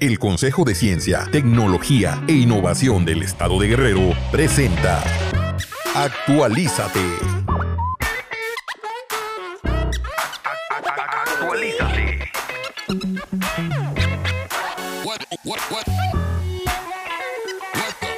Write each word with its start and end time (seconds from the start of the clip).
El 0.00 0.18
Consejo 0.18 0.64
de 0.64 0.74
Ciencia, 0.74 1.28
Tecnología 1.30 2.24
e 2.26 2.32
Innovación 2.32 3.04
del 3.04 3.22
Estado 3.22 3.60
de 3.60 3.68
Guerrero 3.68 4.14
presenta 4.32 5.04
Actualízate. 5.94 7.00
Actualízate. 10.70 12.30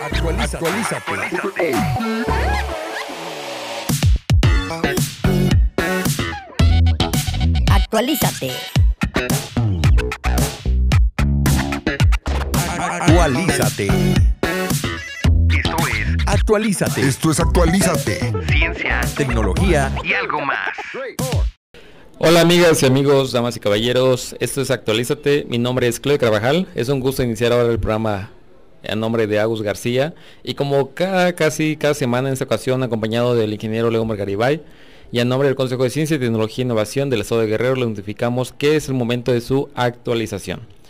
Actualízate. 0.01 0.57
Actualízate. 0.57 1.12
Actualízate. 7.69 8.82
Esto 13.23 13.39
es 15.87 16.27
Actualízate. 16.27 17.01
Esto 17.03 17.31
es 17.31 17.39
Actualízate. 17.39 18.19
Ciencia, 18.48 19.01
tecnología 19.17 19.93
y 20.03 20.12
algo 20.12 20.41
más. 20.41 20.77
Hola 22.19 22.41
amigas 22.41 22.83
y 22.83 22.87
amigos, 22.87 23.31
damas 23.31 23.57
y 23.57 23.61
caballeros, 23.61 24.35
esto 24.41 24.61
es 24.61 24.73
Actualízate, 24.73 25.47
mi 25.48 25.59
nombre 25.59 25.87
es 25.87 26.03
Chloe 26.03 26.19
Carvajal, 26.19 26.67
es 26.75 26.89
un 26.89 26.98
gusto 26.98 27.23
iniciar 27.23 27.53
ahora 27.53 27.71
el 27.71 27.79
programa 27.79 28.33
a 28.89 28.97
nombre 28.97 29.29
de 29.29 29.39
Agus 29.39 29.62
García 29.62 30.17
y 30.43 30.55
como 30.55 30.93
cada, 30.93 31.33
casi 31.34 31.77
cada 31.77 31.95
semana 31.95 32.27
en 32.27 32.33
esta 32.33 32.47
ocasión 32.47 32.83
acompañado 32.83 33.37
del 33.37 33.53
ingeniero 33.53 33.89
León 33.93 34.09
Margaribay 34.09 34.62
y 35.12 35.20
a 35.20 35.25
nombre 35.25 35.47
del 35.47 35.55
Consejo 35.55 35.84
de 35.84 35.91
Ciencia, 35.91 36.19
Tecnología 36.19 36.65
e 36.65 36.67
Innovación 36.67 37.09
del 37.09 37.20
Estado 37.20 37.43
de 37.43 37.47
Guerrero 37.47 37.77
le 37.77 37.87
notificamos 37.87 38.51
que 38.51 38.75
es 38.75 38.89
el 38.89 38.95
momento 38.95 39.31
de 39.31 39.41
su 39.41 39.69
actualización. 39.77 40.81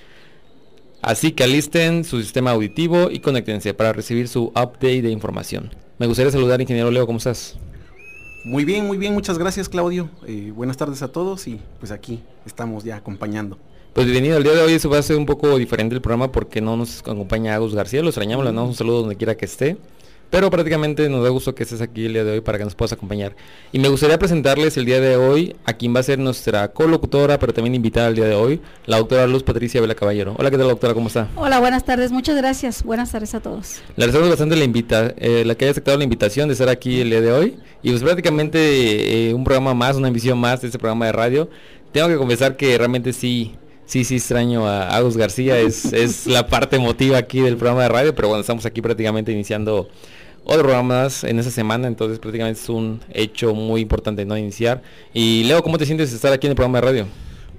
Así 1.02 1.32
que 1.32 1.42
alisten 1.42 2.04
su 2.04 2.22
sistema 2.22 2.52
auditivo 2.52 3.10
y 3.10 3.18
conéctense 3.18 3.74
para 3.74 3.92
recibir 3.92 4.28
su 4.28 4.44
update 4.44 5.02
de 5.02 5.10
información. 5.10 5.74
Me 5.98 6.06
gustaría 6.06 6.30
saludar, 6.30 6.60
ingeniero 6.60 6.92
Leo, 6.92 7.06
¿cómo 7.06 7.18
estás? 7.18 7.58
Muy 8.44 8.64
bien, 8.64 8.86
muy 8.86 8.98
bien, 8.98 9.12
muchas 9.12 9.36
gracias 9.36 9.68
Claudio. 9.68 10.08
Eh, 10.28 10.52
buenas 10.54 10.76
tardes 10.76 11.02
a 11.02 11.08
todos 11.08 11.48
y 11.48 11.60
pues 11.80 11.90
aquí 11.90 12.22
estamos 12.46 12.84
ya 12.84 12.96
acompañando. 12.96 13.58
Pues 13.92 14.06
bienvenido, 14.06 14.38
el 14.38 14.44
día 14.44 14.52
de 14.52 14.62
hoy 14.62 14.74
eso 14.74 14.88
va 14.88 14.98
a 14.98 15.02
ser 15.02 15.16
un 15.16 15.26
poco 15.26 15.58
diferente 15.58 15.96
el 15.96 16.00
programa 16.00 16.30
porque 16.30 16.60
no 16.60 16.76
nos 16.76 17.00
acompaña 17.00 17.56
Agus 17.56 17.74
García, 17.74 18.00
lo 18.00 18.08
extrañamos, 18.08 18.44
le 18.44 18.52
damos 18.52 18.68
un 18.68 18.74
saludo 18.76 19.00
donde 19.00 19.16
quiera 19.16 19.36
que 19.36 19.44
esté. 19.44 19.76
Pero 20.32 20.48
prácticamente 20.48 21.10
nos 21.10 21.22
da 21.22 21.28
gusto 21.28 21.54
que 21.54 21.62
estés 21.62 21.82
aquí 21.82 22.06
el 22.06 22.14
día 22.14 22.24
de 22.24 22.32
hoy 22.32 22.40
para 22.40 22.56
que 22.56 22.64
nos 22.64 22.74
puedas 22.74 22.94
acompañar. 22.94 23.36
Y 23.70 23.78
me 23.78 23.88
gustaría 23.88 24.18
presentarles 24.18 24.78
el 24.78 24.86
día 24.86 24.98
de 24.98 25.14
hoy 25.14 25.54
a 25.66 25.74
quien 25.74 25.94
va 25.94 26.00
a 26.00 26.02
ser 26.02 26.18
nuestra 26.18 26.68
colocutora, 26.72 27.38
pero 27.38 27.52
también 27.52 27.74
invitada 27.74 28.08
el 28.08 28.14
día 28.14 28.24
de 28.24 28.34
hoy, 28.34 28.62
la 28.86 28.96
doctora 28.96 29.26
Luz 29.26 29.42
Patricia 29.42 29.82
Vela 29.82 29.94
Caballero. 29.94 30.34
Hola, 30.38 30.50
¿qué 30.50 30.56
tal 30.56 30.68
doctora? 30.68 30.94
¿Cómo 30.94 31.08
está? 31.08 31.28
Hola, 31.36 31.60
buenas 31.60 31.84
tardes, 31.84 32.12
muchas 32.12 32.34
gracias. 32.34 32.82
Buenas 32.82 33.12
tardes 33.12 33.34
a 33.34 33.40
todos. 33.40 33.82
Le 33.94 34.04
agradecemos 34.04 34.30
bastante 34.30 34.56
la 34.56 34.64
invita, 34.64 35.12
eh, 35.18 35.44
la 35.44 35.54
que 35.54 35.66
haya 35.66 35.72
aceptado 35.72 35.98
la 35.98 36.04
invitación 36.04 36.48
de 36.48 36.52
estar 36.52 36.70
aquí 36.70 37.02
el 37.02 37.10
día 37.10 37.20
de 37.20 37.30
hoy. 37.30 37.58
Y 37.82 37.90
pues 37.90 38.02
prácticamente 38.02 39.28
eh, 39.28 39.34
un 39.34 39.44
programa 39.44 39.74
más, 39.74 39.96
una 39.96 40.08
emisión 40.08 40.38
más 40.38 40.62
de 40.62 40.68
este 40.68 40.78
programa 40.78 41.04
de 41.04 41.12
radio. 41.12 41.50
Tengo 41.92 42.08
que 42.08 42.16
confesar 42.16 42.56
que 42.56 42.78
realmente 42.78 43.12
sí, 43.12 43.54
sí, 43.84 44.02
sí 44.04 44.16
extraño 44.16 44.66
a 44.66 44.96
Agus 44.96 45.18
García, 45.18 45.58
es, 45.58 45.92
es 45.92 46.26
la 46.26 46.46
parte 46.48 46.76
emotiva 46.76 47.18
aquí 47.18 47.40
del 47.40 47.58
programa 47.58 47.82
de 47.82 47.90
radio, 47.90 48.14
pero 48.14 48.28
bueno, 48.28 48.40
estamos 48.40 48.64
aquí 48.64 48.80
prácticamente 48.80 49.30
iniciando 49.30 49.90
otro 50.44 50.62
programa 50.62 51.02
más 51.02 51.24
en 51.24 51.38
esa 51.38 51.50
semana, 51.50 51.86
entonces 51.86 52.18
prácticamente 52.18 52.60
es 52.60 52.68
un 52.68 53.00
hecho 53.12 53.54
muy 53.54 53.80
importante 53.80 54.24
no 54.24 54.36
iniciar. 54.36 54.82
Y 55.12 55.44
Leo, 55.44 55.62
¿cómo 55.62 55.78
te 55.78 55.86
sientes 55.86 56.12
estar 56.12 56.32
aquí 56.32 56.46
en 56.46 56.52
el 56.52 56.56
programa 56.56 56.80
de 56.80 56.86
radio? 56.86 57.06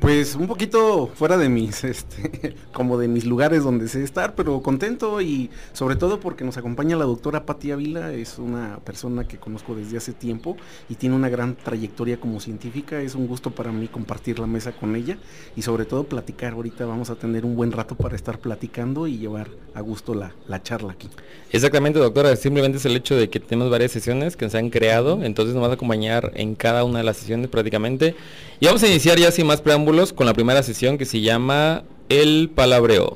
Pues 0.04 0.36
un 0.36 0.48
poquito 0.48 1.08
fuera 1.16 1.38
de 1.38 1.48
mis, 1.48 1.82
este, 1.86 2.56
como 2.73 2.98
de 2.98 3.08
mis 3.08 3.23
lugares 3.23 3.64
donde 3.64 3.88
sé 3.88 4.04
estar, 4.04 4.36
pero 4.36 4.62
contento 4.62 5.22
y 5.22 5.50
sobre 5.72 5.96
todo 5.96 6.20
porque 6.20 6.44
nos 6.44 6.58
acompaña 6.58 6.98
la 6.98 7.06
doctora 7.06 7.46
Pati 7.46 7.72
Ávila, 7.72 8.12
es 8.12 8.38
una 8.38 8.80
persona 8.84 9.26
que 9.26 9.38
conozco 9.38 9.76
desde 9.76 9.96
hace 9.96 10.12
tiempo 10.12 10.58
y 10.90 10.96
tiene 10.96 11.16
una 11.16 11.30
gran 11.30 11.56
trayectoria 11.56 12.19
como 12.19 12.41
científica, 12.41 13.00
es 13.00 13.16
un 13.16 13.28
gusto 13.28 13.52
para 13.52 13.72
mí 13.72 13.88
compartir 13.88 14.40
la 14.40 14.46
mesa 14.46 14.74
con 14.74 14.94
ella 14.97 15.18
y 15.56 15.62
sobre 15.62 15.86
todo 15.86 16.03
platicar, 16.03 16.52
ahorita 16.52 16.85
vamos 16.85 17.09
a 17.09 17.16
tener 17.16 17.46
un 17.46 17.56
buen 17.56 17.72
rato 17.72 17.96
para 17.96 18.18
estar 18.18 18.40
platicando 18.40 19.08
y 19.08 19.20
llevar 19.20 19.52
a 19.74 19.80
gusto 19.80 20.14
la, 20.14 20.34
la 20.50 20.62
charla 20.62 20.91
aquí. 20.91 21.08
Exactamente, 21.50 22.00
doctora, 22.00 22.35
simplemente 22.35 22.78
es 22.78 22.85
el 22.85 22.97
hecho 22.97 23.16
de 23.16 23.30
que 23.30 23.40
tenemos 23.40 23.72
varias 23.72 23.94
sesiones 23.94 24.35
que 24.35 24.50
se 24.50 24.58
han 24.58 24.70
creado, 24.70 25.24
entonces 25.24 25.56
nos 25.56 25.62
vas 25.62 25.72
a 25.72 25.75
acompañar 25.75 26.34
en 26.35 26.56
cada 26.56 26.84
una 26.84 26.97
de 26.97 27.06
las 27.06 27.16
sesiones 27.16 27.47
prácticamente. 27.47 28.16
Y 28.59 28.66
vamos 28.66 28.84
a 28.84 28.88
iniciar 28.88 29.18
ya 29.18 29.31
sin 29.31 29.47
más 29.47 29.62
preámbulos 29.62 29.93
con 29.94 30.26
la 30.26 30.34
primera 30.34 30.64
sesión 30.64 30.98
que 30.98 31.06
se 31.06 31.22
llama 31.22 31.84
El 32.09 32.50
Palabreo. 32.50 33.16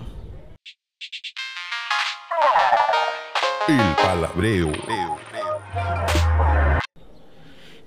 El 3.68 3.96
Palabreo. 3.96 4.72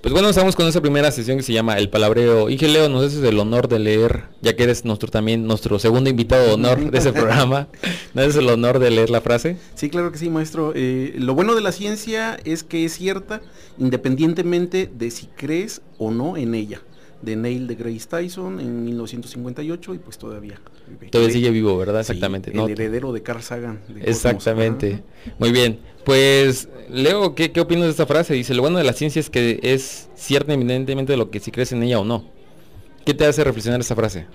Pues 0.01 0.13
bueno, 0.13 0.29
estamos 0.29 0.57
con 0.57 0.67
esa 0.67 0.81
primera 0.81 1.13
sesión 1.13 1.37
que 1.37 1.45
se 1.45 1.53
llama 1.53 1.79
El 1.79 1.89
Palabreo. 1.89 2.51
Y 2.51 2.59
Leo, 2.59 2.89
nos 2.89 3.05
haces 3.05 3.23
el 3.23 3.39
honor 3.39 3.69
de 3.69 3.79
leer, 3.79 4.25
ya 4.43 4.57
que 4.57 4.65
eres 4.65 4.85
nuestro 4.85 5.09
también, 5.09 5.47
nuestro 5.47 5.79
segundo 5.79 6.11
invitado 6.11 6.45
de 6.45 6.53
honor 6.55 6.91
de 6.91 6.99
ese 6.99 7.13
programa. 7.13 7.69
¿No 8.15 8.23
es 8.23 8.35
el 8.35 8.49
honor 8.49 8.81
de 8.81 8.91
leer 8.91 9.11
la 9.11 9.21
frase? 9.21 9.57
Sí, 9.77 9.89
claro 9.89 10.11
que 10.11 10.19
sí, 10.19 10.31
maestro. 10.31 10.73
Eh, 10.75 11.15
lo 11.17 11.35
bueno 11.37 11.55
de 11.55 11.61
la 11.61 11.71
ciencia 11.71 12.41
es 12.45 12.65
que 12.65 12.85
es 12.85 12.95
cierta 12.95 13.41
independientemente 13.79 14.91
de 14.93 15.13
si 15.13 15.29
crees 15.37 15.81
o 15.97 16.11
no 16.11 16.37
en 16.37 16.57
ella 16.57 16.83
de 17.23 17.37
Neil 17.37 17.67
de 17.67 17.75
Grace 17.75 18.07
Tyson 18.09 18.61
en 18.61 18.85
1958 18.85 19.95
y 19.95 19.99
pues 19.99 20.19
todavía 20.19 20.61
vive. 20.89 21.11
Todavía 21.11 21.33
sigue 21.33 21.51
vivo, 21.51 21.77
¿verdad? 21.77 22.01
Exactamente. 22.01 22.51
el 22.51 22.71
heredero 22.71 23.13
de 23.13 23.23
Carl 23.23 23.43
Sagan. 23.43 23.81
Exactamente. 24.01 25.03
Muy 25.39 25.53
bien. 25.53 25.79
Pues, 26.05 26.69
Leo, 26.89 27.35
¿qué, 27.35 27.53
¿qué 27.53 27.61
opinas 27.61 27.85
de 27.85 27.91
esta 27.91 28.07
frase? 28.07 28.35
Dice, 28.35 28.55
lo 28.55 28.63
bueno 28.63 28.79
de 28.79 28.85
la 28.85 28.95
ciencia 28.95 29.21
es 29.21 29.29
que 29.29 29.61
es 29.63 30.09
cierta 30.15 30.55
evidentemente 30.55 31.13
de 31.13 31.17
lo 31.19 31.31
que 31.31 31.41
si 31.41 31.51
crees 31.51 31.73
en 31.73 31.83
ella 31.83 31.99
o 31.99 32.05
no. 32.05 32.25
¿Qué 33.05 33.15
te 33.15 33.27
hace 33.27 33.45
reflexionar 33.45 33.81
esta 33.81 33.95
frase? 33.95 34.27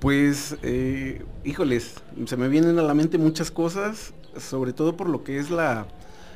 Pues, 0.00 0.56
eh, 0.62 1.22
híjoles, 1.44 1.94
se 2.26 2.36
me 2.36 2.48
vienen 2.48 2.78
a 2.78 2.82
la 2.82 2.94
mente 2.94 3.18
muchas 3.18 3.50
cosas, 3.50 4.14
sobre 4.38 4.72
todo 4.72 4.96
por 4.96 5.08
lo 5.08 5.22
que 5.24 5.38
es 5.38 5.50
la, 5.50 5.86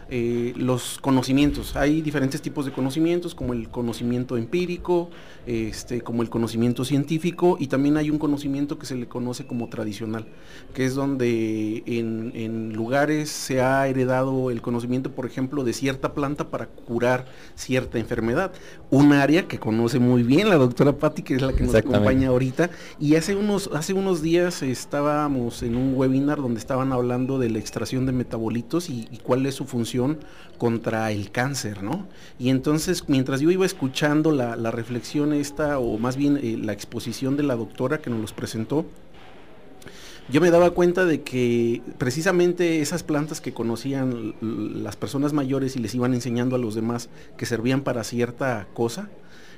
eh, 0.09 0.53
los 0.57 0.99
conocimientos. 1.01 1.75
Hay 1.75 2.01
diferentes 2.01 2.41
tipos 2.41 2.65
de 2.65 2.71
conocimientos, 2.71 3.35
como 3.35 3.55
el 3.55 3.69
conocimiento 3.69 4.37
empírico, 4.37 5.11
este, 5.47 6.01
como 6.01 6.23
el 6.23 6.31
conocimiento 6.31 6.85
científico, 6.85 7.57
y 7.59 7.67
también 7.67 7.97
hay 7.97 8.11
un 8.11 8.19
conocimiento 8.19 8.79
que 8.79 8.87
se 8.87 8.95
le 8.95 9.09
conoce 9.09 9.49
como 9.49 9.69
tradicional, 9.69 10.27
que 10.75 10.85
es 10.85 10.95
donde 10.95 11.83
en, 11.87 12.31
en 12.37 12.73
lugares 12.73 13.31
se 13.31 13.61
ha 13.61 13.89
heredado 13.89 14.53
el 14.53 14.63
conocimiento, 14.63 15.11
por 15.11 15.27
ejemplo, 15.27 15.65
de 15.65 15.73
cierta 15.73 16.15
planta 16.15 16.51
para 16.51 16.67
curar 16.67 17.27
cierta 17.57 17.99
enfermedad. 17.99 18.53
Un 18.91 19.13
área 19.13 19.49
que 19.49 19.59
conoce 19.59 19.99
muy 19.99 20.23
bien 20.23 20.49
la 20.49 20.57
doctora 20.57 20.93
Patti, 20.93 21.23
que 21.23 21.35
es 21.35 21.43
la 21.43 21.53
que 21.53 21.65
nos 21.65 21.75
acompaña 21.75 22.29
ahorita, 22.29 22.71
y 23.01 23.17
hace 23.17 23.35
unos, 23.35 23.71
hace 23.75 23.93
unos 23.93 24.23
días 24.23 24.63
estábamos 24.63 25.65
en 25.65 25.75
un 25.75 25.95
webinar 25.97 26.39
donde 26.39 26.61
estaban 26.61 26.93
hablando 26.93 27.41
de 27.41 27.51
la 27.51 27.59
extracción 27.59 28.07
de 28.07 28.13
metabolitos 28.13 28.89
y 28.89 29.09
cuál 29.25 29.47
es 29.47 29.57
su 29.57 29.65
función 29.65 29.96
contra 30.59 31.11
el 31.13 31.31
cáncer, 31.31 31.83
¿no? 31.83 32.07
Y 32.39 32.49
entonces, 32.51 33.05
mientras 33.09 33.41
yo 33.41 33.51
iba 33.51 33.67
escuchando 33.67 34.33
la, 34.33 34.71
reflexión 34.71 35.33
esta, 35.33 35.79
o 35.79 35.99
más 35.99 36.17
bien 36.17 36.39
eh, 36.43 36.59
la 36.61 36.73
exposición 36.73 37.37
de 37.37 37.43
la 37.43 37.57
doctora 37.57 37.99
que 37.99 38.11
nos 38.11 38.21
los 38.21 38.33
presentó, 38.33 38.87
yo 40.29 40.41
me 40.41 40.51
daba 40.51 40.71
cuenta 40.73 41.05
de 41.05 41.23
que 41.23 41.83
precisamente 41.99 42.81
esas 42.81 43.05
plantas 43.05 43.41
que 43.41 43.55
conocían 43.55 44.35
las 44.41 44.97
personas 44.97 45.33
mayores 45.33 45.77
y 45.77 45.79
les 45.79 45.95
iban 45.95 46.15
enseñando 46.15 46.57
a 46.57 46.59
los 46.59 46.75
demás 46.75 47.09
que 47.37 47.47
servían 47.47 47.83
para 47.83 48.03
cierta 48.03 48.67
cosa, 48.75 49.09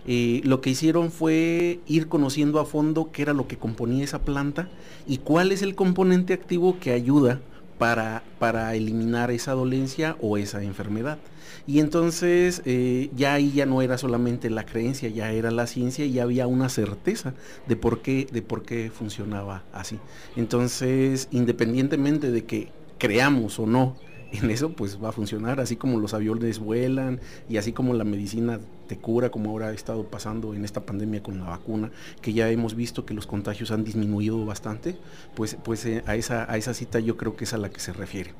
eh, 0.07 0.43
lo 0.45 0.61
que 0.61 0.71
hicieron 0.71 1.11
fue 1.11 1.81
ir 1.87 2.09
conociendo 2.09 2.61
a 2.61 2.67
fondo 2.67 3.11
qué 3.13 3.23
era 3.23 3.33
lo 3.33 3.49
que 3.49 3.57
componía 3.57 4.05
esa 4.05 4.21
planta 4.21 4.69
y 5.07 5.19
cuál 5.19 5.53
es 5.53 5.63
el 5.63 5.75
componente 5.75 6.35
activo 6.35 6.79
que 6.79 6.93
ayuda 6.93 7.41
para, 7.79 8.23
para 8.39 8.75
eliminar 8.75 9.31
esa 9.31 9.53
dolencia 9.53 10.17
o 10.21 10.37
esa 10.37 10.63
enfermedad. 10.63 11.19
Y 11.67 11.81
entonces 11.81 12.63
eh, 12.65 13.11
ya 13.15 13.35
ahí 13.35 13.53
ya 13.53 13.67
no 13.67 13.83
era 13.83 13.99
solamente 13.99 14.51
la 14.51 14.65
creencia, 14.65 15.09
ya 15.09 15.33
era 15.33 15.51
la 15.51 15.67
ciencia 15.67 16.05
y 16.05 16.13
ya 16.13 16.23
había 16.23 16.47
una 16.47 16.69
certeza 16.69 17.35
de 17.67 17.77
por 17.77 18.01
qué, 18.01 18.27
de 18.31 18.43
por 18.43 18.63
qué 18.63 18.91
funcionaba 18.91 19.65
así. 19.73 19.99
Entonces, 20.37 21.29
independientemente 21.31 22.31
de 22.31 22.45
que 22.45 22.73
creamos 22.99 23.59
o 23.59 23.67
no 23.67 23.97
en 24.33 24.51
eso 24.51 24.71
pues 24.71 25.03
va 25.03 25.11
a 25.11 25.13
funcionar, 25.13 25.61
así 25.61 25.77
como 25.77 25.99
los 25.99 26.15
aviones 26.15 26.59
vuelan 26.59 27.21
y 27.49 27.57
así 27.57 27.73
como 27.73 27.95
la 27.95 28.05
medicina 28.05 28.61
te 28.89 28.97
cura, 28.97 29.31
como 29.31 29.51
ahora 29.51 29.69
ha 29.69 29.73
estado 29.73 30.05
pasando 30.05 30.55
en 30.55 30.65
esta 30.65 30.81
pandemia 30.85 31.23
con 31.23 31.39
la 31.39 31.47
vacuna, 31.47 31.93
que 32.21 32.33
ya 32.33 32.51
hemos 32.51 32.75
visto 32.75 33.07
que 33.07 33.15
los 33.15 33.27
contagios 33.27 33.71
han 33.71 33.85
disminuido 33.85 34.45
bastante, 34.45 34.97
pues, 35.37 35.57
pues 35.63 35.87
eh, 35.87 36.03
a, 36.07 36.17
esa, 36.17 36.51
a 36.51 36.57
esa 36.57 36.75
cita 36.75 36.99
yo 36.99 37.17
creo 37.17 37.37
que 37.37 37.45
es 37.45 37.53
a 37.53 37.59
la 37.59 37.69
que 37.69 37.79
se 37.79 37.93
refiere. 37.93 38.33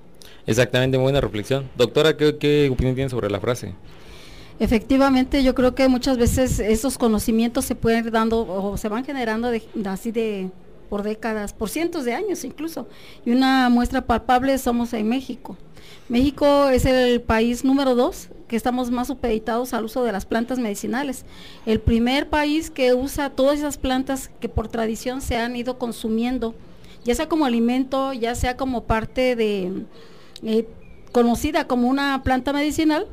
Exactamente, 0.47 0.97
buena 0.97 1.21
reflexión. 1.21 1.69
Doctora, 1.77 2.17
¿qué, 2.17 2.69
opinión 2.73 2.95
tiene 2.95 3.11
sobre 3.11 3.31
la 3.31 3.39
frase? 3.39 3.75
Efectivamente, 4.59 5.45
yo 5.45 5.55
creo 5.55 5.75
que 5.75 5.87
muchas 5.89 6.19
veces 6.19 6.59
esos 6.59 6.99
conocimientos 6.99 7.65
se 7.65 7.75
pueden 7.75 8.07
ir 8.07 8.11
dando 8.11 8.41
o 8.41 8.77
se 8.77 8.89
van 8.89 9.05
generando 9.05 9.53
así 9.85 10.11
de, 10.11 10.51
por 10.89 11.03
décadas, 11.03 11.53
por 11.53 11.69
cientos 11.69 12.05
de 12.05 12.15
años 12.15 12.45
incluso. 12.45 12.89
Y 13.25 13.31
una 13.31 13.69
muestra 13.69 14.01
palpable 14.01 14.57
somos 14.59 14.93
en 14.95 15.09
México. 15.09 15.57
México 16.09 16.69
es 16.69 16.85
el 16.87 17.21
país 17.21 17.65
número 17.65 17.95
dos 17.95 18.29
que 18.49 18.57
estamos 18.57 18.91
más 18.91 19.09
supeditados 19.09 19.75
al 19.75 19.85
uso 19.85 20.03
de 20.05 20.13
las 20.13 20.25
plantas 20.25 20.59
medicinales. 20.59 21.25
El 21.67 21.81
primer 21.81 22.29
país 22.29 22.71
que 22.71 22.95
usa 22.95 23.31
todas 23.31 23.59
esas 23.59 23.77
plantas 23.77 24.31
que 24.41 24.49
por 24.49 24.69
tradición 24.69 25.21
se 25.21 25.37
han 25.37 25.55
ido 25.55 25.79
consumiendo, 25.79 26.55
ya 27.05 27.15
sea 27.15 27.29
como 27.29 27.45
alimento, 27.45 28.15
ya 28.15 28.35
sea 28.35 28.57
como 28.57 28.85
parte 28.85 29.37
de, 29.37 29.85
eh, 30.43 30.67
conocida 31.13 31.67
como 31.67 31.89
una 31.89 32.23
planta 32.23 32.53
medicinal, 32.53 33.07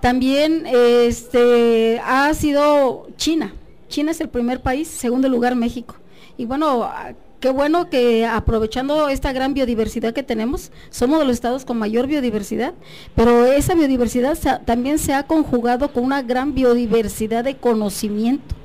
también 0.00 0.64
este, 0.66 2.00
ha 2.04 2.32
sido 2.34 3.08
China. 3.16 3.54
China 3.88 4.12
es 4.12 4.20
el 4.20 4.28
primer 4.28 4.60
país, 4.62 4.86
segundo 4.86 5.28
lugar 5.28 5.56
México. 5.56 5.96
Y 6.36 6.44
bueno, 6.44 6.88
qué 7.40 7.50
bueno 7.50 7.88
que 7.88 8.26
aprovechando 8.26 9.08
esta 9.08 9.32
gran 9.32 9.54
biodiversidad 9.54 10.12
que 10.12 10.22
tenemos, 10.22 10.72
somos 10.90 11.18
de 11.18 11.24
los 11.24 11.34
estados 11.34 11.64
con 11.64 11.78
mayor 11.78 12.06
biodiversidad, 12.06 12.74
pero 13.14 13.46
esa 13.46 13.74
biodiversidad 13.74 14.62
también 14.64 14.98
se 14.98 15.14
ha 15.14 15.24
conjugado 15.24 15.92
con 15.92 16.04
una 16.04 16.22
gran 16.22 16.54
biodiversidad 16.54 17.44
de 17.44 17.56
conocimiento. 17.56 18.57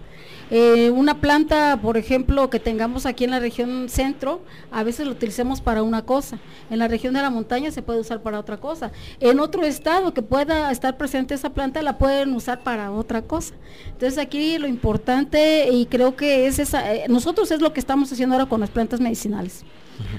Eh, 0.55 0.91
una 0.91 1.19
planta, 1.19 1.79
por 1.81 1.97
ejemplo, 1.97 2.51
que 2.51 2.59
tengamos 2.59 3.07
aquí 3.07 3.23
en 3.23 3.31
la 3.31 3.39
región 3.39 3.89
centro, 3.89 4.39
a 4.69 4.83
veces 4.83 5.07
lo 5.07 5.13
utilicemos 5.13 5.61
para 5.61 5.81
una 5.81 6.05
cosa. 6.05 6.37
En 6.69 6.77
la 6.77 6.87
región 6.87 7.15
de 7.15 7.23
la 7.23 7.31
montaña 7.31 7.71
se 7.71 7.81
puede 7.81 7.99
usar 7.99 8.21
para 8.21 8.39
otra 8.39 8.57
cosa. 8.57 8.91
En 9.19 9.39
otro 9.39 9.63
estado 9.63 10.13
que 10.13 10.21
pueda 10.21 10.71
estar 10.71 10.95
presente 10.95 11.33
esa 11.33 11.49
planta, 11.49 11.81
la 11.81 11.97
pueden 11.97 12.35
usar 12.35 12.61
para 12.61 12.91
otra 12.91 13.23
cosa. 13.23 13.55
Entonces 13.87 14.19
aquí 14.19 14.59
lo 14.59 14.67
importante, 14.67 15.69
y 15.71 15.87
creo 15.87 16.15
que 16.15 16.45
es 16.45 16.59
esa, 16.59 16.93
eh, 16.93 17.05
nosotros 17.09 17.49
es 17.49 17.59
lo 17.59 17.73
que 17.73 17.79
estamos 17.79 18.11
haciendo 18.11 18.35
ahora 18.35 18.47
con 18.47 18.59
las 18.59 18.69
plantas 18.69 18.99
medicinales. 18.99 19.63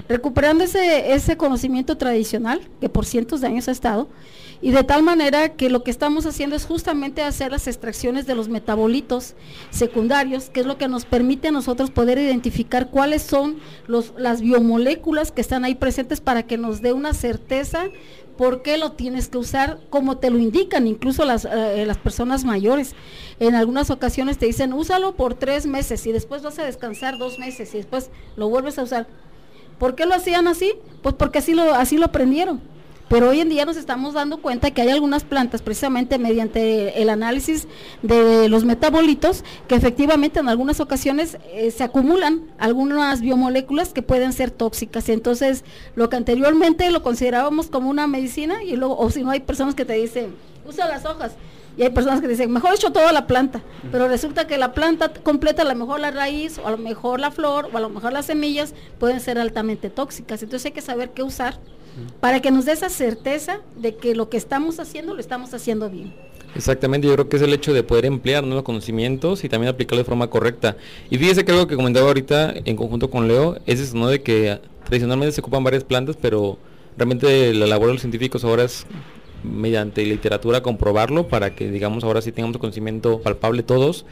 Recuperando 0.09 0.65
ese, 0.65 1.13
ese 1.13 1.37
conocimiento 1.37 1.95
tradicional 1.95 2.59
que 2.81 2.89
por 2.89 3.05
cientos 3.05 3.39
de 3.39 3.47
años 3.47 3.69
ha 3.69 3.71
estado, 3.71 4.09
y 4.61 4.71
de 4.71 4.83
tal 4.83 5.03
manera 5.03 5.49
que 5.49 5.69
lo 5.69 5.83
que 5.83 5.91
estamos 5.91 6.25
haciendo 6.25 6.55
es 6.55 6.65
justamente 6.65 7.21
hacer 7.21 7.51
las 7.51 7.67
extracciones 7.67 8.25
de 8.25 8.35
los 8.35 8.49
metabolitos 8.49 9.35
secundarios, 9.69 10.49
que 10.49 10.61
es 10.61 10.65
lo 10.65 10.77
que 10.77 10.87
nos 10.87 11.05
permite 11.05 11.49
a 11.49 11.51
nosotros 11.51 11.91
poder 11.91 12.17
identificar 12.17 12.89
cuáles 12.89 13.21
son 13.21 13.57
los, 13.87 14.13
las 14.17 14.41
biomoléculas 14.41 15.31
que 15.31 15.41
están 15.41 15.65
ahí 15.65 15.75
presentes 15.75 16.21
para 16.21 16.43
que 16.43 16.57
nos 16.57 16.81
dé 16.81 16.93
una 16.93 17.13
certeza 17.13 17.85
por 18.37 18.61
qué 18.61 18.77
lo 18.77 18.91
tienes 18.93 19.29
que 19.29 19.37
usar 19.37 19.79
como 19.89 20.17
te 20.17 20.29
lo 20.29 20.37
indican 20.37 20.87
incluso 20.87 21.25
las, 21.25 21.45
eh, 21.45 21.85
las 21.85 21.97
personas 21.97 22.43
mayores. 22.43 22.95
En 23.39 23.55
algunas 23.55 23.89
ocasiones 23.89 24.37
te 24.37 24.45
dicen, 24.45 24.73
úsalo 24.73 25.15
por 25.15 25.35
tres 25.35 25.65
meses 25.65 26.05
y 26.05 26.11
después 26.11 26.41
vas 26.41 26.59
a 26.59 26.65
descansar 26.65 27.17
dos 27.17 27.39
meses 27.39 27.73
y 27.73 27.77
después 27.77 28.09
lo 28.35 28.49
vuelves 28.49 28.77
a 28.77 28.83
usar. 28.83 29.07
¿Por 29.79 29.95
qué 29.95 30.05
lo 30.05 30.15
hacían 30.15 30.47
así? 30.47 30.73
Pues 31.01 31.15
porque 31.15 31.39
así 31.39 31.53
lo, 31.53 31.73
así 31.73 31.97
lo 31.97 32.05
aprendieron. 32.05 32.74
Pero 33.07 33.29
hoy 33.29 33.39
en 33.39 33.49
día 33.49 33.65
nos 33.65 33.77
estamos 33.77 34.15
dando 34.15 34.37
cuenta 34.37 34.71
que 34.71 34.81
hay 34.81 34.89
algunas 34.89 35.23
plantas, 35.23 35.61
precisamente 35.61 36.17
mediante 36.17 37.01
el 37.01 37.09
análisis 37.09 37.67
de 38.01 38.49
los 38.49 38.65
metabolitos, 38.65 39.43
que 39.67 39.75
efectivamente 39.75 40.39
en 40.39 40.49
algunas 40.49 40.79
ocasiones 40.79 41.37
eh, 41.53 41.69
se 41.69 41.83
acumulan 41.83 42.41
algunas 42.57 43.21
biomoléculas 43.21 43.93
que 43.93 44.01
pueden 44.01 44.33
ser 44.33 44.49
tóxicas. 44.49 45.07
Entonces, 45.09 45.63
lo 45.95 46.09
que 46.09 46.15
anteriormente 46.15 46.89
lo 46.89 47.03
considerábamos 47.03 47.67
como 47.67 47.89
una 47.89 48.07
medicina, 48.07 48.63
y 48.63 48.75
luego, 48.75 48.97
o 48.97 49.09
si 49.11 49.23
no, 49.23 49.29
hay 49.29 49.41
personas 49.41 49.75
que 49.75 49.85
te 49.85 49.93
dicen, 49.93 50.35
usa 50.67 50.87
las 50.87 51.05
hojas. 51.05 51.33
Y 51.77 51.83
hay 51.83 51.89
personas 51.89 52.21
que 52.21 52.27
dicen, 52.27 52.49
mejor 52.51 52.73
hecho 52.73 52.91
toda 52.91 53.11
la 53.11 53.27
planta, 53.27 53.61
pero 53.91 54.07
resulta 54.07 54.47
que 54.47 54.57
la 54.57 54.73
planta 54.73 55.11
completa, 55.11 55.61
a 55.61 55.65
lo 55.65 55.75
mejor 55.75 55.99
la 55.99 56.09
raíz, 56.09 56.57
o 56.57 56.67
a 56.67 56.71
lo 56.71 56.77
mejor 56.77 57.19
la 57.19 57.31
flor, 57.31 57.69
o 57.71 57.77
a 57.77 57.81
lo 57.81 57.89
mejor 57.89 58.13
las 58.13 58.27
semillas, 58.27 58.73
pueden 58.97 59.19
ser 59.19 59.37
altamente 59.37 59.89
tóxicas. 59.89 60.41
Entonces 60.41 60.67
hay 60.67 60.71
que 60.71 60.81
saber 60.81 61.11
qué 61.11 61.21
usar 61.21 61.59
para 62.19 62.41
que 62.41 62.51
nos 62.51 62.65
dé 62.65 62.73
esa 62.73 62.89
certeza 62.89 63.61
de 63.75 63.95
que 63.95 64.15
lo 64.15 64.29
que 64.29 64.37
estamos 64.37 64.79
haciendo 64.79 65.13
lo 65.13 65.19
estamos 65.19 65.53
haciendo 65.53 65.89
bien. 65.89 66.13
Exactamente, 66.55 67.07
yo 67.07 67.13
creo 67.13 67.27
que 67.27 67.35
es 67.35 67.41
el 67.41 67.53
hecho 67.53 67.73
de 67.73 67.83
poder 67.83 68.05
emplear 68.05 68.43
nuevos 68.43 68.63
conocimientos 68.63 69.43
y 69.43 69.49
también 69.49 69.69
aplicarlo 69.69 69.99
de 69.99 70.05
forma 70.05 70.29
correcta. 70.29 70.77
Y 71.09 71.17
fíjese 71.17 71.43
que 71.43 71.51
algo 71.51 71.67
que 71.67 71.75
comentaba 71.75 72.07
ahorita 72.07 72.53
en 72.63 72.77
conjunto 72.77 73.09
con 73.09 73.27
Leo 73.27 73.57
es 73.65 73.81
eso, 73.81 73.97
¿no? 73.97 74.07
De 74.07 74.21
que 74.21 74.59
tradicionalmente 74.85 75.33
se 75.33 75.41
ocupan 75.41 75.63
varias 75.65 75.83
plantas, 75.83 76.17
pero 76.19 76.57
realmente 76.97 77.53
la 77.53 77.67
labor 77.67 77.87
de 77.87 77.93
los 77.93 78.01
científicos 78.01 78.45
ahora 78.45 78.63
es 78.63 78.85
mediante 79.43 80.05
literatura 80.05 80.61
comprobarlo 80.61 81.27
para 81.27 81.55
que 81.55 81.69
digamos 81.69 82.03
ahora 82.03 82.21
sí 82.21 82.31
tengamos 82.31 82.57
conocimiento 82.57 83.19
palpable 83.19 83.61
todos 83.61 84.05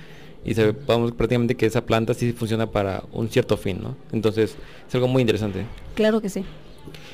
y 0.45 0.53
sepamos 0.53 1.13
prácticamente 1.13 1.55
que 1.55 1.65
esa 1.65 1.85
planta 1.85 2.13
sí 2.13 2.33
funciona 2.33 2.69
para 2.69 3.03
un 3.13 3.29
cierto 3.29 3.55
fin, 3.55 3.79
¿no? 3.81 3.95
Entonces 4.11 4.55
es 4.87 4.95
algo 4.95 5.07
muy 5.07 5.21
interesante. 5.21 5.65
Claro 5.95 6.21
que 6.21 6.29
sí. 6.29 6.43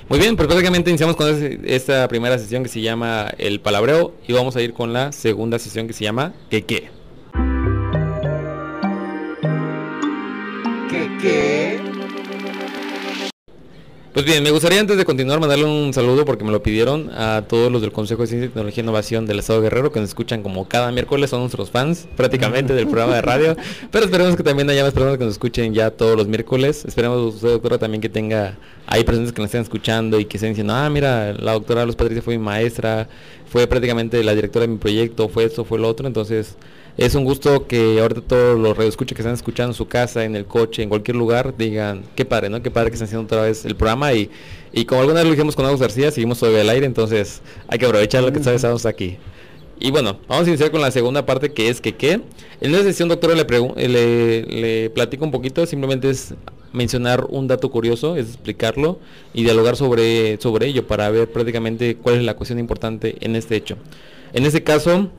Muy 0.09 0.17
bien, 0.17 0.35
pues 0.35 0.47
prácticamente 0.47 0.89
iniciamos 0.89 1.15
con 1.15 1.27
esta 1.65 2.07
primera 2.07 2.39
sesión 2.39 2.63
que 2.63 2.69
se 2.69 2.81
llama 2.81 3.31
El 3.38 3.61
Palabreo 3.61 4.15
y 4.27 4.33
vamos 4.33 4.56
a 4.56 4.61
ir 4.61 4.73
con 4.73 4.91
la 4.91 5.11
segunda 5.11 5.59
sesión 5.59 5.85
que 5.85 5.94
se 5.94 6.03
llama 6.03 6.33
¿Qué 6.50 6.65
qué? 6.65 6.89
¿Qué 10.89 11.17
qué? 11.21 11.88
Pues 14.19 14.27
bien, 14.27 14.44
me 14.44 14.51
gustaría 14.51 14.81
antes 14.81 14.98
de 14.98 15.06
continuar 15.06 15.39
mandarle 15.39 15.63
un 15.63 15.94
saludo 15.94 16.25
porque 16.25 16.44
me 16.44 16.51
lo 16.51 16.62
pidieron 16.62 17.10
a 17.13 17.45
todos 17.48 17.71
los 17.71 17.80
del 17.81 17.94
Consejo 17.94 18.24
de 18.24 18.27
Ciencia, 18.27 18.50
Tecnología 18.50 18.81
e 18.81 18.83
Innovación 18.83 19.25
del 19.25 19.39
Estado 19.39 19.62
Guerrero 19.62 19.94
que 19.94 20.01
nos 20.01 20.10
escuchan 20.10 20.44
como 20.44 20.68
cada 20.68 20.92
miércoles, 20.92 21.30
son 21.30 21.39
nuestros 21.39 21.71
fans 21.71 22.06
prácticamente 22.18 22.74
del 22.74 22.88
programa 22.88 23.16
de 23.16 23.21
radio, 23.21 23.56
pero 23.92 24.04
esperemos 24.04 24.36
que 24.36 24.44
también 24.44 24.69
haya 24.69 24.83
más 24.83 24.92
personas 24.92 25.18
que 25.18 25.24
nos 25.24 25.36
escuchen 25.36 25.74
ya 25.74 25.92
todos 25.92 26.18
los 26.18 26.27
miércoles. 26.27 26.83
Esperemos 26.83 27.36
usted, 27.36 27.48
doctora, 27.48 27.77
también 27.77 28.01
que 28.01 28.10
tenga 28.10 28.57
hay 28.88 29.06
personas 29.06 29.31
que 29.31 29.42
nos 29.42 29.48
estén 29.48 29.62
escuchando 29.62 30.19
y 30.19 30.25
que 30.25 30.36
estén 30.36 30.50
diciendo, 30.50 30.74
ah, 30.74 30.89
mira, 30.89 31.31
la 31.31 31.54
doctora 31.54 31.86
Luz 31.86 31.95
Patricia 31.95 32.21
fue 32.21 32.38
mi 32.38 32.44
maestra, 32.44 33.07
fue 33.50 33.68
prácticamente 33.68 34.21
la 34.21 34.36
directora 34.36 34.63
de 34.63 34.74
mi 34.74 34.80
proyecto, 34.80 35.30
fue 35.30 35.45
esto, 35.45 35.63
fue 35.63 35.80
lo 35.80 35.88
otro, 35.88 36.06
entonces 36.07 36.57
es 36.99 37.15
un 37.15 37.23
gusto 37.23 37.65
que 37.65 38.01
ahorita 38.01 38.21
todos 38.21 38.59
los 38.59 38.75
radioescuchas 38.75 39.15
que 39.15 39.21
están 39.21 39.33
escuchando 39.33 39.71
en 39.71 39.73
su 39.73 39.87
casa, 39.87 40.25
en 40.25 40.35
el 40.35 40.45
coche, 40.45 40.83
en 40.83 40.89
cualquier 40.89 41.15
lugar, 41.15 41.55
digan, 41.57 42.03
qué 42.13 42.25
padre, 42.25 42.49
¿no? 42.49 42.61
Qué 42.61 42.71
padre 42.71 42.89
que 42.89 42.95
están 42.95 43.05
haciendo 43.05 43.23
otra 43.23 43.43
vez 43.43 43.63
el 43.63 43.75
programa 43.77 44.13
y, 44.13 44.29
y 44.73 44.83
como 44.83 44.99
alguna 44.99 45.21
vez 45.21 45.25
lo 45.25 45.31
dijimos 45.31 45.55
con 45.55 45.65
Agus 45.65 45.79
García, 45.79 46.11
seguimos 46.11 46.39
todavía 46.39 46.59
al 46.59 46.69
aire, 46.69 46.85
entonces 46.85 47.41
hay 47.69 47.79
que 47.79 47.85
aprovechar 47.85 48.21
lo 48.21 48.33
que 48.33 48.39
estamos 48.39 48.85
aquí. 48.85 49.17
Y 49.79 49.91
bueno, 49.91 50.19
vamos 50.27 50.45
a 50.45 50.49
iniciar 50.49 50.71
con 50.71 50.81
la 50.81 50.91
segunda 50.91 51.25
parte 51.25 51.53
que 51.53 51.69
es 51.69 51.79
que 51.79 51.95
qué. 51.95 52.21
En 52.59 52.75
esta 52.75 52.83
sesión, 52.83 53.07
doctora, 53.07 53.33
le, 53.33 53.87
le, 53.87 54.41
le 54.41 54.89
platico 54.89 55.23
un 55.23 55.31
poquito, 55.31 55.65
simplemente 55.65 56.09
es 56.09 56.33
mencionar 56.73 57.25
un 57.29 57.47
dato 57.47 57.71
curioso, 57.71 58.17
es 58.17 58.27
explicarlo 58.27 58.99
y 59.33 59.43
dialogar 59.43 59.77
sobre, 59.77 60.37
sobre 60.41 60.68
ello 60.68 60.85
para 60.85 61.09
ver 61.09 61.31
prácticamente 61.31 61.95
cuál 61.95 62.15
es 62.15 62.23
la 62.23 62.35
cuestión 62.35 62.59
importante 62.59 63.15
en 63.21 63.37
este 63.37 63.56
hecho. 63.56 63.77
En 64.33 64.45
este 64.45 64.63
caso, 64.63 65.09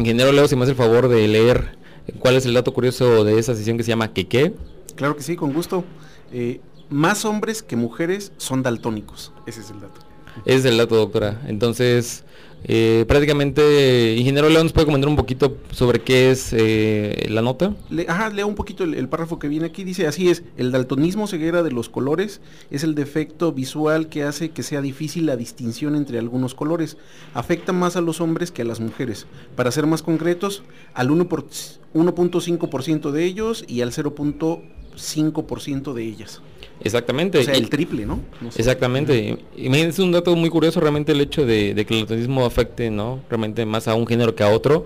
Ingeniero 0.00 0.32
Leo, 0.32 0.48
si 0.48 0.56
me 0.56 0.62
hace 0.62 0.72
el 0.72 0.76
favor 0.76 1.08
de 1.08 1.26
leer 1.28 1.76
cuál 2.18 2.36
es 2.36 2.46
el 2.46 2.54
dato 2.54 2.72
curioso 2.72 3.24
de 3.24 3.38
esa 3.38 3.54
sesión 3.54 3.76
que 3.76 3.82
se 3.82 3.88
llama 3.88 4.12
¿Qué 4.12 4.26
qué? 4.26 4.54
Claro 4.96 5.16
que 5.16 5.22
sí, 5.22 5.36
con 5.36 5.52
gusto. 5.52 5.84
Eh, 6.32 6.60
más 6.90 7.24
hombres 7.24 7.62
que 7.62 7.76
mujeres 7.76 8.32
son 8.36 8.62
daltónicos. 8.62 9.32
Ese 9.46 9.60
es 9.60 9.70
el 9.70 9.80
dato. 9.80 10.00
Ese 10.44 10.58
es 10.58 10.64
el 10.66 10.78
dato, 10.78 10.96
doctora. 10.96 11.42
Entonces, 11.46 12.24
eh, 12.64 13.04
prácticamente, 13.06 14.14
ingeniero 14.16 14.48
León, 14.48 14.64
¿nos 14.64 14.72
puede 14.72 14.86
comentar 14.86 15.08
un 15.08 15.16
poquito 15.16 15.56
sobre 15.70 16.00
qué 16.00 16.30
es 16.30 16.52
eh, 16.52 17.26
la 17.30 17.42
nota? 17.42 17.74
ajá, 18.08 18.30
leo 18.30 18.46
un 18.46 18.54
poquito 18.54 18.84
el, 18.84 19.08
párrafo 19.08 19.38
que 19.38 19.48
viene 19.48 19.66
aquí. 19.66 19.84
Dice, 19.84 20.06
así 20.06 20.28
es, 20.28 20.42
el 20.56 20.72
daltonismo 20.72 21.26
ceguera 21.26 21.62
de 21.62 21.70
los 21.70 21.88
colores 21.88 22.40
es 22.70 22.84
el 22.84 22.94
defecto 22.94 23.52
visual 23.52 24.08
que 24.08 24.24
hace 24.24 24.50
que 24.50 24.62
sea 24.62 24.80
difícil 24.80 25.26
la 25.26 25.36
distinción 25.36 25.96
entre 25.96 26.18
algunos 26.18 26.54
colores. 26.54 26.96
Afecta 27.34 27.72
más 27.72 27.96
a 27.96 28.00
los 28.00 28.20
hombres 28.20 28.50
que 28.50 28.62
a 28.62 28.64
las 28.64 28.80
mujeres. 28.80 29.26
Para 29.54 29.70
ser 29.70 29.86
más 29.86 30.02
concretos, 30.02 30.62
al 30.94 31.10
1.5% 31.10 33.10
de 33.10 33.24
ellos 33.24 33.64
y 33.68 33.82
al 33.82 33.92
0.5% 33.92 35.92
de 35.92 36.02
ellas. 36.02 36.42
Exactamente. 36.82 37.38
O 37.38 37.42
sea, 37.42 37.54
el 37.54 37.68
triple, 37.68 38.06
¿no? 38.06 38.20
Exactamente. 38.56 39.38
Imagínense 39.56 40.02
un 40.02 40.12
dato 40.12 40.34
muy 40.36 40.50
curioso 40.50 40.80
realmente 40.80 41.12
el 41.12 41.20
hecho 41.20 41.44
de, 41.44 41.74
que 41.86 41.94
el 41.94 42.00
latinismo 42.00 42.44
afecte, 42.44 42.90
¿no? 42.90 43.20
Realmente 43.28 43.66
más 43.66 43.88
a 43.88 43.94
un 43.94 44.06
género 44.06 44.34
que 44.34 44.42
a 44.42 44.50
otro. 44.50 44.84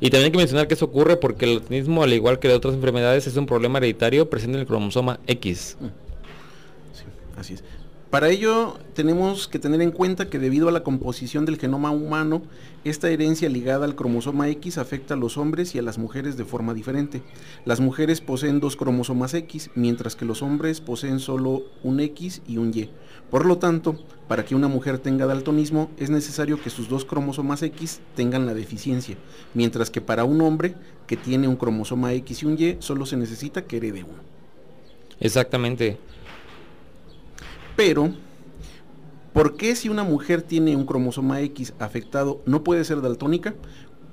Y 0.00 0.10
también 0.10 0.26
hay 0.26 0.32
que 0.32 0.38
mencionar 0.38 0.66
que 0.68 0.74
eso 0.74 0.86
ocurre 0.86 1.16
porque 1.16 1.44
el 1.44 1.56
latinismo, 1.56 2.02
al 2.02 2.12
igual 2.12 2.38
que 2.38 2.48
de 2.48 2.54
otras 2.54 2.74
enfermedades, 2.74 3.26
es 3.26 3.36
un 3.36 3.46
problema 3.46 3.78
hereditario 3.78 4.28
presente 4.28 4.56
en 4.56 4.60
el 4.60 4.66
cromosoma 4.66 5.20
X. 5.26 5.76
Mm. 5.80 5.86
Sí, 6.92 7.04
así 7.36 7.54
es. 7.54 7.64
Para 8.14 8.28
ello 8.28 8.78
tenemos 8.94 9.48
que 9.48 9.58
tener 9.58 9.82
en 9.82 9.90
cuenta 9.90 10.30
que 10.30 10.38
debido 10.38 10.68
a 10.68 10.70
la 10.70 10.84
composición 10.84 11.44
del 11.46 11.58
genoma 11.58 11.90
humano, 11.90 12.42
esta 12.84 13.10
herencia 13.10 13.48
ligada 13.48 13.86
al 13.86 13.96
cromosoma 13.96 14.48
X 14.50 14.78
afecta 14.78 15.14
a 15.14 15.16
los 15.16 15.36
hombres 15.36 15.74
y 15.74 15.80
a 15.80 15.82
las 15.82 15.98
mujeres 15.98 16.36
de 16.36 16.44
forma 16.44 16.74
diferente. 16.74 17.24
Las 17.64 17.80
mujeres 17.80 18.20
poseen 18.20 18.60
dos 18.60 18.76
cromosomas 18.76 19.34
X, 19.34 19.72
mientras 19.74 20.14
que 20.14 20.26
los 20.26 20.42
hombres 20.42 20.80
poseen 20.80 21.18
solo 21.18 21.64
un 21.82 21.98
X 21.98 22.40
y 22.46 22.58
un 22.58 22.72
Y. 22.72 22.88
Por 23.32 23.46
lo 23.46 23.58
tanto, 23.58 23.98
para 24.28 24.44
que 24.44 24.54
una 24.54 24.68
mujer 24.68 25.00
tenga 25.00 25.26
daltonismo 25.26 25.90
es 25.96 26.08
necesario 26.08 26.62
que 26.62 26.70
sus 26.70 26.88
dos 26.88 27.04
cromosomas 27.04 27.64
X 27.64 28.00
tengan 28.14 28.46
la 28.46 28.54
deficiencia, 28.54 29.16
mientras 29.54 29.90
que 29.90 30.00
para 30.00 30.22
un 30.22 30.40
hombre 30.40 30.76
que 31.08 31.16
tiene 31.16 31.48
un 31.48 31.56
cromosoma 31.56 32.12
X 32.12 32.44
y 32.44 32.46
un 32.46 32.56
Y 32.56 32.76
solo 32.78 33.06
se 33.06 33.16
necesita 33.16 33.64
que 33.64 33.78
herede 33.78 34.04
uno. 34.04 34.22
Exactamente. 35.18 35.98
Pero, 37.76 38.12
¿por 39.32 39.56
qué 39.56 39.74
si 39.74 39.88
una 39.88 40.04
mujer 40.04 40.42
tiene 40.42 40.76
un 40.76 40.86
cromosoma 40.86 41.40
X 41.40 41.74
afectado 41.78 42.40
no 42.46 42.62
puede 42.62 42.84
ser 42.84 43.00
daltónica? 43.00 43.54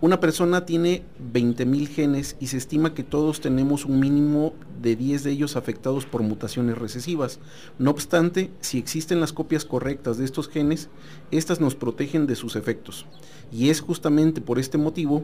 Una 0.01 0.19
persona 0.19 0.65
tiene 0.65 1.03
20.000 1.31 1.87
genes 1.87 2.35
y 2.39 2.47
se 2.47 2.57
estima 2.57 2.95
que 2.95 3.03
todos 3.03 3.39
tenemos 3.39 3.85
un 3.85 3.99
mínimo 3.99 4.53
de 4.81 4.95
10 4.95 5.23
de 5.23 5.31
ellos 5.31 5.55
afectados 5.55 6.07
por 6.07 6.23
mutaciones 6.23 6.75
recesivas. 6.75 7.39
No 7.77 7.91
obstante, 7.91 8.49
si 8.61 8.79
existen 8.79 9.19
las 9.19 9.31
copias 9.31 9.63
correctas 9.63 10.17
de 10.17 10.25
estos 10.25 10.49
genes, 10.49 10.89
estas 11.29 11.61
nos 11.61 11.75
protegen 11.75 12.25
de 12.25 12.35
sus 12.35 12.55
efectos. 12.55 13.05
Y 13.51 13.69
es 13.69 13.79
justamente 13.79 14.41
por 14.41 14.57
este 14.57 14.79
motivo 14.79 15.23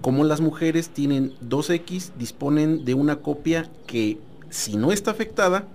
como 0.00 0.24
las 0.24 0.40
mujeres 0.40 0.88
tienen 0.88 1.34
2X, 1.46 2.12
disponen 2.18 2.86
de 2.86 2.94
una 2.94 3.16
copia 3.16 3.70
que, 3.86 4.18
si 4.48 4.76
no 4.76 4.92
está 4.92 5.10
afectada, 5.10 5.66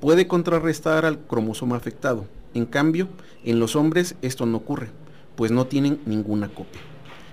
puede 0.00 0.26
contrarrestar 0.26 1.04
al 1.04 1.18
cromosoma 1.18 1.76
afectado. 1.76 2.26
En 2.54 2.66
cambio, 2.66 3.08
en 3.44 3.60
los 3.60 3.76
hombres 3.76 4.14
esto 4.22 4.46
no 4.46 4.58
ocurre, 4.58 4.88
pues 5.36 5.50
no 5.50 5.66
tienen 5.66 6.00
ninguna 6.06 6.48
copia. 6.48 6.80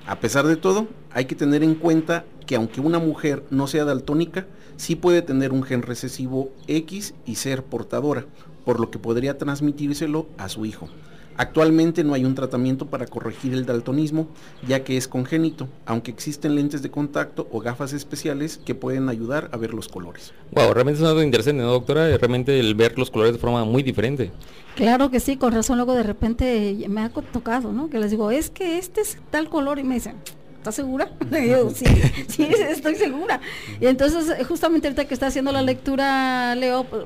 A 0.06 0.20
pesar 0.20 0.46
de 0.46 0.56
todo, 0.56 0.88
hay 1.12 1.26
que 1.26 1.36
tener 1.36 1.64
en 1.64 1.76
cuenta 1.76 2.26
que 2.46 2.56
aunque 2.56 2.82
una 2.82 3.00
mujer 3.00 3.44
no 3.50 3.66
sea 3.68 3.86
daltónica, 3.86 4.46
sí 4.78 4.96
puede 4.96 5.22
tener 5.22 5.52
un 5.52 5.64
gen 5.64 5.82
recesivo 5.82 6.52
X 6.68 7.16
y 7.26 7.36
ser 7.36 7.64
portadora, 7.64 8.26
por 8.66 8.80
lo 8.80 8.92
que 8.92 9.00
podría 9.00 9.38
transmitírselo 9.38 10.28
a 10.38 10.50
su 10.50 10.66
hijo. 10.66 10.90
Actualmente 11.38 12.04
no 12.04 12.14
hay 12.14 12.24
un 12.24 12.34
tratamiento 12.34 12.86
para 12.86 13.08
corregir 13.08 13.54
el 13.54 13.66
daltonismo, 13.66 14.28
ya 14.66 14.84
que 14.84 14.96
es 14.96 15.08
congénito, 15.08 15.68
aunque 15.86 16.12
existen 16.12 16.56
lentes 16.56 16.82
de 16.82 16.90
contacto 16.90 17.48
o 17.52 17.60
gafas 17.60 17.92
especiales 17.92 18.60
que 18.64 18.74
pueden 18.74 19.10
ayudar 19.10 19.50
a 19.52 19.58
ver 19.58 19.74
los 19.74 19.90
colores. 19.90 20.34
Wow, 20.52 20.74
realmente 20.74 21.02
es 21.02 21.08
algo 21.08 21.22
interesante, 21.22 21.62
¿no, 21.62 21.72
doctora? 21.72 22.16
Realmente 22.18 22.58
el 22.60 22.74
ver 22.76 22.98
los 22.98 23.12
colores 23.12 23.34
de 23.34 23.40
forma 23.40 23.66
muy 23.66 23.84
diferente. 23.84 24.32
Claro 24.76 25.10
que 25.10 25.20
sí, 25.20 25.36
con 25.36 25.54
razón 25.54 25.78
luego 25.78 25.94
de 25.94 26.04
repente 26.04 26.78
me 26.90 27.02
ha 27.02 27.10
tocado, 27.10 27.74
¿no? 27.74 27.90
Que 27.90 28.00
les 28.00 28.12
digo, 28.12 28.32
es 28.32 28.50
que 28.50 28.78
este 28.78 29.02
es 29.02 29.18
tal 29.30 29.50
color 29.50 29.80
y 29.80 29.84
me 29.84 29.96
dicen, 29.96 30.16
¿estás 30.58 30.76
segura? 30.76 31.12
Y 31.32 31.50
yo, 31.50 31.70
sí, 31.70 31.86
sí, 32.28 32.44
estoy 32.44 32.96
segura. 32.96 33.42
Y 33.82 33.88
entonces, 33.88 34.48
justamente 34.48 34.88
ahorita 34.88 35.06
que 35.06 35.14
está 35.14 35.28
haciendo 35.28 35.52
la 35.52 35.62
lectura, 35.62 36.56
Leo, 36.56 36.86
pues, 36.86 37.04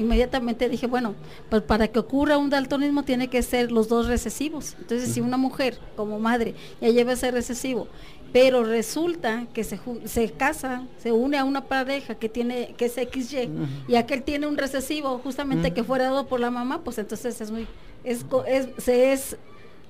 inmediatamente 0.00 0.68
dije, 0.68 0.86
bueno, 0.86 1.14
pues 1.48 1.62
para 1.62 1.88
que 1.88 1.98
ocurra 1.98 2.38
un 2.38 2.50
daltonismo 2.50 3.04
tiene 3.04 3.28
que 3.28 3.42
ser 3.42 3.70
los 3.70 3.88
dos 3.88 4.06
recesivos. 4.06 4.76
Entonces, 4.78 5.12
si 5.12 5.20
una 5.20 5.36
mujer 5.36 5.78
como 5.96 6.18
madre 6.18 6.54
ya 6.80 6.88
lleva 6.88 7.12
ese 7.12 7.30
recesivo, 7.30 7.86
pero 8.32 8.64
resulta 8.64 9.46
que 9.52 9.64
se, 9.64 9.80
se 10.04 10.30
casa, 10.30 10.86
se 10.98 11.12
une 11.12 11.36
a 11.36 11.44
una 11.44 11.64
pareja 11.64 12.14
que 12.14 12.28
tiene 12.28 12.74
que 12.76 12.86
es 12.86 12.94
XY 12.94 13.50
y 13.88 13.96
aquel 13.96 14.22
tiene 14.22 14.46
un 14.46 14.56
recesivo 14.56 15.18
justamente 15.18 15.72
que 15.72 15.82
fue 15.82 15.98
dado 15.98 16.26
por 16.26 16.40
la 16.40 16.50
mamá, 16.50 16.82
pues 16.82 16.98
entonces 16.98 17.40
es 17.40 17.50
muy 17.50 17.66
es, 18.04 18.24
es, 18.46 18.88
es 18.88 19.36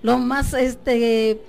lo 0.02 0.18
más 0.18 0.54
este 0.54 1.40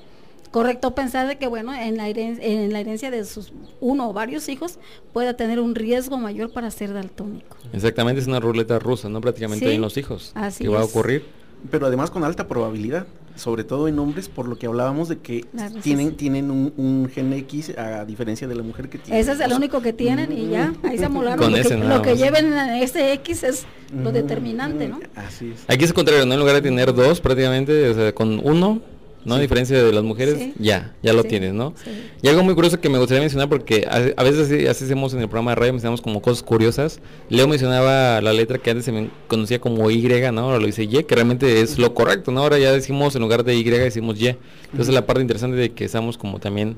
correcto 0.52 0.94
pensar 0.94 1.28
de 1.28 1.38
que 1.38 1.48
bueno 1.48 1.74
en 1.74 1.98
la 1.98 2.08
herencia, 2.08 2.46
en 2.46 2.72
la 2.72 2.80
herencia 2.80 3.10
de 3.10 3.26
sus 3.26 3.54
uno 3.80 4.10
o 4.10 4.14
varios 4.14 4.50
hijos 4.50 4.78
pueda 5.14 5.36
tener 5.36 5.60
un 5.60 5.76
riesgo 5.76 6.18
mayor 6.18 6.52
para 6.52 6.70
ser 6.70 6.94
daltónico. 6.94 7.58
Exactamente, 7.74 8.22
es 8.22 8.28
una 8.28 8.40
ruleta 8.40 8.78
rusa, 8.78 9.10
no 9.10 9.22
prácticamente 9.22 9.74
en 9.74 9.82
los 9.82 9.98
hijos 9.98 10.32
así 10.36 10.66
que 10.66 10.70
va 10.70 10.82
a 10.82 10.84
ocurrir. 10.84 11.26
Pero 11.70 11.86
además 11.86 12.10
con 12.10 12.24
alta 12.24 12.48
probabilidad, 12.48 13.06
sobre 13.36 13.64
todo 13.64 13.88
en 13.88 14.00
hombres, 14.00 14.30
por 14.30 14.48
lo 14.48 14.58
que 14.58 14.66
hablábamos 14.66 15.10
de 15.10 15.20
que 15.20 15.46
tienen 15.84 16.18
tienen 16.18 16.50
un, 16.50 17.08
gen 17.14 17.32
X 17.34 17.78
a 17.78 18.04
diferencia 18.04 18.48
de 18.48 18.56
la 18.56 18.64
mujer 18.64 18.90
que 18.90 18.98
tiene. 18.98 19.20
Ese 19.20 19.34
es 19.34 19.40
el 19.40 19.54
único 19.54 19.80
que 19.80 19.94
tienen 19.94 20.32
y 20.32 20.50
ya, 20.50 20.74
ahí 20.84 20.98
se 20.98 21.06
amolaron. 21.06 21.52
lo, 21.52 21.62
que, 21.62 21.78
lo 21.78 22.02
que 22.02 22.18
lleven 22.18 22.54
ese 22.54 23.14
X 23.14 23.44
es 23.44 23.66
lo 23.96 24.12
determinante, 24.12 24.88
¿no? 24.88 25.00
Así 25.16 25.52
es. 25.52 25.64
Aquí 25.68 25.84
es 25.84 25.92
el 25.92 25.94
contrario, 25.94 26.26
¿no? 26.26 26.34
En 26.34 26.40
lugar 26.40 26.56
de 26.56 26.64
tener 26.64 26.94
dos 26.96 27.22
prácticamente, 27.22 27.90
o 27.90 27.94
sea, 27.94 28.16
con 28.16 28.42
uno 28.44 28.82
¿no? 29.26 29.36
A 29.36 29.40
diferencia 29.40 29.82
de 29.82 29.92
las 29.92 30.04
mujeres, 30.04 30.54
ya, 30.58 30.94
ya 31.02 31.14
lo 31.14 31.24
tienes, 31.24 31.54
¿no? 31.54 31.74
Y 32.22 32.28
algo 32.28 32.44
muy 32.44 32.56
curioso 32.56 32.80
que 32.80 32.90
me 32.90 32.98
gustaría 32.98 33.22
mencionar, 33.22 33.50
porque 33.50 33.88
a, 33.90 34.24
veces 34.24 34.46
así, 34.46 34.68
así, 34.68 34.86
hacemos 34.86 35.14
en 35.14 35.22
el 35.22 35.28
programa 35.28 35.52
de 35.52 35.56
radio, 35.56 35.74
mencionamos 35.74 36.02
como 36.02 36.22
cosas 36.22 36.44
curiosas. 36.44 37.00
Leo 37.30 37.48
mencionaba 37.48 38.22
la 38.22 38.34
letra 38.34 38.58
que 38.58 38.72
antes 38.72 38.86
se 38.86 38.92
me 38.92 39.10
conocía 39.28 39.60
como 39.60 39.90
Y, 39.92 40.02
¿no? 40.32 40.42
Ahora 40.42 40.60
lo 40.60 40.66
dice 40.66 40.84
Y, 40.84 41.04
que 41.04 41.16
realmente 41.16 41.62
es 41.62 41.78
lo 41.78 41.94
correcto, 41.94 42.32
¿no? 42.32 42.42
Ahora 42.42 42.58
ya 42.58 42.72
decimos, 42.72 43.16
en 43.16 43.22
lugar 43.22 43.44
de 43.44 43.56
Y, 43.56 43.64
decimos 43.64 44.20
Y. 44.20 44.36
Entonces 44.72 44.94
la 44.94 45.06
parte 45.06 45.22
interesante 45.22 45.58
de 45.58 45.72
que 45.72 45.86
estamos 45.86 46.18
como 46.18 46.40
también 46.40 46.78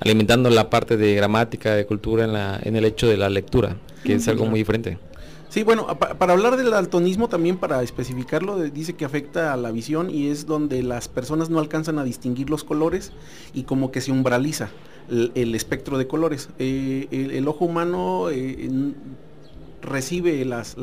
alimentando 0.00 0.50
la 0.50 0.70
parte 0.70 0.96
de 0.96 1.14
gramática, 1.14 1.74
de 1.74 1.86
cultura 1.86 2.24
en, 2.24 2.32
la, 2.32 2.58
en 2.62 2.76
el 2.76 2.84
hecho 2.84 3.06
de 3.06 3.16
la 3.16 3.30
lectura, 3.30 3.76
que 4.04 4.14
es 4.14 4.28
algo 4.28 4.46
muy 4.46 4.58
diferente. 4.58 4.98
Sí, 5.52 5.64
bueno, 5.64 5.86
para 5.98 6.32
hablar 6.32 6.56
del 6.56 6.70
daltonismo 6.70 7.28
también, 7.28 7.58
para 7.58 7.82
especificarlo, 7.82 8.56
dice 8.56 8.94
que 8.94 9.04
afecta 9.04 9.52
a 9.52 9.58
la 9.58 9.70
visión 9.70 10.08
y 10.08 10.28
es 10.28 10.46
donde 10.46 10.82
las 10.82 11.08
personas 11.08 11.50
no 11.50 11.58
alcanzan 11.58 11.98
a 11.98 12.04
distinguir 12.04 12.48
los 12.48 12.64
colores 12.64 13.12
y 13.52 13.64
como 13.64 13.90
que 13.90 14.00
se 14.00 14.12
umbraliza 14.12 14.70
el, 15.10 15.54
espectro 15.54 15.98
de 15.98 16.06
colores. 16.06 16.48
Eh, 16.58 17.06
el, 17.10 17.46
ojo 17.48 17.66
humano 17.66 18.30
eh, 18.30 18.94
recibe 19.82 20.42
las, 20.46 20.74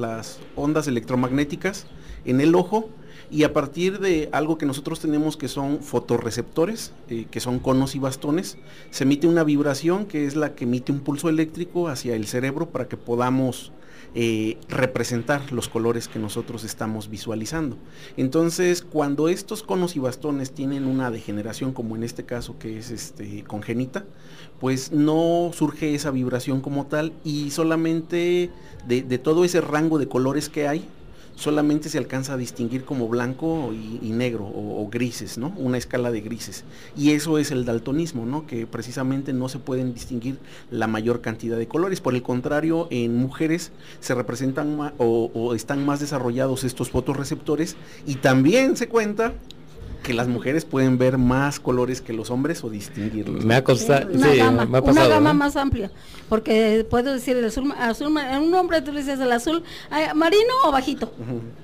ondas 0.56 0.88
electromagnéticas 0.88 1.88
en 2.26 2.40
el 2.40 2.54
ojo 2.54 2.90
y 3.32 3.46
a 3.46 3.54
partir 3.54 3.98
de 3.98 4.30
algo 4.32 4.60
que 4.60 4.68
nosotros 4.68 5.00
tenemos 5.00 5.36
que 5.36 5.48
son 5.48 5.82
fotorreceptores, 5.82 6.94
eh, 7.10 7.26
que 7.32 7.40
son 7.40 7.58
conos 7.58 7.96
y 7.96 8.00
bastones, 8.00 8.60
se 8.92 9.04
emite 9.04 9.26
una 9.26 9.44
vibración 9.44 10.06
que 10.06 10.28
es 10.28 10.36
la 10.36 10.54
que 10.54 10.66
emite 10.66 10.92
un 10.92 11.00
pulso 11.00 11.28
eléctrico 11.28 11.88
hacia 11.88 12.16
el 12.16 12.28
cerebro 12.28 12.70
para 12.70 12.88
que 12.88 12.98
podamos 12.98 13.72
eh, 14.16 14.58
representar 14.68 15.52
los 15.52 15.70
colores 15.70 16.08
que 16.08 16.20
nosotros 16.20 16.64
estamos 16.64 17.10
visualizando. 17.10 17.78
Entonces, 18.18 18.82
cuando 18.82 19.30
estos 19.30 19.64
conos 19.64 19.96
y 19.96 20.00
bastones 20.00 20.52
tienen 20.52 20.86
una 20.86 21.12
degeneración, 21.12 21.74
como 21.74 21.96
en 21.96 22.04
este 22.04 22.26
caso 22.26 22.58
que 22.58 22.78
es 22.78 22.92
este, 22.92 23.44
congénita, 23.44 24.06
pues 24.60 24.92
no 24.92 25.52
surge 25.54 25.96
esa 25.96 26.12
vibración 26.12 26.62
como 26.62 26.88
tal 26.88 27.14
y 27.24 27.52
solamente 27.52 28.50
de 28.88 29.18
todo 29.20 29.46
ese 29.46 29.62
rango 29.62 30.00
de 30.00 30.08
colores 30.08 30.50
que 30.50 30.68
hay, 30.68 30.86
solamente 31.40 31.88
se 31.88 31.98
alcanza 31.98 32.34
a 32.34 32.38
distinguir 32.38 32.84
como 32.84 33.08
blanco 33.08 33.72
y, 33.74 34.10
negro 34.12 34.44
o, 34.46 34.88
grises, 34.92 35.38
¿no? 35.38 35.54
Una 35.56 35.78
escala 35.78 36.12
de 36.12 36.20
grises. 36.20 36.66
Y 36.98 37.12
eso 37.12 37.38
es 37.38 37.52
el 37.52 37.64
daltonismo, 37.64 38.26
¿no? 38.26 38.46
Que 38.46 38.68
precisamente 38.68 39.32
no 39.32 39.48
se 39.48 39.58
pueden 39.60 39.94
distinguir 39.94 40.38
la 40.70 40.88
mayor 40.88 41.22
cantidad 41.22 41.58
de 41.58 41.68
colores. 41.68 42.02
Por 42.02 42.14
el 42.14 42.24
contrario, 42.24 42.88
en 42.92 43.16
mujeres 43.16 43.72
se 44.02 44.14
representan 44.16 44.94
o, 44.98 45.32
o 45.34 45.56
están 45.56 45.86
más 45.86 46.02
desarrollados 46.02 46.66
estos 46.66 46.90
fotorreceptores 46.90 47.78
y 48.06 48.16
también 48.16 48.76
se 48.76 48.90
cuenta 48.90 49.34
que 50.04 50.14
las 50.14 50.28
mujeres 50.28 50.66
pueden 50.66 50.98
ver 50.98 51.18
más 51.18 51.60
colores 51.60 52.02
que 52.02 52.14
los 52.14 52.32
hombres 52.32 52.64
o 52.64 52.70
distinguirlos. 52.70 53.44
Me 53.46 53.56
ha 53.56 53.64
costado, 53.64 54.10
una, 54.14 54.34
gama, 54.36 54.82
una 54.82 55.08
gama 55.08 55.34
más 55.34 55.56
amplia, 55.56 55.92
porque 56.28 56.86
puedo 56.90 57.14
decir 57.14 57.38
el 57.38 57.46
azul, 57.46 57.74
azul, 57.78 58.18
en 58.18 58.42
un 58.42 58.54
hombre 58.54 58.82
tú 58.82 58.92
le 58.92 59.02
dices 59.02 59.20
el 59.20 59.32
azul 59.32 59.64
marino 60.16 60.54
o 60.66 60.72
bajito 60.72 61.12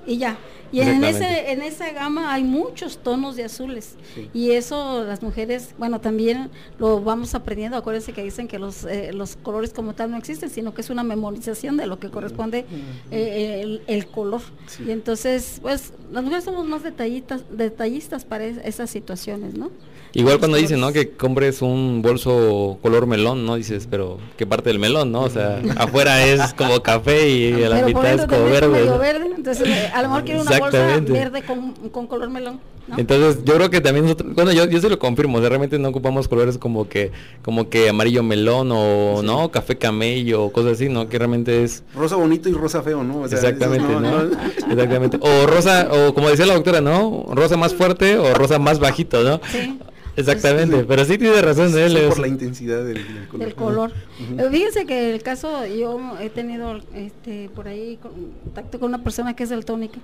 y 0.06 0.18
ya. 0.18 0.36
Y 0.72 0.80
en 0.80 1.04
ese 1.04 1.52
en 1.52 1.62
esa 1.62 1.92
gama 1.92 2.32
hay 2.32 2.42
muchos 2.42 2.98
tonos 2.98 3.36
de 3.36 3.44
azules 3.44 3.94
y 4.34 4.50
eso 4.50 5.04
las 5.04 5.22
mujeres, 5.22 5.74
bueno, 5.78 6.00
también 6.00 6.50
lo 6.78 7.00
vamos 7.00 7.34
aprendiendo. 7.34 7.76
Acuérdense 7.76 8.12
que 8.12 8.22
dicen 8.22 8.48
que 8.48 8.58
los 8.58 8.84
eh, 8.84 9.12
los 9.12 9.36
colores 9.36 9.72
como 9.72 9.94
tal 9.94 10.10
no 10.10 10.16
existen, 10.16 10.50
sino 10.50 10.74
que 10.74 10.80
es 10.80 10.90
una 10.90 11.02
memorización 11.02 11.76
de 11.76 11.86
lo 11.86 11.98
que 11.98 12.10
corresponde 12.10 12.66
eh, 13.10 13.80
el, 13.86 14.06
color. 14.08 14.40
Y 14.84 14.90
entonces, 14.90 15.60
pues 15.62 15.92
las 16.12 16.22
mujeres 16.22 16.44
somos 16.44 16.66
más 16.66 16.82
detallistas 16.82 17.44
detallistas 17.50 18.24
para 18.28 18.44
esas 18.44 18.90
situaciones, 18.90 19.54
¿no? 19.54 19.70
Igual 20.12 20.38
cuando 20.38 20.56
dicen, 20.56 20.80
¿no? 20.80 20.92
Que 20.92 21.10
compres 21.10 21.60
un 21.60 22.00
bolso 22.00 22.78
color 22.80 23.06
melón, 23.06 23.44
¿no? 23.44 23.56
Dices, 23.56 23.86
pero 23.90 24.18
¿qué 24.38 24.46
parte 24.46 24.70
del 24.70 24.78
melón, 24.78 25.12
no? 25.12 25.22
O 25.22 25.28
sea, 25.30 25.60
afuera 25.76 26.24
es 26.26 26.54
como 26.54 26.82
café 26.82 27.28
y 27.28 27.52
a 27.64 27.68
la 27.68 27.82
mitad 27.82 28.14
es 28.14 28.26
como 28.26 28.44
verde. 28.44 28.98
verde. 28.98 29.30
Entonces, 29.36 29.68
a 29.92 30.02
lo 30.02 30.08
mejor 30.08 30.24
quiero 30.24 30.40
una 30.40 30.58
bolsa 30.58 31.00
verde 31.00 31.42
con, 31.42 31.72
con 31.90 32.06
color 32.06 32.30
melón. 32.30 32.60
Entonces, 32.96 33.44
yo 33.44 33.54
creo 33.54 33.70
que 33.70 33.80
también 33.80 34.04
nosotros, 34.04 34.34
bueno, 34.34 34.52
yo, 34.52 34.66
yo 34.66 34.80
se 34.80 34.88
lo 34.88 34.98
confirmo, 34.98 35.38
o 35.38 35.40
sea, 35.40 35.48
realmente 35.48 35.78
no 35.78 35.88
ocupamos 35.88 36.28
colores 36.28 36.56
como 36.58 36.88
que 36.88 37.10
como 37.42 37.68
que 37.68 37.88
amarillo 37.88 38.22
melón 38.22 38.70
o 38.72 39.22
no, 39.22 39.50
café 39.50 39.76
camello 39.76 40.44
o 40.44 40.52
cosas 40.52 40.72
así, 40.72 40.88
¿no? 40.88 41.08
Que 41.08 41.18
realmente 41.18 41.64
es 41.64 41.82
rosa 41.94 42.16
bonito 42.16 42.48
y 42.48 42.52
rosa 42.52 42.82
feo, 42.82 43.02
¿no? 43.02 43.24
Exactamente, 43.24 43.88
¿no? 43.88 44.22
Exactamente. 44.70 45.18
O 45.20 45.46
rosa 45.46 45.88
o 45.90 46.14
como 46.14 46.30
decía 46.30 46.46
la 46.46 46.54
doctora, 46.54 46.80
¿no? 46.80 47.26
Rosa 47.30 47.56
más 47.56 47.74
fuerte 47.74 48.18
o 48.18 48.34
rosa 48.34 48.58
más 48.58 48.78
bajito, 48.78 49.22
¿no? 49.22 49.40
Sí. 49.50 49.78
Exactamente, 50.16 50.84
pero 50.84 51.04
sí 51.04 51.18
tiene 51.18 51.42
razón 51.42 51.72
de 51.72 51.86
él. 51.86 52.08
por 52.08 52.18
la 52.18 52.28
intensidad 52.28 52.84
del, 52.84 53.04
color. 53.28 53.44
Del 53.44 53.54
color. 53.54 53.92
Eh, 54.38 54.48
fíjense 54.50 54.86
que 54.86 55.14
el 55.14 55.22
caso, 55.22 55.66
yo 55.66 56.00
he 56.20 56.30
tenido 56.30 56.80
este, 56.94 57.50
por 57.54 57.68
ahí 57.68 57.98
contacto 58.00 58.80
con 58.80 58.88
una 58.88 59.04
persona 59.04 59.36
que 59.36 59.42
es 59.42 59.50
daltónica. 59.50 59.98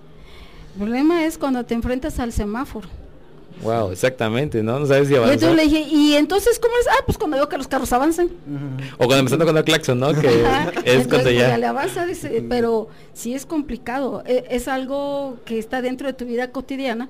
El 0.75 0.79
problema 0.81 1.25
es 1.25 1.37
cuando 1.39 1.65
te 1.65 1.75
enfrentas 1.75 2.19
al 2.19 2.33
semáforo. 2.33 2.89
Wow, 3.63 3.93
exactamente, 3.93 4.63
¿no? 4.63 4.81
No 4.81 4.87
sabes 4.87 5.07
si 5.09 5.15
Y 5.15 5.17
avanzó. 5.19 5.35
entonces 5.35 5.57
le 5.57 5.63
dije, 5.65 5.89
¿y 5.95 6.15
entonces 6.15 6.59
cómo 6.59 6.75
es? 6.81 6.89
Ah, 6.89 7.03
pues 7.07 7.17
cuando 7.19 7.37
veo 7.37 7.49
que 7.49 7.59
los 7.59 7.69
carros 7.69 7.93
avanzan. 7.93 8.29
O 8.95 9.07
cuando 9.07 9.19
empezando 9.19 9.45
con 9.47 9.57
el 9.57 9.63
claxon, 9.65 10.01
¿no? 10.01 10.13
Que 10.15 10.27
es 10.85 11.07
cuando 11.07 11.25
pues, 11.25 11.37
ya... 11.39 11.57
le 11.59 11.67
avanza, 11.67 12.07
dice, 12.07 12.45
pero 12.49 12.89
sí 13.13 13.35
es 13.35 13.47
complicado. 13.47 14.23
E- 14.27 14.47
Es, 14.51 14.67
algo 14.67 15.37
que 15.45 15.59
está 15.59 15.81
dentro 15.83 16.09
de 16.09 16.15
tu 16.15 16.25
vida 16.25 16.51
cotidiana 16.51 17.09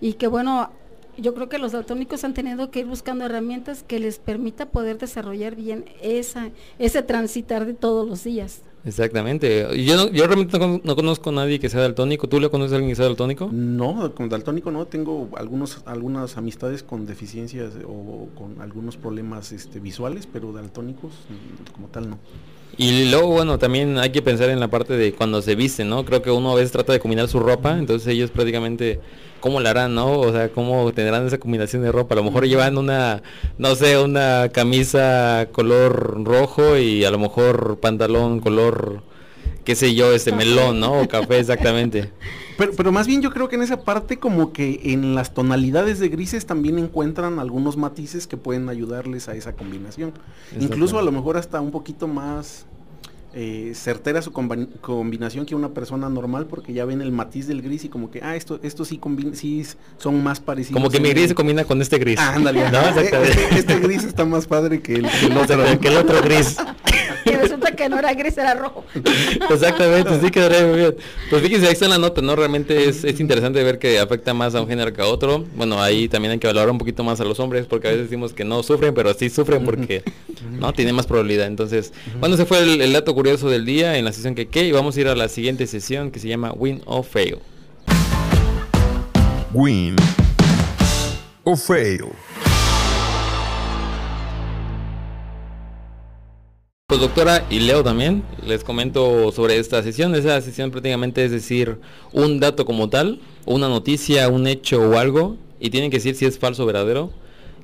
y 0.00 0.14
que 0.14 0.26
bueno, 0.26 0.70
yo 1.16 1.32
creo 1.32 1.48
que 1.48 1.58
los 1.58 1.72
daltónicos 1.72 2.22
han 2.24 2.34
tenido 2.34 2.70
que 2.70 2.80
ir 2.80 2.86
buscando 2.86 3.24
herramientas 3.24 3.82
que 3.86 3.98
les 4.00 4.18
permita 4.18 4.66
poder 4.66 4.98
desarrollar 4.98 5.54
bien 5.54 5.86
esa, 6.02 6.50
ese 6.78 7.02
transitar 7.02 7.64
de 7.64 7.72
todos 7.74 8.06
los 8.06 8.24
días. 8.24 8.60
Exactamente. 8.84 9.66
Yo, 9.84 9.96
no- 9.96 10.10
yo 10.10 10.26
realmente 10.26 10.58
no, 10.58 10.64
con- 10.64 10.80
no 10.84 10.94
conozco 10.96 11.30
a 11.30 11.32
nadie 11.32 11.58
que 11.58 11.68
sea 11.70 11.80
daltónico. 11.80 12.28
¿Tú 12.28 12.38
le 12.38 12.50
conoces 12.50 12.72
a 12.72 12.76
alguien 12.76 12.90
que 12.90 12.96
sea 12.96 13.06
daltónico? 13.06 13.48
No, 13.50 14.14
con 14.14 14.28
daltónico 14.28 14.70
no, 14.70 14.86
tengo 14.86 15.30
algunos, 15.36 15.82
algunas 15.86 16.36
amistades 16.36 16.82
con 16.82 17.06
deficiencias 17.06 17.72
o 17.86 18.28
con 18.36 18.60
algunos 18.60 18.96
problemas 18.96 19.52
este, 19.52 19.80
visuales, 19.80 20.28
pero 20.30 20.52
daltónicos 20.52 21.12
como 21.74 21.88
tal 21.88 22.10
no. 22.10 22.18
Y 22.76 23.10
luego, 23.10 23.28
bueno, 23.28 23.58
también 23.58 23.98
hay 23.98 24.10
que 24.10 24.22
pensar 24.22 24.50
en 24.50 24.58
la 24.58 24.68
parte 24.68 24.94
de 24.96 25.12
cuando 25.12 25.42
se 25.42 25.54
visten, 25.54 25.88
¿no? 25.88 26.04
Creo 26.04 26.22
que 26.22 26.30
uno 26.30 26.52
a 26.52 26.54
veces 26.56 26.72
trata 26.72 26.92
de 26.92 27.00
combinar 27.00 27.28
su 27.28 27.38
ropa, 27.38 27.78
entonces 27.78 28.08
ellos 28.08 28.30
prácticamente, 28.30 29.00
¿cómo 29.40 29.60
la 29.60 29.70
harán, 29.70 29.94
no? 29.94 30.18
O 30.18 30.32
sea, 30.32 30.48
¿cómo 30.48 30.92
tendrán 30.92 31.26
esa 31.26 31.38
combinación 31.38 31.82
de 31.82 31.92
ropa? 31.92 32.14
A 32.14 32.16
lo 32.16 32.24
mejor 32.24 32.46
llevan 32.46 32.76
una, 32.76 33.22
no 33.58 33.74
sé, 33.76 33.98
una 33.98 34.48
camisa 34.52 35.48
color 35.52 36.24
rojo 36.24 36.76
y 36.76 37.04
a 37.04 37.10
lo 37.10 37.18
mejor 37.18 37.78
pantalón 37.80 38.40
color, 38.40 39.02
qué 39.64 39.76
sé 39.76 39.94
yo, 39.94 40.12
este 40.12 40.32
melón, 40.32 40.80
¿no? 40.80 41.00
O 41.00 41.08
café, 41.08 41.38
exactamente. 41.38 42.10
Pero, 42.56 42.72
pero 42.76 42.92
más 42.92 43.06
bien 43.06 43.20
yo 43.22 43.30
creo 43.30 43.48
que 43.48 43.56
en 43.56 43.62
esa 43.62 43.82
parte 43.82 44.18
como 44.18 44.52
que 44.52 44.80
en 44.84 45.14
las 45.14 45.34
tonalidades 45.34 45.98
de 45.98 46.08
grises 46.08 46.46
también 46.46 46.78
encuentran 46.78 47.38
algunos 47.38 47.76
matices 47.76 48.26
que 48.26 48.36
pueden 48.36 48.68
ayudarles 48.68 49.28
a 49.28 49.34
esa 49.34 49.52
combinación. 49.54 50.12
Incluso 50.60 50.98
a 50.98 51.02
lo 51.02 51.10
mejor 51.12 51.36
hasta 51.36 51.60
un 51.60 51.70
poquito 51.70 52.06
más 52.06 52.66
eh, 53.36 53.72
certera 53.74 54.22
su 54.22 54.30
combi- 54.30 54.68
combinación 54.80 55.44
que 55.46 55.56
una 55.56 55.70
persona 55.70 56.08
normal 56.08 56.46
porque 56.46 56.72
ya 56.72 56.84
ven 56.84 57.00
el 57.02 57.10
matiz 57.10 57.48
del 57.48 57.62
gris 57.62 57.84
y 57.84 57.88
como 57.88 58.08
que, 58.08 58.20
ah, 58.22 58.36
esto, 58.36 58.60
esto 58.62 58.84
sí, 58.84 58.98
combina, 58.98 59.34
sí 59.34 59.66
son 59.98 60.22
más 60.22 60.38
parecidos. 60.38 60.74
Como 60.80 60.88
que 60.90 61.00
mi 61.00 61.08
gris 61.10 61.30
se 61.30 61.34
combina 61.34 61.64
con 61.64 61.82
este 61.82 61.98
gris. 61.98 62.18
Ah, 62.20 62.34
ándale, 62.36 62.70
¿No? 62.70 62.78
Este, 63.00 63.58
este 63.58 63.80
gris 63.80 64.04
está 64.04 64.24
más 64.24 64.46
padre 64.46 64.80
que 64.80 64.94
el, 64.94 65.08
que 65.10 65.26
el 65.26 65.36
otro. 65.36 65.80
Que 65.80 65.88
el 65.88 65.96
otro 65.96 66.22
gris. 66.22 66.56
Que 67.84 67.88
no 67.88 67.98
era 67.98 68.12
gris, 68.14 68.36
era 68.38 68.54
rojo. 68.54 68.84
Exactamente, 69.50 70.20
sí 70.20 70.30
quedaría 70.30 70.66
muy 70.66 70.78
bien. 70.78 70.96
Pues 71.30 71.42
fíjense, 71.42 71.66
ahí 71.66 71.72
está 71.72 71.88
la 71.88 71.98
nota, 71.98 72.22
¿no? 72.22 72.36
Realmente 72.36 72.88
es, 72.88 73.04
es 73.04 73.20
interesante 73.20 73.62
ver 73.62 73.78
que 73.78 73.98
afecta 73.98 74.32
más 74.34 74.54
a 74.54 74.60
un 74.60 74.68
género 74.68 74.92
que 74.92 75.02
a 75.02 75.06
otro. 75.06 75.44
Bueno, 75.54 75.82
ahí 75.82 76.08
también 76.08 76.32
hay 76.32 76.38
que 76.38 76.46
valorar 76.46 76.70
un 76.70 76.78
poquito 76.78 77.02
más 77.04 77.20
a 77.20 77.24
los 77.24 77.40
hombres, 77.40 77.66
porque 77.66 77.88
a 77.88 77.90
veces 77.90 78.06
decimos 78.10 78.32
que 78.32 78.44
no 78.44 78.62
sufren, 78.62 78.94
pero 78.94 79.12
sí 79.14 79.30
sufren 79.30 79.64
porque, 79.64 80.02
¿no? 80.50 80.72
Tienen 80.72 80.94
más 80.94 81.06
probabilidad. 81.06 81.46
Entonces, 81.46 81.92
bueno, 82.20 82.34
ese 82.34 82.46
fue 82.46 82.60
el, 82.60 82.80
el 82.80 82.92
dato 82.92 83.14
curioso 83.14 83.48
del 83.50 83.64
día 83.64 83.98
en 83.98 84.04
la 84.04 84.12
sesión 84.12 84.34
que 84.34 84.46
qué, 84.46 84.64
y 84.64 84.72
vamos 84.72 84.96
a 84.96 85.00
ir 85.00 85.08
a 85.08 85.14
la 85.14 85.28
siguiente 85.28 85.66
sesión 85.66 86.10
que 86.10 86.20
se 86.20 86.28
llama 86.28 86.52
Win 86.52 86.82
or 86.86 87.04
Fail. 87.04 87.38
Win 89.52 89.94
o 91.44 91.56
fail. 91.56 92.06
Pues 96.86 97.00
doctora 97.00 97.46
y 97.48 97.60
Leo 97.60 97.82
también, 97.82 98.22
les 98.46 98.62
comento 98.62 99.32
sobre 99.32 99.56
esta 99.56 99.82
sesión. 99.82 100.14
Esa 100.14 100.38
sesión 100.42 100.70
prácticamente 100.70 101.24
es 101.24 101.30
decir 101.30 101.78
un 102.12 102.40
dato 102.40 102.66
como 102.66 102.90
tal, 102.90 103.20
una 103.46 103.70
noticia, 103.70 104.28
un 104.28 104.46
hecho 104.46 104.82
o 104.82 104.98
algo, 104.98 105.38
y 105.58 105.70
tienen 105.70 105.90
que 105.90 105.96
decir 105.96 106.14
si 106.14 106.26
es 106.26 106.38
falso 106.38 106.64
o 106.64 106.66
verdadero. 106.66 107.10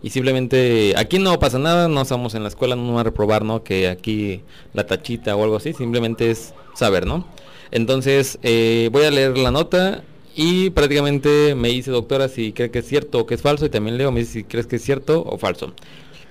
Y 0.02 0.08
simplemente, 0.08 0.94
aquí 0.96 1.18
no 1.18 1.38
pasa 1.38 1.58
nada, 1.58 1.86
no 1.86 2.00
estamos 2.00 2.34
en 2.34 2.44
la 2.44 2.48
escuela, 2.48 2.76
no 2.76 2.94
van 2.94 3.00
a 3.00 3.02
reprobar, 3.02 3.44
¿no? 3.44 3.62
Que 3.62 3.88
aquí 3.88 4.40
la 4.72 4.86
tachita 4.86 5.36
o 5.36 5.44
algo 5.44 5.56
así, 5.56 5.74
simplemente 5.74 6.30
es 6.30 6.54
saber, 6.74 7.04
¿no? 7.04 7.26
Entonces, 7.72 8.38
eh, 8.42 8.88
voy 8.90 9.04
a 9.04 9.10
leer 9.10 9.36
la 9.36 9.50
nota 9.50 10.02
y 10.34 10.70
prácticamente 10.70 11.54
me 11.54 11.68
dice 11.68 11.90
doctora 11.90 12.28
si 12.28 12.54
cree 12.54 12.70
que 12.70 12.78
es 12.78 12.86
cierto 12.86 13.18
o 13.18 13.26
que 13.26 13.34
es 13.34 13.42
falso, 13.42 13.66
y 13.66 13.68
también 13.68 13.98
Leo 13.98 14.12
me 14.12 14.20
dice 14.20 14.32
si 14.32 14.44
crees 14.44 14.66
que 14.66 14.76
es 14.76 14.82
cierto 14.82 15.22
o 15.26 15.36
falso. 15.36 15.74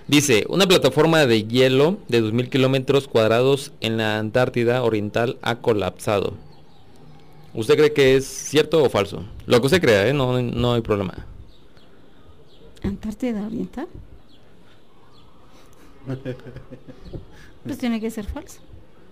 Dice, 0.09 0.43
una 0.49 0.65
plataforma 0.67 1.27
de 1.27 1.43
hielo 1.43 1.99
de 2.07 2.23
2.000 2.23 2.49
kilómetros 2.49 3.07
cuadrados 3.07 3.73
en 3.79 3.97
la 3.97 4.17
Antártida 4.17 4.81
Oriental 4.81 5.37
ha 5.43 5.57
colapsado. 5.57 6.33
¿Usted 7.53 7.75
cree 7.75 7.93
que 7.93 8.15
es 8.15 8.25
cierto 8.25 8.83
o 8.83 8.89
falso? 8.89 9.23
Lo 9.45 9.59
que 9.59 9.67
usted 9.67 9.79
crea, 9.79 10.07
¿eh? 10.07 10.13
no, 10.13 10.41
no 10.41 10.73
hay 10.73 10.81
problema. 10.81 11.27
Antártida 12.81 13.45
Oriental. 13.45 13.87
Pues 17.63 17.77
tiene 17.77 17.99
que 17.99 18.09
ser 18.09 18.25
falso. 18.25 18.61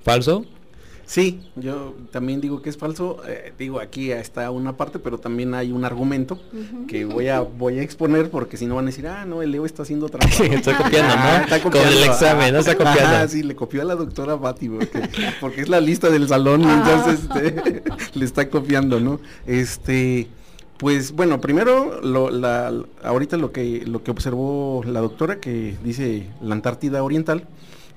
¿Falso? 0.03 0.45
Sí, 1.10 1.39
yo 1.56 1.93
también 2.12 2.41
digo 2.41 2.62
que 2.62 2.70
es 2.70 2.76
falso. 2.78 3.22
eh, 3.26 3.54
digo, 3.58 3.80
aquí 3.80 4.12
está 4.12 4.52
una 4.52 4.76
parte, 4.76 5.00
pero 5.00 5.17
también 5.17 5.54
hay 5.54 5.72
un 5.72 5.86
argumento 5.86 6.38
que 6.89 7.06
voy 7.06 7.30
a 7.30 7.39
voy 7.39 7.80
a 7.80 7.82
exponer 7.82 8.30
porque 8.30 8.58
si 8.58 8.65
no 8.65 8.76
van 8.76 8.84
a 8.84 8.88
decir, 8.88 9.08
ah, 9.08 9.24
no, 9.26 9.41
el 9.41 9.52
Leo 9.52 9.65
está 9.65 9.84
haciendo 9.84 10.10
trampa. 10.10 10.36
está 10.54 10.78
copiando, 10.78 11.13
Ah, 11.17 11.38
¿no? 11.38 11.43
está 11.46 11.62
Con 11.62 11.72
copiando. 11.72 11.98
el 11.98 12.04
examen, 12.04 12.54
no 12.54 12.60
está 12.60 12.72
Ah, 12.74 12.76
copiando. 12.76 13.02
ajá, 13.15 13.28
sí, 13.30 13.41
le 13.41 13.56
copió 13.56 13.82
a 13.84 13.86
la 13.86 13.96
doctora 13.96 14.36
Bati, 14.36 14.67
porque, 14.67 15.02
porque 15.39 15.62
es 15.62 15.70
la 15.70 15.80
lista 15.80 16.10
del 16.10 16.28
salón 16.28 16.63
y 16.63 16.70
entonces 16.70 17.22
este, 17.22 17.84
le 18.13 18.26
está 18.26 18.50
copiando, 18.50 19.00
¿no? 19.00 19.22
Este, 19.46 20.28
pues 20.78 21.13
bueno, 21.13 21.39
primero, 21.39 22.02
lo, 22.02 22.30
la, 22.32 22.74
ahorita 23.02 23.38
lo 23.38 23.54
que, 23.54 23.84
lo 23.88 24.04
que 24.04 24.12
observó 24.12 24.84
la 24.86 25.00
doctora, 25.00 25.39
que 25.39 25.78
dice 25.86 26.28
la 26.41 26.54
Antártida 26.54 27.02
Oriental, 27.02 27.48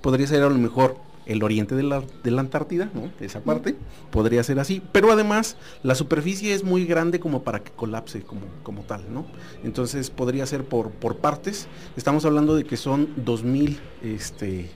podría 0.00 0.28
ser 0.28 0.44
a 0.44 0.48
lo 0.48 0.54
mejor 0.56 0.96
el 1.26 1.42
oriente 1.42 1.74
de 1.74 1.82
la, 1.82 2.02
de 2.22 2.30
la 2.30 2.40
Antártida, 2.40 2.90
¿no? 2.94 3.10
Esa 3.20 3.40
parte, 3.40 3.76
podría 4.10 4.42
ser 4.42 4.58
así, 4.58 4.82
pero 4.92 5.12
además 5.12 5.56
la 5.82 5.94
superficie 5.94 6.54
es 6.54 6.64
muy 6.64 6.86
grande 6.86 7.20
como 7.20 7.42
para 7.42 7.60
que 7.60 7.70
colapse 7.70 8.22
como, 8.22 8.42
como 8.62 8.82
tal, 8.82 9.12
¿no? 9.12 9.26
Entonces 9.62 10.10
podría 10.10 10.46
ser 10.46 10.64
por, 10.64 10.90
por 10.90 11.16
partes, 11.16 11.68
estamos 11.96 12.24
hablando 12.24 12.56
de 12.56 12.64
que 12.64 12.76
son 12.76 13.08
2000 13.16 13.78
este, 14.02 14.70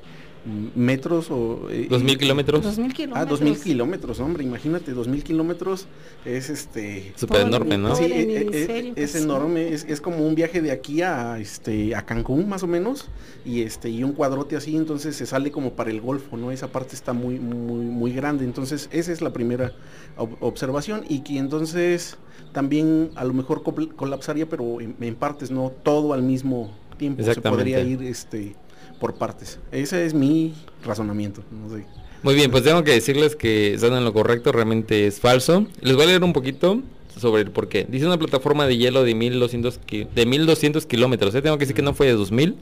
metros 0.75 1.31
o... 1.31 1.69
eh, 1.71 1.89
¿2.000 1.91 2.13
y- 2.13 2.17
kilómetros? 2.17 2.63
Dos 2.63 2.79
mil 2.79 2.91
Ah, 2.91 2.95
kilómetros. 2.95 3.29
2000 3.41 3.59
kilómetros, 3.63 4.21
hombre, 4.21 4.45
imagínate, 4.45 4.93
2000 4.93 5.25
kilómetros 5.25 5.87
es 6.25 6.51
este... 6.51 7.13
Súper 7.17 7.43
enorme, 7.47 7.79
¿no? 7.79 7.89
todo 7.89 7.97
Sí, 7.99 8.05
el 8.05 8.13
e- 8.13 8.21
e- 8.37 8.41
hemisferio, 8.43 8.93
es, 8.97 9.15
enorme, 9.15 9.73
es, 9.73 9.85
es 9.89 10.01
como 10.01 10.27
un 10.27 10.35
viaje 10.35 10.61
de 10.61 10.71
aquí 10.71 11.01
a 11.03 11.39
este 11.39 11.95
a 11.95 12.05
Cancún 12.05 12.49
más 12.49 12.63
o 12.63 12.67
menos 12.67 13.09
y 13.45 13.63
este 13.63 13.89
y 13.89 14.05
un 14.05 14.13
cuadrote 14.13 14.57
así, 14.57 14.77
entonces 14.77 15.17
se 15.17 15.27
sale 15.27 15.51
como 15.51 15.73
para 15.73 15.91
el 15.91 16.01
Golfo, 16.01 16.37
¿no? 16.37 16.51
Esa 16.51 16.69
parte 16.69 16.95
está 16.95 17.13
muy 17.13 17.39
muy 17.39 17.85
muy 17.87 18.13
grande, 18.13 18.45
entonces 18.45 18.89
esa 18.93 19.13
es 19.13 19.23
la 19.23 19.33
primera 19.33 19.73
ob- 20.19 20.37
observación 20.41 21.05
y 21.09 21.21
que 21.21 21.39
entonces 21.39 22.17
también 22.53 23.11
a 23.17 23.25
lo 23.25 23.33
mejor 23.33 23.63
col- 23.63 23.95
colapsaría, 23.95 24.47
pero 24.49 24.81
en, 24.81 24.95
en 25.01 25.15
partes, 25.15 25.51
no 25.51 25.73
todo 25.83 26.13
al 26.13 26.23
mismo 26.23 26.71
tiempo, 26.99 27.23
se 27.23 27.31
Exactamente. 27.31 27.65
podría 27.65 27.81
ir 27.81 28.03
este 28.03 28.55
por 29.01 29.15
partes. 29.15 29.59
Ese 29.73 30.05
es 30.07 30.15
mi 30.15 30.55
razonamiento, 30.85 31.43
no 31.51 31.75
sé. 31.77 31.85
Muy 32.23 32.35
bien, 32.35 32.51
pues 32.51 32.63
tengo 32.65 32.83
que 32.85 32.93
decirles 32.93 33.37
que 33.37 33.75
están 33.75 33.93
en 33.95 34.05
lo 34.05 34.13
correcto, 34.13 34.51
realmente 34.53 35.07
es 35.07 35.21
falso. 35.21 35.67
Les 35.83 35.95
voy 35.95 36.05
a 36.05 36.09
leer 36.09 36.25
un 36.25 36.33
poquito 36.33 36.81
sobre 37.21 37.43
el 37.43 37.51
por 37.51 37.69
qué. 37.69 37.87
Dice 37.89 38.07
una 38.07 38.19
plataforma 38.19 38.67
de 38.67 38.77
hielo 38.79 39.05
de 39.05 39.15
1200, 39.15 39.79
ki- 39.79 40.07
de 40.15 40.27
1200 40.27 40.87
kilómetros. 40.87 41.35
¿eh? 41.35 41.43
Tengo 41.43 41.57
que 41.59 41.65
decir 41.65 41.77
que 41.77 41.83
no 41.83 41.93
fue 41.95 42.07
de 42.07 42.15
2000, 42.15 42.57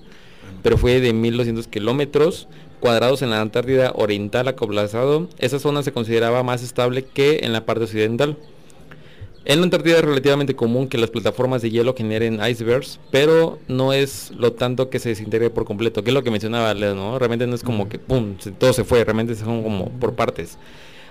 pero 0.63 0.77
fue 0.79 1.01
de 1.01 1.13
1200 1.13 1.69
kilómetros 1.69 2.49
cuadrados 2.81 3.23
en 3.23 3.31
la 3.31 3.41
Antártida 3.41 3.93
Oriental 3.95 4.49
acoplazado. 4.49 5.29
Esa 5.39 5.61
zona 5.61 5.85
se 5.85 5.93
consideraba 5.93 6.43
más 6.43 6.63
estable 6.65 7.05
que 7.05 7.41
en 7.45 7.53
la 7.53 7.65
parte 7.65 7.85
occidental. 7.85 8.37
En 9.45 9.59
la 9.59 9.65
Antártida 9.65 9.97
es 9.97 10.05
relativamente 10.05 10.55
común 10.55 10.87
que 10.87 10.99
las 10.99 11.11
plataformas 11.11 11.63
de 11.63 11.71
hielo 11.71 11.95
generen 11.97 12.39
icebergs, 12.49 13.01
pero 13.11 13.59
no 13.67 13.93
es 13.93 14.31
lo 14.37 14.53
tanto 14.53 14.89
que 14.89 15.01
se 15.01 15.09
desintegre 15.09 15.51
por 15.51 15.65
completo, 15.65 16.05
que 16.05 16.11
es 16.11 16.15
lo 16.15 16.23
que 16.23 16.31
mencionaba 16.31 16.73
Leo, 16.75 16.95
¿no? 16.95 17.19
Realmente 17.19 17.49
no 17.49 17.57
es 17.57 17.65
como 17.65 17.89
que 17.89 17.99
pum, 17.99 18.37
todo 18.59 18.73
se 18.73 18.85
fue, 18.85 19.03
realmente 19.03 19.35
son 19.35 19.65
como 19.65 19.89
por 19.89 20.15
partes. 20.15 20.59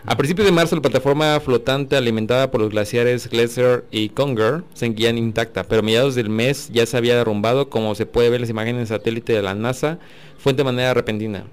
A 0.06 0.16
principios 0.16 0.48
de 0.48 0.54
marzo 0.54 0.76
la 0.76 0.82
plataforma 0.82 1.40
flotante 1.42 1.98
alimentada 1.98 2.50
por 2.50 2.62
los 2.62 2.70
glaciares 2.70 3.30
Glacier 3.30 3.84
y 3.92 4.10
Conger 4.10 4.64
seguía 4.74 5.10
intacta, 5.10 5.64
pero 5.66 5.82
a 5.82 5.84
mediados 5.84 6.16
del 6.16 6.30
mes 6.30 6.70
ya 6.72 6.86
se 6.86 6.96
había 6.96 7.18
derrumbado, 7.18 7.70
como 7.70 7.94
se 7.96 8.06
puede 8.06 8.30
ver 8.30 8.38
en 8.38 8.42
las 8.42 8.50
imágenes 8.50 8.90
de 8.90 8.96
satélite 8.96 9.34
de 9.34 9.42
la 9.42 9.56
NASA, 9.56 10.00
fue 10.40 10.54
de 10.54 10.64
manera 10.64 10.94
repentina. 10.94 11.44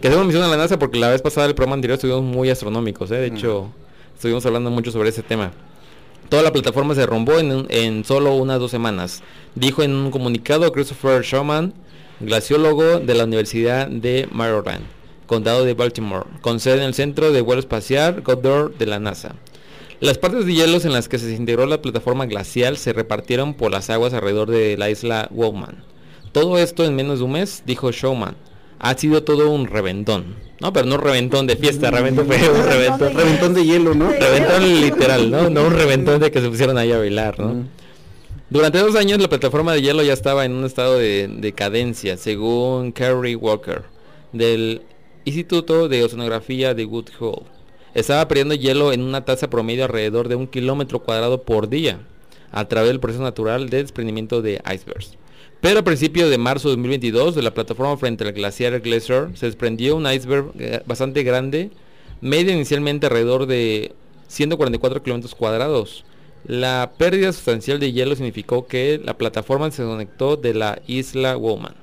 Que 0.00 0.08
hacemos 0.08 0.26
mención 0.26 0.44
a 0.44 0.48
la 0.48 0.56
NASA 0.56 0.78
porque 0.78 0.98
la 0.98 1.08
vez 1.08 1.22
pasada 1.22 1.46
del 1.46 1.54
programa 1.54 1.74
anterior 1.74 1.94
estuvimos 1.94 2.22
muy 2.22 2.50
astronómicos, 2.50 3.12
¿eh? 3.12 3.16
de 3.16 3.28
hecho 3.28 3.70
estuvimos 4.14 4.44
hablando 4.44 4.70
mucho 4.70 4.90
sobre 4.90 5.08
ese 5.08 5.22
tema. 5.22 5.52
Toda 6.28 6.42
la 6.42 6.52
plataforma 6.52 6.94
se 6.94 7.00
derrumbó 7.00 7.38
en, 7.38 8.04
solo 8.04 8.34
unas 8.34 8.58
dos 8.58 8.72
semanas, 8.72 9.22
dijo 9.54 9.82
en 9.82 9.92
un 9.94 10.10
comunicado 10.10 10.72
Christopher 10.72 11.22
Sherman, 11.22 11.72
glaciólogo 12.18 12.98
de 12.98 13.14
la 13.14 13.24
Universidad 13.24 13.86
de 13.86 14.28
Maryland, 14.32 14.84
condado 15.26 15.64
de 15.64 15.74
Baltimore, 15.74 16.26
con 16.40 16.58
sede 16.58 16.78
en 16.78 16.84
el 16.84 16.94
Centro 16.94 17.30
de 17.30 17.42
Vuelo 17.42 17.60
Espacial 17.60 18.22
Goddard 18.22 18.72
de 18.72 18.86
la 18.86 18.98
NASA. 18.98 19.36
Las 20.00 20.18
partes 20.18 20.46
de 20.46 20.54
hielos 20.54 20.84
en 20.84 20.92
las 20.92 21.08
que 21.08 21.18
se 21.18 21.32
integró 21.32 21.64
la 21.64 21.80
plataforma 21.80 22.26
glacial 22.26 22.76
se 22.76 22.92
repartieron 22.92 23.54
por 23.54 23.70
las 23.70 23.88
aguas 23.88 24.12
alrededor 24.12 24.50
de 24.50 24.76
la 24.76 24.90
isla 24.90 25.28
Wowman. 25.30 25.84
Todo 26.32 26.58
esto 26.58 26.84
en 26.84 26.96
menos 26.96 27.20
de 27.20 27.24
un 27.24 27.32
mes, 27.32 27.62
dijo 27.64 27.92
Showman. 27.92 28.36
Ha 28.78 28.96
sido 28.96 29.22
todo 29.22 29.50
un 29.50 29.66
reventón. 29.66 30.36
No, 30.60 30.72
pero 30.72 30.86
no 30.86 30.96
reventón 30.96 31.46
de 31.46 31.56
fiesta, 31.56 31.90
reventón 31.90 32.26
fue 32.26 32.36
un 32.48 32.66
reventón. 32.66 33.14
Reventón 33.14 33.54
de 33.54 33.64
hielo, 33.64 33.94
¿no? 33.94 34.10
Reventón 34.10 34.80
literal, 34.80 35.30
¿no? 35.30 35.50
No 35.50 35.66
un 35.66 35.74
reventón 35.74 36.20
de 36.20 36.30
que 36.30 36.40
se 36.40 36.48
pusieron 36.48 36.78
ahí 36.78 36.92
a 36.92 36.98
bailar, 36.98 37.38
¿no? 37.38 37.66
Durante 38.48 38.78
dos 38.78 38.94
años 38.94 39.20
la 39.20 39.28
plataforma 39.28 39.72
de 39.72 39.82
hielo 39.82 40.02
ya 40.02 40.12
estaba 40.12 40.44
en 40.44 40.52
un 40.52 40.64
estado 40.64 40.98
de 40.98 41.28
decadencia, 41.28 42.16
según 42.16 42.92
Kerry 42.92 43.34
Walker, 43.34 43.82
del 44.32 44.82
Instituto 45.24 45.88
de 45.88 46.04
Oceanografía 46.04 46.72
de 46.72 46.84
Woodhull. 46.84 47.42
Estaba 47.94 48.28
perdiendo 48.28 48.54
hielo 48.54 48.92
en 48.92 49.02
una 49.02 49.24
tasa 49.24 49.50
promedio 49.50 49.84
alrededor 49.84 50.28
de 50.28 50.36
un 50.36 50.46
kilómetro 50.46 51.00
cuadrado 51.00 51.42
por 51.42 51.68
día, 51.68 51.98
a 52.52 52.66
través 52.66 52.90
del 52.90 53.00
proceso 53.00 53.22
natural 53.22 53.68
de 53.68 53.78
desprendimiento 53.78 54.40
de 54.42 54.62
icebergs. 54.72 55.18
Pero 55.60 55.80
a 55.80 55.84
principios 55.84 56.30
de 56.30 56.38
marzo 56.38 56.68
de 56.68 56.76
2022, 56.76 57.34
de 57.34 57.42
la 57.42 57.54
plataforma 57.54 57.96
frente 57.96 58.24
al 58.24 58.32
glaciar 58.32 58.78
Glacier, 58.80 59.30
se 59.34 59.46
desprendió 59.46 59.96
un 59.96 60.10
iceberg 60.10 60.52
eh, 60.58 60.82
bastante 60.86 61.22
grande, 61.22 61.70
media 62.20 62.54
inicialmente 62.54 63.06
alrededor 63.06 63.46
de 63.46 63.92
144 64.28 65.02
kilómetros 65.02 65.34
cuadrados. 65.34 66.04
La 66.46 66.92
pérdida 66.96 67.32
sustancial 67.32 67.80
de 67.80 67.92
hielo 67.92 68.14
significó 68.14 68.66
que 68.66 69.00
la 69.02 69.18
plataforma 69.18 69.70
se 69.70 69.82
desconectó 69.82 70.36
de 70.36 70.54
la 70.54 70.80
isla 70.86 71.36
Woman. 71.36 71.74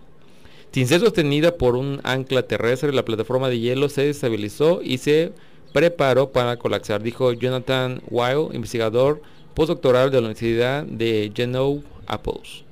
Sin 0.72 0.88
ser 0.88 1.02
sostenida 1.02 1.58
por 1.58 1.76
un 1.76 2.00
ancla 2.04 2.44
terrestre, 2.44 2.94
la 2.94 3.06
plataforma 3.06 3.50
de 3.50 3.60
hielo 3.60 3.90
se 3.90 4.10
estabilizó 4.10 4.82
y 4.82 5.00
se 5.00 5.34
preparó 5.74 6.32
para 6.32 6.58
colapsar, 6.58 7.04
dijo 7.04 7.34
Jonathan 7.34 8.02
Weil, 8.10 8.56
investigador 8.56 9.22
postdoctoral 9.54 10.10
de 10.12 10.22
la 10.22 10.28
Universidad 10.28 10.84
de 10.84 11.32
Genoa 11.36 11.82
Apples, 12.08 12.64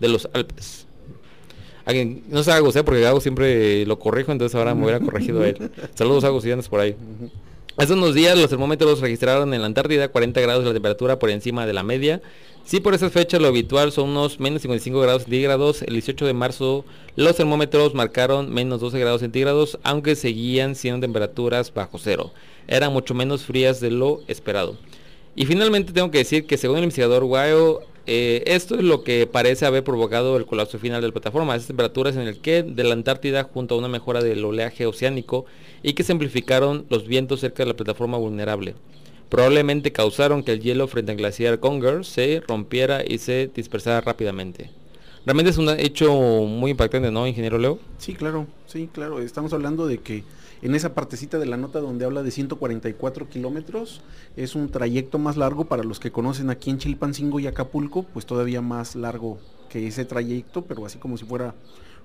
de 0.00 0.08
los 0.08 0.28
Alpes. 0.32 0.86
Alguien, 1.84 2.22
no 2.28 2.42
sé 2.42 2.52
Agus, 2.52 2.76
¿eh? 2.76 2.84
porque 2.84 3.06
Agus 3.06 3.22
siempre 3.22 3.86
lo 3.86 3.98
corrijo, 3.98 4.30
entonces 4.30 4.54
ahora 4.54 4.74
me 4.74 4.82
hubiera 4.82 5.00
corregido 5.00 5.42
a 5.42 5.48
él. 5.48 5.70
Saludos 5.94 6.24
Agus 6.24 6.42
si 6.42 6.50
andas 6.50 6.68
por 6.68 6.80
ahí. 6.80 6.94
Hace 7.78 7.92
unos 7.92 8.12
días 8.12 8.36
los 8.36 8.50
termómetros 8.50 9.00
registraron 9.00 9.54
en 9.54 9.60
la 9.60 9.66
Antártida 9.66 10.08
40 10.08 10.40
grados 10.40 10.64
de 10.64 10.70
la 10.70 10.74
temperatura 10.74 11.18
por 11.18 11.30
encima 11.30 11.64
de 11.64 11.72
la 11.72 11.84
media. 11.84 12.20
Si 12.64 12.80
por 12.80 12.92
esa 12.92 13.08
fecha 13.08 13.38
lo 13.38 13.48
habitual 13.48 13.92
son 13.92 14.10
unos 14.10 14.40
menos 14.40 14.62
55 14.62 15.00
grados 15.00 15.22
centígrados, 15.22 15.82
el 15.82 15.94
18 15.94 16.26
de 16.26 16.34
marzo 16.34 16.84
los 17.16 17.36
termómetros 17.36 17.94
marcaron 17.94 18.52
menos 18.52 18.80
12 18.80 18.98
grados 18.98 19.20
centígrados, 19.20 19.78
aunque 19.84 20.16
seguían 20.16 20.74
siendo 20.74 21.00
temperaturas 21.00 21.72
bajo 21.72 21.98
cero. 21.98 22.32
Eran 22.66 22.92
mucho 22.92 23.14
menos 23.14 23.44
frías 23.44 23.80
de 23.80 23.92
lo 23.92 24.20
esperado. 24.28 24.76
Y 25.34 25.46
finalmente 25.46 25.92
tengo 25.92 26.10
que 26.10 26.18
decir 26.18 26.46
que 26.46 26.58
según 26.58 26.78
el 26.78 26.82
investigador 26.82 27.24
Guayo, 27.24 27.82
eh, 28.10 28.42
esto 28.46 28.74
es 28.74 28.82
lo 28.82 29.04
que 29.04 29.26
parece 29.26 29.66
haber 29.66 29.84
provocado 29.84 30.38
el 30.38 30.46
colapso 30.46 30.78
final 30.78 31.02
de 31.02 31.08
la 31.08 31.12
plataforma. 31.12 31.54
Esas 31.54 31.68
temperaturas 31.68 32.16
en 32.16 32.22
el 32.22 32.40
que 32.40 32.62
de 32.62 32.82
la 32.82 32.94
Antártida 32.94 33.44
junto 33.44 33.74
a 33.74 33.78
una 33.78 33.88
mejora 33.88 34.22
del 34.22 34.42
oleaje 34.42 34.86
oceánico 34.86 35.44
y 35.82 35.92
que 35.92 36.04
se 36.04 36.12
amplificaron 36.12 36.86
los 36.88 37.06
vientos 37.06 37.40
cerca 37.40 37.64
de 37.64 37.68
la 37.68 37.76
plataforma 37.76 38.16
vulnerable. 38.16 38.74
Probablemente 39.28 39.92
causaron 39.92 40.42
que 40.42 40.52
el 40.52 40.60
hielo 40.60 40.88
frente 40.88 41.12
al 41.12 41.18
glaciar 41.18 41.60
Conger 41.60 42.06
se 42.06 42.40
rompiera 42.48 43.04
y 43.06 43.18
se 43.18 43.50
dispersara 43.54 44.00
rápidamente. 44.00 44.70
Realmente 45.26 45.50
es 45.50 45.58
un 45.58 45.68
hecho 45.68 46.14
muy 46.14 46.70
impactante, 46.70 47.10
¿no, 47.10 47.26
ingeniero 47.26 47.58
Leo? 47.58 47.78
Sí, 47.98 48.14
claro, 48.14 48.46
sí, 48.64 48.88
claro. 48.90 49.20
Estamos 49.20 49.52
hablando 49.52 49.86
de 49.86 49.98
que 49.98 50.24
en 50.62 50.74
esa 50.74 50.94
partecita 50.94 51.38
de 51.38 51.46
la 51.46 51.56
nota 51.56 51.80
donde 51.80 52.04
habla 52.04 52.22
de 52.22 52.30
144 52.30 53.28
kilómetros, 53.28 54.02
es 54.36 54.54
un 54.54 54.70
trayecto 54.70 55.18
más 55.18 55.36
largo 55.36 55.66
para 55.66 55.84
los 55.84 56.00
que 56.00 56.10
conocen 56.10 56.50
aquí 56.50 56.70
en 56.70 56.78
Chilpancingo 56.78 57.40
y 57.40 57.46
Acapulco, 57.46 58.02
pues 58.02 58.26
todavía 58.26 58.60
más 58.60 58.96
largo 58.96 59.38
que 59.68 59.86
ese 59.86 60.04
trayecto, 60.04 60.64
pero 60.64 60.86
así 60.86 60.98
como 60.98 61.16
si 61.16 61.24
fuera 61.24 61.54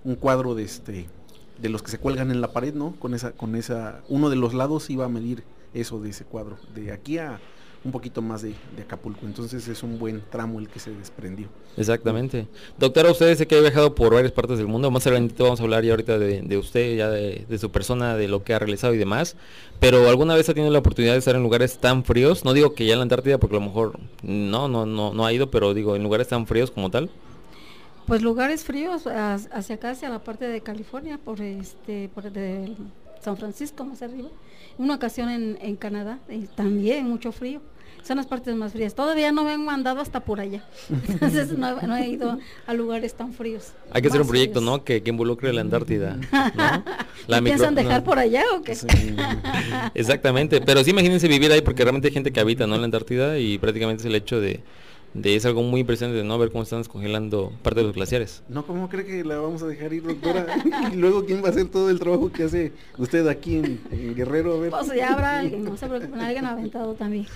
un 0.04 0.16
cuadro 0.16 0.56
de 0.56 0.64
este 0.64 1.08
de 1.62 1.70
los 1.70 1.84
que 1.84 1.92
se 1.92 2.00
cuelgan 2.00 2.32
en 2.32 2.42
la 2.42 2.52
pared, 2.52 2.74
¿no? 2.74 2.96
Con 3.00 3.14
esa, 3.14 3.32
con 3.32 3.56
esa, 3.56 4.02
uno 4.10 4.30
de 4.30 4.36
los 4.36 4.54
lados 4.54 4.90
iba 4.90 5.06
a 5.06 5.10
medir 5.10 5.44
eso 5.74 6.02
de 6.02 6.10
ese 6.10 6.26
cuadro, 6.26 6.58
de 6.74 6.92
aquí 6.92 7.20
a 7.20 7.40
un 7.86 7.92
poquito 7.92 8.22
más 8.22 8.42
de, 8.42 8.56
Acapulco. 8.82 9.26
Entonces 9.26 9.68
es 9.68 9.84
un 9.84 10.00
buen 10.00 10.22
tramo 10.30 10.60
el 10.60 10.70
que 10.70 10.80
se 10.80 10.92
desprendió. 10.92 11.48
Exactamente. 11.76 12.48
Doctora, 12.78 13.12
usted 13.12 13.36
sé 13.38 13.46
que 13.46 13.58
ha 13.58 13.62
viajado 13.62 13.94
por 13.94 14.14
varias 14.14 14.32
partes 14.32 14.58
del 14.58 14.68
mundo. 14.68 14.90
Más 14.90 15.06
adelante 15.06 15.42
vamos 15.44 15.60
a 15.60 15.64
hablar 15.64 15.84
ya 15.84 15.92
ahorita 15.92 16.18
de, 16.18 16.58
usted, 16.58 16.96
ya 16.96 17.10
de, 17.10 17.58
su 17.58 17.72
persona, 17.72 18.16
de 18.16 18.28
lo 18.28 18.44
que 18.44 18.54
ha 18.54 18.60
realizado 18.60 18.94
y 18.94 18.98
demás. 18.98 19.36
Pero 19.80 20.08
¿alguna 20.08 20.36
vez 20.36 20.48
ha 20.50 20.54
tenido 20.54 20.72
la 20.72 20.80
oportunidad 20.80 21.14
de 21.14 21.20
estar 21.20 21.36
en 21.36 21.44
lugares 21.44 21.78
tan 21.78 22.04
fríos? 22.06 22.46
No 22.46 22.54
digo 22.54 22.74
que 22.74 22.86
ya 22.86 22.94
en 22.94 23.00
la 23.00 23.04
Antártida, 23.04 23.38
porque 23.38 23.58
a 23.58 23.60
lo 23.60 23.66
mejor 23.66 24.00
no, 24.22 24.68
no, 24.68 24.86
no, 24.86 25.14
no 25.14 25.26
ha 25.26 25.34
ido, 25.34 25.52
pero 25.52 25.74
digo, 25.74 25.96
en 25.96 26.04
lugares 26.04 26.30
tan 26.30 26.48
fríos 26.48 26.72
como 26.72 26.90
tal. 26.90 27.10
Pues 28.08 28.22
lugares 28.22 28.64
fríos 28.64 29.08
hacia 29.08 29.76
acá, 29.76 29.92
hacia 29.92 30.10
la 30.10 30.24
parte 30.24 30.48
de 30.48 30.62
California, 30.62 31.18
por 31.18 31.42
este, 31.42 32.10
por 32.14 32.32
de 32.32 32.76
San 33.22 33.38
Francisco 33.38 33.84
más 33.84 34.02
arriba. 34.02 34.30
Una 34.78 34.96
ocasión 34.96 35.30
en, 35.30 35.58
en 35.62 35.76
Canadá, 35.76 36.20
y 36.30 36.48
también 36.48 37.08
mucho 37.08 37.32
frío 37.32 37.62
son 38.02 38.18
las 38.18 38.26
partes 38.26 38.56
más 38.56 38.74
frías. 38.74 38.96
Todavía 38.96 39.32
no 39.32 39.44
me 39.44 39.52
han 39.52 39.64
mandado 39.64 40.02
hasta 40.02 40.20
por 40.20 40.40
allá. 40.40 40.64
Entonces 41.08 41.58
no, 41.58 41.96
he 41.96 42.08
ido 42.08 42.38
a 42.66 42.74
lugares 42.74 43.14
tan 43.14 43.34
fríos. 43.34 43.74
Hay 43.92 44.02
que 44.02 44.08
hacer 44.08 44.22
un 44.22 44.28
proyecto, 44.28 44.62
¿no? 44.62 44.84
Que, 44.84 45.02
involucre 45.06 45.54
la 45.54 45.62
Antártida. 45.62 46.18
¿La 47.28 47.42
piensan 47.42 47.76
dejar 47.76 48.04
por 48.04 48.20
allá 48.20 48.44
o 48.58 48.62
qué? 48.62 48.76
Exactamente. 49.94 50.62
Pero 50.62 50.84
sí 50.84 50.92
imagínense 50.92 51.28
vivir 51.28 51.52
ahí 51.52 51.62
porque 51.62 51.84
realmente 51.84 52.08
hay 52.08 52.14
gente 52.14 52.32
que 52.32 52.40
habita, 52.40 52.68
¿no? 52.68 52.76
En 52.76 52.82
la 52.82 52.86
Antártida 52.86 53.38
y 53.38 53.58
prácticamente 53.58 54.02
es 54.02 54.06
el 54.06 54.16
hecho 54.16 54.42
de 54.42 54.62
de 55.14 55.36
es 55.36 55.46
algo 55.46 55.62
muy 55.64 55.82
impresionante, 55.82 56.24
¿no? 56.24 56.38
Ver 56.40 56.52
cómo 56.52 56.64
están 56.64 56.80
descongelando 56.80 57.52
parte 57.62 57.82
de 57.82 57.88
los 57.88 57.96
glaciares. 57.96 58.44
No, 58.50 58.66
¿cómo 58.66 58.90
cree 58.90 59.06
que 59.06 59.24
la 59.24 59.38
vamos 59.38 59.62
a 59.62 59.68
dejar 59.68 59.94
ir, 59.94 60.04
doctora? 60.04 60.46
y 60.94 60.96
luego, 60.96 61.26
¿quién 61.26 61.44
va 61.44 61.48
a 61.48 61.52
hacer 61.52 61.68
todo 61.68 61.90
el 61.90 62.00
trabajo 62.00 62.32
que 62.32 62.44
hace 62.44 62.72
usted 62.98 63.28
aquí 63.28 63.58
en, 63.58 64.16
Guerrero? 64.16 64.54
A 64.54 64.60
ver. 64.60 64.72
Pues 64.72 64.88
ya 64.96 65.14
habrá 65.14 65.40
alguien, 65.40 65.64
no 65.64 65.78
se 65.78 65.88
preocupen, 65.88 66.20
alguien 66.20 66.46
aventado 66.46 66.94
también. 66.96 67.28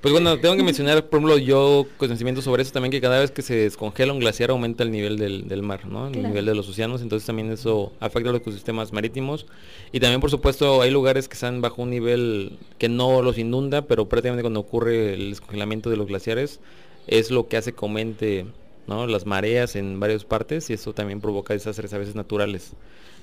Pues 0.00 0.12
bueno, 0.12 0.38
tengo 0.38 0.56
que 0.56 0.62
mencionar, 0.62 1.04
por 1.10 1.18
ejemplo, 1.18 1.36
yo 1.36 1.86
conocimiento 1.98 2.40
sobre 2.40 2.62
eso 2.62 2.72
también, 2.72 2.90
que 2.90 3.02
cada 3.02 3.20
vez 3.20 3.30
que 3.30 3.42
se 3.42 3.54
descongela 3.54 4.14
un 4.14 4.20
glaciar 4.20 4.48
aumenta 4.48 4.82
el 4.82 4.90
nivel 4.90 5.18
del, 5.18 5.62
mar, 5.62 5.86
¿no? 5.86 6.06
El 6.06 6.22
nivel 6.22 6.46
de 6.46 6.54
los 6.54 6.66
océanos, 6.70 7.02
entonces 7.02 7.26
también 7.26 7.52
eso 7.52 7.92
afecta 8.00 8.30
a 8.30 8.32
los 8.32 8.40
ecosistemas 8.40 8.94
marítimos. 8.94 9.46
Y 9.92 10.00
también, 10.00 10.22
por 10.22 10.30
supuesto, 10.30 10.80
hay 10.80 10.90
lugares 10.90 11.28
que 11.28 11.34
están 11.34 11.60
bajo 11.60 11.82
un 11.82 11.90
nivel 11.90 12.56
que 12.78 12.88
no 12.88 13.20
los 13.20 13.36
inunda, 13.36 13.82
pero 13.82 14.08
prácticamente 14.08 14.42
cuando 14.42 14.60
ocurre 14.60 15.12
el 15.12 15.30
descongelamiento 15.30 15.90
de 15.90 15.98
los 15.98 16.06
glaciares, 16.06 16.19
es 16.28 17.30
lo 17.30 17.48
que 17.48 17.56
hace 17.56 17.72
que 17.72 17.78
aumente 17.82 18.46
¿no? 18.86 19.06
las 19.06 19.26
mareas 19.26 19.76
en 19.76 20.00
varias 20.00 20.24
partes 20.24 20.70
y 20.70 20.74
eso 20.74 20.92
también 20.92 21.20
provoca 21.20 21.54
desastres 21.54 21.92
a 21.92 21.98
veces 21.98 22.14
naturales. 22.14 22.72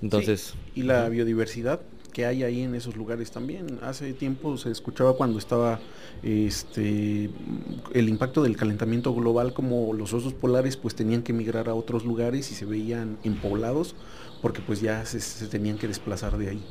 Entonces... 0.02 0.54
Y 0.76 0.84
la 0.84 1.08
biodiversidad 1.10 1.82
que 2.18 2.26
hay 2.26 2.42
ahí 2.42 2.62
en 2.64 2.74
esos 2.74 2.96
lugares 2.96 3.30
también. 3.30 3.78
Hace 3.84 4.12
tiempo 4.12 4.58
se 4.58 4.72
escuchaba 4.72 5.14
cuando 5.14 5.38
estaba 5.38 5.80
este 6.24 7.30
el 7.94 8.10
impacto 8.10 8.42
del 8.42 8.58
calentamiento 8.58 9.14
global 9.14 9.54
como 9.54 9.94
los 9.94 10.14
osos 10.14 10.34
polares 10.34 10.78
pues 10.78 10.96
tenían 10.96 11.22
que 11.22 11.32
migrar 11.32 11.70
a 11.70 11.76
otros 11.76 12.06
lugares 12.06 12.52
y 12.52 12.56
se 12.56 12.66
veían 12.66 13.20
empoblados 13.24 13.96
porque 14.42 14.62
pues 14.62 14.82
ya 14.82 15.06
se, 15.06 15.46
tenían 15.46 15.78
que 15.78 15.88
desplazar 15.88 16.40
de 16.40 16.50
ahí. 16.50 16.64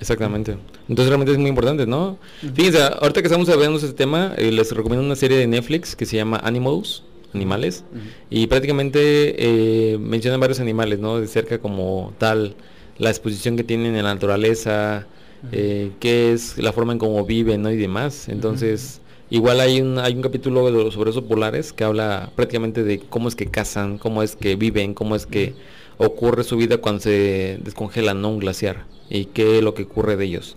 Exactamente. 0.00 0.56
Entonces 0.88 1.08
realmente 1.08 1.32
es 1.32 1.38
muy 1.38 1.48
importante, 1.48 1.86
¿no? 1.86 2.18
Fíjense, 2.54 2.82
ahorita 2.82 3.22
que 3.22 3.28
estamos 3.28 3.48
hablando 3.48 3.78
de 3.78 3.86
este 3.86 3.96
tema, 3.96 4.34
eh, 4.36 4.52
les 4.52 4.72
recomiendo 4.72 5.04
una 5.04 5.16
serie 5.16 5.38
de 5.38 5.46
Netflix 5.46 5.96
que 5.96 6.06
se 6.06 6.16
llama 6.16 6.40
Animals, 6.42 7.02
animales, 7.34 7.84
y 8.30 8.46
prácticamente 8.46 9.02
eh, 9.38 9.98
mencionan 9.98 10.40
varios 10.40 10.60
animales, 10.60 10.98
¿no? 10.98 11.20
De 11.20 11.26
cerca 11.26 11.58
como 11.58 12.14
tal 12.18 12.54
la 12.98 13.10
exposición 13.10 13.56
que 13.56 13.64
tienen 13.64 13.94
en 13.94 14.04
la 14.04 14.14
naturaleza, 14.14 15.06
eh, 15.52 15.92
qué 16.00 16.32
es 16.32 16.58
la 16.58 16.72
forma 16.72 16.92
en 16.92 16.98
cómo 16.98 17.24
viven 17.24 17.62
¿no? 17.62 17.70
y 17.70 17.76
demás. 17.76 18.28
Entonces, 18.28 19.00
igual 19.30 19.60
hay 19.60 19.80
un, 19.80 19.98
hay 19.98 20.14
un 20.14 20.22
capítulo 20.22 20.90
sobre 20.90 21.10
esos 21.10 21.24
polares 21.24 21.72
que 21.72 21.84
habla 21.84 22.30
prácticamente 22.34 22.82
de 22.84 23.00
cómo 23.00 23.28
es 23.28 23.36
que 23.36 23.46
cazan, 23.46 23.98
cómo 23.98 24.22
es 24.22 24.36
que 24.36 24.56
viven, 24.56 24.94
cómo 24.94 25.16
es 25.16 25.26
que 25.26 25.54
ocurre 25.98 26.44
su 26.44 26.56
vida 26.56 26.78
cuando 26.78 27.00
se 27.00 27.58
descongela 27.62 28.14
¿no? 28.14 28.30
un 28.30 28.38
glaciar 28.38 28.84
y 29.08 29.26
qué 29.26 29.58
es 29.58 29.64
lo 29.64 29.74
que 29.74 29.84
ocurre 29.84 30.16
de 30.16 30.24
ellos. 30.24 30.56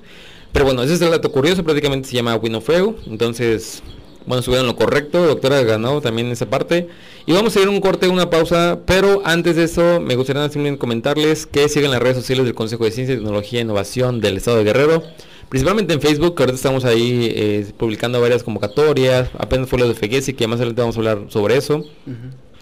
Pero 0.52 0.65
bueno, 0.65 0.84
ese 0.84 0.93
es 0.93 1.02
el 1.02 1.12
dato 1.12 1.32
curioso, 1.32 1.63
prácticamente 1.63 2.10
se 2.10 2.15
llama 2.15 2.36
Winofeu, 2.36 2.95
entonces 3.06 3.84
bueno, 4.25 4.43
subieron 4.43 4.67
lo 4.67 4.75
correcto, 4.75 5.25
doctora 5.25 5.63
ganó 5.63 6.02
también 6.02 6.28
esa 6.28 6.47
parte. 6.47 6.88
Y 7.25 7.32
vamos 7.32 7.56
a 7.56 7.62
ir 7.62 7.69
un 7.69 7.82
corte, 7.82 8.08
una 8.08 8.30
pausa, 8.30 8.80
pero 8.86 9.21
antes 9.25 9.56
de 9.56 9.63
eso 9.63 9.99
me 9.99 10.15
gustaría 10.15 10.43
simplemente 10.49 10.80
comentarles 10.80 11.45
que 11.45 11.67
siguen 11.69 11.91
las 11.91 11.99
redes 11.99 12.17
sociales 12.17 12.45
del 12.45 12.54
Consejo 12.54 12.86
de 12.86 12.91
Ciencia, 12.91 13.15
Tecnología 13.15 13.60
e 13.60 13.63
Innovación 13.63 14.21
del 14.21 14.38
Estado 14.38 14.58
de 14.58 14.65
Guerrero, 14.65 15.04
principalmente 15.49 15.93
en 15.93 16.02
Facebook, 16.02 16.36
que 16.36 16.43
ahorita 16.43 16.56
estamos 16.56 16.86
ahí 16.86 17.32
eh, 17.34 17.71
publicando 17.78 18.21
varias 18.21 18.43
convocatorias, 18.43 19.30
apenas 19.38 19.67
fue 19.67 19.80
lo 19.80 19.88
de 19.88 19.95
FEGESI, 19.95 20.34
que 20.34 20.47
más 20.47 20.58
adelante 20.58 20.82
vamos 20.82 20.95
a 20.97 20.99
hablar 20.99 21.25
sobre 21.30 21.58
eso. 21.58 21.86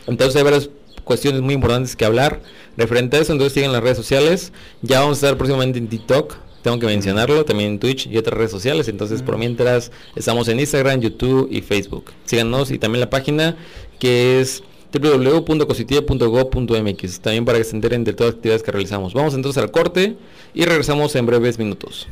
Entonces 0.07 0.37
hay 0.37 0.43
varias 0.43 0.69
cuestiones 1.07 1.41
muy 1.41 1.55
importantes 1.55 1.95
que 1.95 2.05
hablar 2.05 2.41
referente 2.77 3.17
a 3.17 3.21
eso, 3.21 3.33
entonces 3.33 3.53
siguen 3.53 3.71
las 3.71 3.81
redes 3.81 3.97
sociales, 3.97 4.53
ya 4.81 4.99
vamos 4.99 5.17
a 5.17 5.25
estar 5.25 5.37
próximamente 5.37 5.79
en 5.79 5.87
TikTok, 5.87 6.35
tengo 6.61 6.77
que 6.79 6.85
mencionarlo, 6.85 7.43
también 7.45 7.71
en 7.71 7.79
Twitch 7.79 8.05
y 8.07 8.17
otras 8.17 8.37
redes 8.37 8.51
sociales. 8.51 8.89
Entonces, 8.89 9.21
por 9.21 9.37
mientras, 9.37 9.89
estamos 10.17 10.49
en 10.49 10.59
Instagram, 10.59 10.99
YouTube 10.99 11.47
y 11.49 11.61
Facebook. 11.61 12.11
Síganos 12.25 12.71
y 12.71 12.77
también 12.77 12.99
la 12.99 13.09
página 13.09 13.55
que 13.99 14.41
es 14.41 14.63
www.cositiva.gov.mx, 14.91 17.19
también 17.21 17.45
para 17.45 17.57
que 17.57 17.63
se 17.63 17.73
enteren 17.75 18.03
de 18.03 18.11
todas 18.13 18.33
las 18.33 18.37
actividades 18.37 18.63
que 18.63 18.71
realizamos. 18.71 19.13
Vamos 19.13 19.33
entonces 19.33 19.63
al 19.63 19.71
corte 19.71 20.17
y 20.53 20.65
regresamos 20.65 21.15
en 21.15 21.25
breves 21.25 21.57
minutos. 21.57 22.07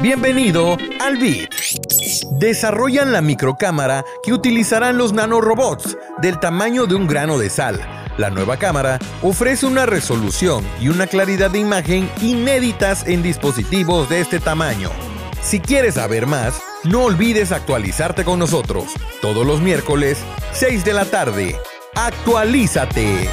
Bienvenido 0.00 0.78
al 0.98 1.18
BIT. 1.18 1.50
Desarrollan 2.38 3.12
la 3.12 3.20
microcámara 3.20 4.02
que 4.22 4.32
utilizarán 4.32 4.96
los 4.96 5.12
nanorobots 5.12 5.98
del 6.22 6.40
tamaño 6.40 6.86
de 6.86 6.94
un 6.94 7.06
grano 7.06 7.36
de 7.36 7.50
sal. 7.50 7.78
La 8.16 8.30
nueva 8.30 8.56
cámara 8.56 8.98
ofrece 9.20 9.66
una 9.66 9.84
resolución 9.84 10.64
y 10.80 10.88
una 10.88 11.06
claridad 11.06 11.50
de 11.50 11.58
imagen 11.58 12.10
inéditas 12.22 13.06
en 13.06 13.22
dispositivos 13.22 14.08
de 14.08 14.20
este 14.20 14.40
tamaño. 14.40 14.88
Si 15.42 15.60
quieres 15.60 15.96
saber 15.96 16.26
más, 16.26 16.62
no 16.82 17.04
olvides 17.04 17.52
actualizarte 17.52 18.24
con 18.24 18.38
nosotros 18.38 18.86
todos 19.20 19.46
los 19.46 19.60
miércoles, 19.60 20.16
6 20.52 20.82
de 20.82 20.94
la 20.94 21.04
tarde. 21.04 21.56
Actualízate. 21.94 23.28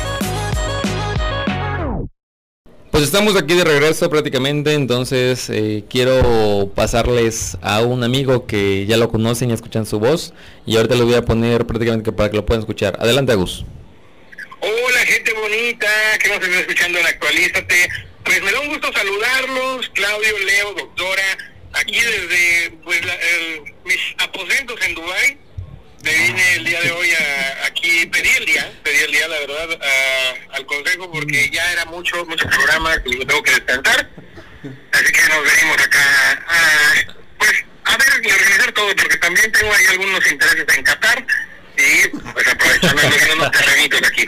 Pues 2.98 3.06
estamos 3.06 3.36
aquí 3.36 3.54
de 3.54 3.64
regreso 3.64 4.10
prácticamente, 4.10 4.74
entonces 4.74 5.52
eh, 5.52 5.84
quiero 5.88 6.72
pasarles 6.74 7.56
a 7.62 7.82
un 7.82 8.04
amigo 8.04 8.48
que 8.48 8.88
ya 8.88 8.98
lo 8.98 9.10
conocen 9.10 9.52
y 9.52 9.54
escuchan 9.54 9.86
su 9.86 10.00
voz 10.00 10.34
y 10.66 10.78
ahorita 10.78 10.96
lo 10.96 11.06
voy 11.06 11.14
a 11.14 11.22
poner 11.22 11.68
prácticamente 11.68 12.12
para 12.12 12.32
que 12.32 12.38
lo 12.38 12.46
puedan 12.48 12.62
escuchar. 12.62 12.98
Adelante, 13.00 13.34
Agus. 13.34 13.66
Hola, 14.62 15.00
gente 15.06 15.32
bonita 15.34 15.88
que 16.20 16.28
nos 16.28 16.38
está 16.42 16.60
escuchando 16.60 16.98
en 16.98 17.06
Actualízate. 17.06 17.90
Pues 18.24 18.42
me 18.42 18.52
da 18.52 18.62
un 18.62 18.70
gusto 18.70 18.92
saludarlos, 18.92 19.90
Claudio, 19.94 20.40
Leo, 20.40 20.74
doctora, 20.74 21.38
aquí 21.74 22.00
desde 22.00 22.72
pues, 22.84 23.06
la, 23.06 23.14
el, 23.14 23.62
mis 23.86 24.00
aposentos 24.18 24.76
en 24.82 24.96
Dubái. 24.96 25.38
Me 26.04 26.14
vine 26.14 26.54
el 26.56 26.66
día 26.66 26.82
de 26.82 26.92
hoy 26.92 27.10
a, 27.12 27.68
aquí, 27.68 28.08
pedí 28.08 28.30
el 28.40 28.46
día, 28.48 28.72
pedí 28.82 28.98
el 29.06 29.12
día, 29.12 29.28
la 29.28 29.40
verdad, 29.40 29.82
a, 29.84 30.37
al 30.58 30.66
consejo 30.66 31.12
porque 31.12 31.50
ya 31.52 31.72
era 31.72 31.86
mucho, 31.86 32.26
muchos 32.26 32.50
programas 32.54 33.00
y 33.06 33.26
tengo 33.26 33.44
que 33.44 33.52
descansar. 33.52 34.10
Así 34.92 35.12
que 35.14 35.22
nos 35.30 35.44
venimos 35.44 35.78
acá 35.78 36.46
a, 36.48 37.14
pues, 37.38 37.66
a 37.86 37.98
ver 37.98 38.26
y 38.26 38.32
organizar 38.32 38.72
todo 38.74 38.88
porque 38.96 39.18
también 39.18 39.52
tengo 39.52 39.72
ahí 39.72 39.86
algunos 39.92 40.32
intereses 40.32 40.66
en 40.76 40.84
Qatar 40.84 41.26
y 41.78 42.08
pues 42.18 42.48
aprovechando 42.48 43.02
unos 43.38 43.52
terrenitos 43.52 44.02
aquí. 44.08 44.26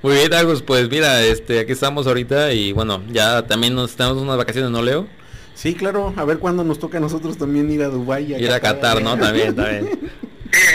Muy 0.00 0.14
bien, 0.14 0.32
Agus, 0.32 0.62
pues 0.62 0.88
mira, 0.88 1.22
este, 1.22 1.60
aquí 1.60 1.72
estamos 1.72 2.06
ahorita 2.06 2.52
y 2.52 2.72
bueno, 2.72 3.02
ya 3.08 3.46
también 3.46 3.74
nos 3.74 3.90
estamos 3.90 4.16
en 4.16 4.24
unas 4.24 4.38
vacaciones, 4.38 4.70
¿no, 4.70 4.80
Leo? 4.80 5.08
Sí, 5.54 5.74
claro, 5.74 6.14
a 6.16 6.24
ver 6.24 6.38
cuándo 6.38 6.62
nos 6.62 6.78
toca 6.78 6.98
a 6.98 7.00
nosotros 7.00 7.36
también 7.36 7.70
ir 7.70 7.82
a 7.82 7.88
Dubái. 7.88 8.32
y 8.32 8.36
Ir 8.36 8.52
a 8.52 8.60
Qatar, 8.60 9.02
¿no? 9.02 9.18
También, 9.18 9.54
también. 9.54 10.10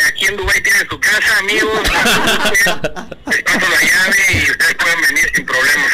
Aquí 0.08 0.26
en 0.26 0.38
Dubái 0.38 0.62
tienen 0.62 0.88
su 0.90 1.00
casa, 1.00 1.38
amigos. 1.40 1.80
Les 3.28 3.44
paso 3.44 3.60
la 3.60 3.82
llave 3.82 4.18
y 4.32 4.52
ustedes 4.52 4.76
pueden 4.76 5.02
venir 5.02 5.32
sin 5.34 5.46
problemas. 5.46 5.94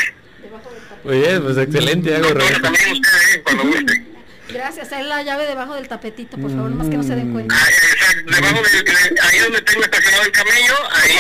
Muy 1.04 1.18
bien, 1.20 1.44
pues 1.44 1.58
excelente. 1.58 2.18
Doctora, 2.20 2.62
también 2.62 2.92
ustedes, 2.92 3.36
eh, 3.36 3.42
cuando 3.44 3.64
gusten. 3.64 4.19
Gracias, 4.52 4.92
ahí 4.92 5.04
la 5.04 5.22
llave 5.24 5.46
debajo 5.46 5.76
del 5.76 5.88
tapetito, 5.88 6.38
por 6.38 6.50
favor, 6.52 6.70
más 6.72 6.88
que 6.90 6.98
no 6.98 7.04
se 7.04 7.16
den 7.16 7.32
cuenta. 7.34 7.56
Ah, 7.58 7.68
exacto, 7.70 8.32
debajo 8.36 8.62
de, 8.64 8.84
de- 8.84 9.22
ahí 9.22 9.40
donde 9.40 9.62
tengo 9.62 9.84
estacionado 9.84 10.24
el 10.24 10.32
camello, 10.32 10.74
ahí 10.92 11.12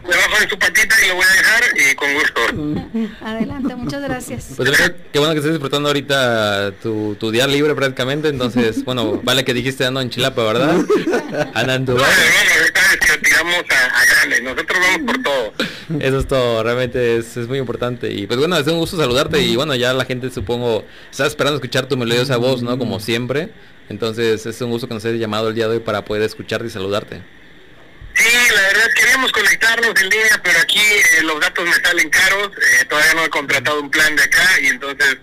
debajo 0.08 0.40
de 0.42 0.48
su 0.50 0.58
patita 0.58 0.94
y 1.04 1.08
lo 1.08 1.14
voy 1.14 1.24
a 1.24 1.32
dejar 1.36 1.62
y 1.76 1.94
con 1.94 2.14
gusto. 2.14 3.10
Adelante, 3.24 3.74
muchas 3.76 4.02
gracias. 4.02 4.48
Pues 4.56 4.70
qué 5.12 5.18
bueno 5.18 5.32
que 5.34 5.38
estés 5.38 5.52
disfrutando 5.52 5.88
ahorita 5.88 6.72
tu, 6.82 7.14
tu 7.16 7.30
día 7.30 7.46
libre 7.46 7.74
prácticamente, 7.74 8.28
entonces, 8.28 8.84
bueno, 8.84 9.20
vale 9.22 9.44
que 9.44 9.54
dijiste 9.54 9.84
ando 9.86 10.00
en 10.00 10.10
Chilapa, 10.10 10.42
¿verdad? 10.44 10.76
Anda 11.54 11.74
en 11.76 11.84
No, 11.84 11.92
hermano, 11.92 12.06
ahorita 12.58 12.80
es 12.92 13.00
que 13.00 13.18
tiramos 13.18 13.54
a, 13.70 14.00
a 14.00 14.40
nosotros 14.42 14.78
vamos 14.80 15.00
por 15.14 15.22
todo. 15.22 15.52
Eso 16.00 16.18
es 16.20 16.28
todo, 16.28 16.62
realmente 16.62 17.16
es, 17.16 17.36
es 17.36 17.48
muy 17.48 17.58
importante. 17.58 18.12
Y 18.12 18.26
pues 18.26 18.38
bueno, 18.38 18.56
es 18.56 18.66
un 18.68 18.78
gusto 18.78 18.96
saludarte 18.96 19.40
y 19.42 19.56
bueno, 19.56 19.74
ya 19.74 19.92
la 19.92 20.04
gente 20.04 20.30
supongo 20.30 20.84
está 21.10 21.26
esperando 21.26 21.56
escuchar 21.56 21.86
tu 21.86 21.96
melodiosa 21.96 22.36
voz, 22.40 22.62
¿no? 22.62 22.78
Como 22.78 23.00
siempre. 23.00 23.50
Entonces 23.88 24.46
es 24.46 24.60
un 24.60 24.70
gusto 24.70 24.86
que 24.86 24.94
nos 24.94 25.04
hayas 25.04 25.18
llamado 25.18 25.48
el 25.48 25.54
día 25.54 25.66
de 25.66 25.74
hoy 25.76 25.80
para 25.80 26.04
poder 26.04 26.22
escucharte 26.22 26.66
y 26.66 26.70
saludarte. 26.70 27.22
Sí, 28.14 28.28
la 28.54 28.60
verdad 28.62 28.86
queríamos 28.96 29.32
conectarnos 29.32 30.00
en 30.00 30.08
línea, 30.08 30.40
pero 30.42 30.58
aquí 30.60 30.78
eh, 30.80 31.22
los 31.22 31.40
datos 31.40 31.64
me 31.64 31.72
salen 31.74 32.10
caros. 32.10 32.50
eh, 32.56 32.84
todavía 32.86 33.14
no 33.14 33.24
he 33.24 33.30
contratado 33.30 33.80
un 33.80 33.90
plan 33.90 34.14
de 34.16 34.22
acá 34.22 34.60
y 34.62 34.66
entonces 34.66 35.16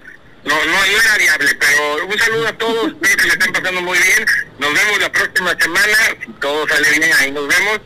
no, 0.44 0.56
no, 0.56 0.72
no 0.72 0.84
era 0.86 1.18
viable. 1.18 1.50
Pero 1.60 2.06
un 2.08 2.20
saludo 2.20 2.48
a 2.48 2.54
todos, 2.58 2.88
espero 3.02 3.18
que 3.18 3.24
le 3.24 3.34
estén 3.34 3.54
pasando 3.54 3.82
muy 3.82 3.98
bien. 3.98 4.26
Nos 4.60 4.74
vemos 4.74 5.00
la 5.00 5.12
próxima 5.12 5.56
semana. 5.60 5.98
Si 6.26 6.32
todo 6.40 6.68
sale 6.68 6.90
bien, 6.92 7.14
ahí 7.20 7.32
nos 7.32 7.48
vemos 7.48 7.80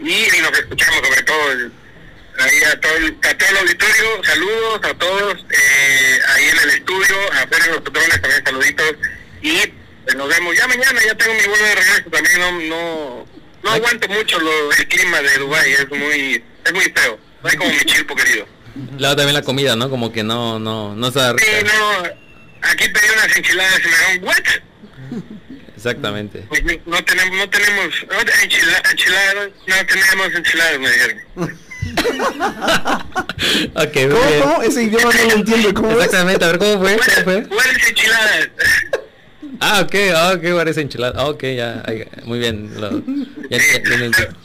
y, 0.00 0.36
y 0.36 0.40
nos 0.40 0.52
escuchamos 0.58 1.00
sobre 1.08 1.22
todo. 1.22 1.70
Ahí 2.36 2.62
a 2.64 2.80
todo, 2.80 2.96
el, 2.96 3.16
a 3.22 3.38
todo 3.38 3.48
el 3.48 3.56
auditorio, 3.58 4.24
saludos 4.24 4.80
a 4.82 4.94
todos 4.94 5.46
eh, 5.50 6.18
ahí 6.34 6.44
en 6.48 6.58
el 6.58 6.70
estudio, 6.70 7.16
a 7.32 7.46
Pedro 7.46 7.74
los 7.74 7.82
patrones 7.82 8.20
también 8.20 8.44
saluditos 8.44 8.94
y 9.40 9.72
pues, 10.02 10.13
nos 10.24 10.34
vemos 10.36 10.56
ya 10.56 10.66
mañana, 10.68 11.00
ya 11.06 11.14
tengo 11.14 11.34
mi 11.34 11.46
vuelo 11.46 11.64
de 11.64 11.74
regreso 11.74 12.10
también, 12.10 12.40
no, 12.40 12.52
no, 12.60 13.26
no 13.62 13.70
aguanto 13.70 14.08
mucho 14.08 14.38
lo, 14.40 14.72
el 14.72 14.88
clima 14.88 15.20
de 15.20 15.36
Dubai 15.38 15.70
es 15.72 15.86
muy, 15.90 16.42
es 16.64 16.72
muy 16.72 16.84
feo, 16.84 17.18
no 17.42 17.48
hay 17.50 17.56
como 17.56 17.70
mi 17.70 17.78
chilpo 17.80 18.14
querido. 18.16 18.46
Luego 18.98 19.16
también 19.16 19.34
la 19.34 19.42
comida, 19.42 19.76
¿no? 19.76 19.90
Como 19.90 20.10
que 20.12 20.22
no, 20.22 20.58
no, 20.58 20.94
no 20.96 21.08
está 21.08 21.32
rica. 21.34 21.44
Sí, 21.44 21.50
no, 21.64 22.02
aquí 22.62 22.88
pedí 22.88 23.04
unas 23.14 23.36
enchiladas 23.36 23.78
y 23.78 23.82
me 23.82 23.88
dijeron, 23.90 24.24
¿what? 24.24 24.44
Exactamente. 25.76 26.44
Pues, 26.48 26.64
no- 26.64 26.72
no 26.86 27.04
tenemos, 27.04 27.36
no 27.36 27.50
tenemos, 27.50 27.94
no, 28.08 28.18
enchila- 28.20 28.90
enchiladas, 28.90 29.50
no 29.66 29.86
tenemos 29.86 30.34
enchiladas, 30.34 30.78
me 30.80 30.90
dijeron. 30.90 31.20
ok, 33.76 33.94
muy 33.94 34.08
¿Cómo, 34.08 34.26
bien. 34.28 34.40
cómo? 34.42 34.62
Ese 34.62 34.82
idioma 34.84 35.12
no 35.12 35.22
lo 35.24 35.32
entiendo. 35.32 35.74
¿Cómo 35.74 35.88
es? 35.90 35.96
Exactamente, 35.96 36.44
a 36.44 36.48
ver 36.48 36.58
cómo 36.58 36.78
fue, 36.80 36.96
cómo 36.96 37.24
fue. 37.24 37.42
¿Cuáles 37.48 37.88
enchiladas? 37.88 38.48
Ah, 39.60 39.80
ok, 39.82 39.94
ah, 40.14 40.32
ok, 40.36 40.56
parece 40.56 40.80
enchilada. 40.82 41.14
Ah, 41.20 41.26
ok, 41.28 41.42
ya, 41.42 41.82
muy 42.24 42.38
bien. 42.38 42.70
Lo, 42.80 42.90
ya, 43.50 43.58
ya- 43.58 43.82
ya 43.82 43.96
lo 43.96 44.04
entiendo. 44.04 44.36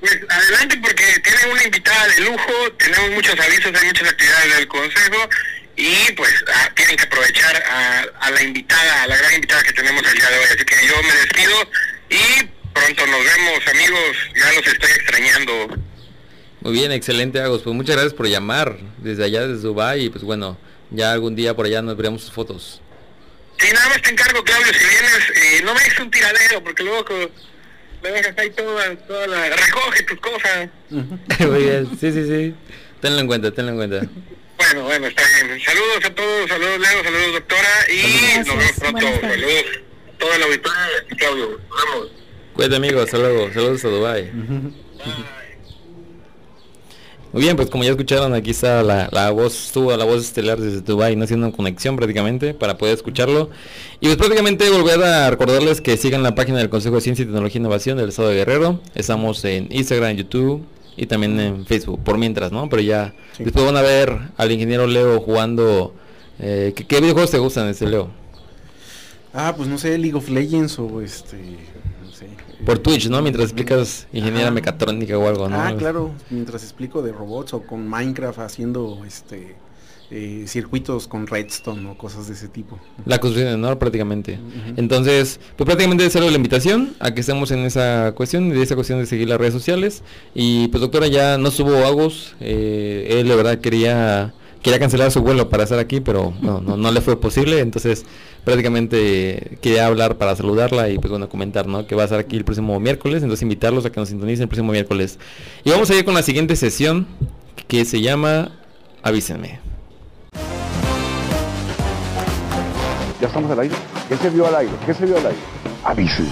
Pues 0.00 0.18
adelante 0.28 0.78
porque 0.82 1.04
tienen 1.22 1.50
una 1.52 1.64
invitada 1.64 2.06
de 2.08 2.20
lujo, 2.22 2.52
tenemos 2.78 3.10
muchos 3.10 3.38
avisos, 3.40 3.72
hay 3.74 3.86
muchas 3.86 4.08
actividades 4.08 4.56
del 4.56 4.68
consejo 4.68 5.28
y 5.76 6.12
pues 6.12 6.32
ah, 6.54 6.70
tienen 6.76 6.96
que 6.96 7.02
aprovechar 7.04 7.56
a, 7.68 8.04
a 8.20 8.30
la 8.30 8.42
invitada, 8.42 9.02
a 9.02 9.06
la 9.08 9.16
gran 9.16 9.34
invitada 9.34 9.62
que 9.64 9.72
tenemos 9.72 10.02
el 10.06 10.14
día 10.14 10.30
de 10.30 10.38
hoy. 10.38 10.44
Así 10.44 10.64
que 10.64 10.76
yo 10.86 10.94
me 11.02 11.14
despido 11.14 11.54
y 12.10 12.44
pronto 12.72 13.06
nos 13.06 13.24
vemos 13.24 13.66
amigos, 13.72 14.16
ya 14.36 14.52
los 14.52 14.66
estoy 14.66 14.90
extrañando. 14.90 15.68
Muy 16.60 16.72
bien, 16.72 16.92
excelente, 16.92 17.40
Agos. 17.40 17.62
Pues 17.62 17.74
muchas 17.74 17.96
gracias 17.96 18.14
por 18.14 18.28
llamar 18.28 18.76
desde 18.98 19.24
allá, 19.24 19.46
desde 19.46 19.62
Dubai 19.62 20.04
y 20.04 20.10
pues 20.10 20.22
bueno, 20.22 20.56
ya 20.90 21.12
algún 21.12 21.34
día 21.34 21.54
por 21.54 21.66
allá 21.66 21.82
nos 21.82 21.96
veremos 21.96 22.22
sus 22.22 22.32
fotos. 22.32 22.80
Sí, 23.64 23.72
nada 23.72 23.88
más 23.88 24.02
te 24.02 24.10
encargo 24.10 24.44
Claudio, 24.44 24.74
si 24.74 24.84
vienes, 24.84 25.30
eh, 25.36 25.62
no 25.64 25.72
me 25.72 25.80
dejes 25.80 25.98
un 26.00 26.10
tiradero 26.10 26.62
porque 26.62 26.82
luego 26.82 27.06
me 28.02 28.10
dejas 28.10 28.36
ahí 28.36 28.50
toda, 28.50 28.94
toda 28.94 29.26
la... 29.26 29.48
recoge 29.56 30.02
tus 30.02 30.20
cosas. 30.20 30.68
Muy 30.90 31.62
bien, 31.62 31.88
sí, 31.98 32.12
sí, 32.12 32.26
sí. 32.26 32.54
Tenlo 33.00 33.20
en 33.20 33.26
cuenta, 33.26 33.50
tenlo 33.52 33.70
en 33.70 33.76
cuenta. 33.78 34.06
Bueno, 34.58 34.82
bueno, 34.82 35.06
está 35.06 35.22
bien. 35.46 35.58
Saludos 35.62 36.04
a 36.04 36.14
todos, 36.14 36.48
saludos 36.50 36.78
Leo, 36.78 37.04
saludos 37.04 37.32
doctora 37.32 37.68
y 37.88 38.36
nos 38.36 38.48
vemos 38.48 38.54
Gracias, 38.54 38.80
pronto. 38.80 39.06
Saludos 39.22 39.64
a 39.64 40.18
todo 40.18 40.34
el 40.34 40.42
auditorio 40.42 40.80
y 41.10 41.16
Claudio. 41.16 41.60
Vamos. 41.70 42.08
Cuídate, 42.52 42.76
amigo, 42.76 43.00
hasta 43.00 43.16
luego. 43.16 43.50
Saludos 43.50 43.82
a 43.82 43.88
Dubai. 43.88 44.30
Muy 47.34 47.42
bien, 47.42 47.56
pues 47.56 47.68
como 47.68 47.82
ya 47.82 47.90
escucharon, 47.90 48.32
aquí 48.32 48.50
está 48.52 48.84
la, 48.84 49.08
la 49.10 49.32
voz, 49.32 49.66
estuvo 49.66 49.94
la 49.96 50.04
voz 50.04 50.22
estelar 50.22 50.60
desde 50.60 50.82
Dubai, 50.82 51.16
no 51.16 51.24
haciendo 51.24 51.50
conexión 51.50 51.96
prácticamente 51.96 52.54
para 52.54 52.78
poder 52.78 52.94
escucharlo. 52.94 53.50
Y 54.00 54.06
pues 54.06 54.16
prácticamente 54.16 54.70
volver 54.70 55.02
a 55.02 55.30
recordarles 55.30 55.80
que 55.80 55.96
sigan 55.96 56.22
la 56.22 56.36
página 56.36 56.58
del 56.58 56.68
Consejo 56.70 56.94
de 56.94 57.00
Ciencia, 57.00 57.24
Tecnología 57.24 57.58
e 57.58 57.62
Innovación 57.62 57.98
del 57.98 58.10
Estado 58.10 58.28
de 58.28 58.36
Guerrero. 58.36 58.80
Estamos 58.94 59.44
en 59.44 59.66
Instagram, 59.72 60.14
YouTube 60.16 60.62
y 60.96 61.06
también 61.06 61.40
en 61.40 61.66
Facebook, 61.66 61.98
por 62.04 62.18
mientras, 62.18 62.52
¿no? 62.52 62.68
Pero 62.68 62.82
ya 62.82 63.12
Sí. 63.36 63.42
después 63.42 63.64
van 63.66 63.76
a 63.76 63.82
ver 63.82 64.16
al 64.36 64.52
ingeniero 64.52 64.86
Leo 64.86 65.18
jugando. 65.20 65.92
Eh, 66.38 66.72
¿qué, 66.76 66.84
¿Qué 66.86 67.00
videojuegos 67.00 67.32
te 67.32 67.38
gustan, 67.38 67.66
este 67.68 67.86
Leo? 67.88 68.10
Ah, 69.32 69.54
pues 69.56 69.68
no 69.68 69.76
sé, 69.76 69.98
League 69.98 70.14
of 70.16 70.28
Legends 70.28 70.78
o 70.78 71.00
este, 71.02 71.36
sé. 72.14 72.28
Por 72.64 72.78
Twitch, 72.78 73.08
¿no? 73.08 73.20
Mientras 73.22 73.44
explicas 73.46 74.06
ingeniería 74.12 74.46
Ajá. 74.46 74.54
mecatrónica 74.54 75.18
o 75.18 75.28
algo, 75.28 75.48
¿no? 75.48 75.60
Ah, 75.60 75.74
claro, 75.76 76.12
mientras 76.30 76.62
explico 76.62 77.02
de 77.02 77.12
robots 77.12 77.54
o 77.54 77.62
con 77.62 77.86
Minecraft 77.88 78.38
haciendo 78.38 79.04
este 79.06 79.56
eh, 80.10 80.44
circuitos 80.46 81.08
con 81.08 81.26
redstone 81.26 81.90
o 81.90 81.98
cosas 81.98 82.28
de 82.28 82.34
ese 82.34 82.48
tipo. 82.48 82.78
La 83.06 83.18
construcción, 83.18 83.60
¿no? 83.60 83.78
Prácticamente. 83.78 84.34
Ujú. 84.34 84.74
Entonces, 84.76 85.40
pues 85.56 85.66
prácticamente 85.66 86.04
es 86.04 86.14
algo 86.14 86.30
la 86.30 86.36
invitación 86.36 86.94
a 87.00 87.12
que 87.14 87.20
estemos 87.20 87.50
en 87.50 87.60
esa 87.60 88.12
cuestión, 88.14 88.50
de 88.50 88.62
esa 88.62 88.74
cuestión 88.74 88.98
de 89.00 89.06
seguir 89.06 89.28
las 89.28 89.38
redes 89.38 89.54
sociales. 89.54 90.02
Y 90.34 90.68
pues 90.68 90.80
doctora, 90.82 91.06
ya 91.06 91.38
no 91.38 91.50
subo 91.50 91.84
Agus, 91.84 92.36
eh, 92.40 93.18
él 93.18 93.28
de 93.28 93.36
verdad 93.36 93.58
quería 93.58 94.34
quería 94.64 94.78
cancelar 94.78 95.10
su 95.10 95.20
vuelo 95.20 95.50
para 95.50 95.64
estar 95.64 95.78
aquí, 95.78 96.00
pero 96.00 96.32
no, 96.40 96.58
no, 96.58 96.78
no 96.78 96.90
le 96.90 97.02
fue 97.02 97.20
posible, 97.20 97.60
entonces 97.60 98.06
prácticamente 98.44 99.58
quería 99.60 99.86
hablar 99.86 100.16
para 100.16 100.36
saludarla 100.36 100.90
y 100.90 100.98
pues 100.98 101.10
bueno, 101.10 101.28
comentar, 101.28 101.66
¿no? 101.66 101.86
Que 101.86 101.94
va 101.94 102.02
a 102.02 102.04
estar 102.04 102.20
aquí 102.20 102.36
el 102.36 102.44
próximo 102.44 102.78
miércoles, 102.78 103.22
entonces 103.22 103.42
invitarlos 103.42 103.84
a 103.86 103.90
que 103.90 103.98
nos 103.98 104.10
sintonicen 104.10 104.42
el 104.42 104.48
próximo 104.48 104.70
miércoles. 104.72 105.18
Y 105.64 105.70
vamos 105.70 105.90
a 105.90 105.94
ir 105.94 106.04
con 106.04 106.14
la 106.14 106.22
siguiente 106.22 106.54
sesión 106.56 107.06
que 107.66 107.84
se 107.84 108.00
llama 108.00 108.52
Avísenme. 109.02 109.60
Ya 113.20 113.28
estamos 113.28 113.50
al 113.50 113.60
aire. 113.60 113.74
¿Qué 114.08 114.16
se 114.16 114.30
vio 114.30 114.46
al 114.46 114.54
aire? 114.56 114.72
¿Qué 114.84 114.94
se 114.94 115.06
vio 115.06 115.16
al 115.16 115.26
aire? 115.26 115.38
Avísenme. 115.82 116.30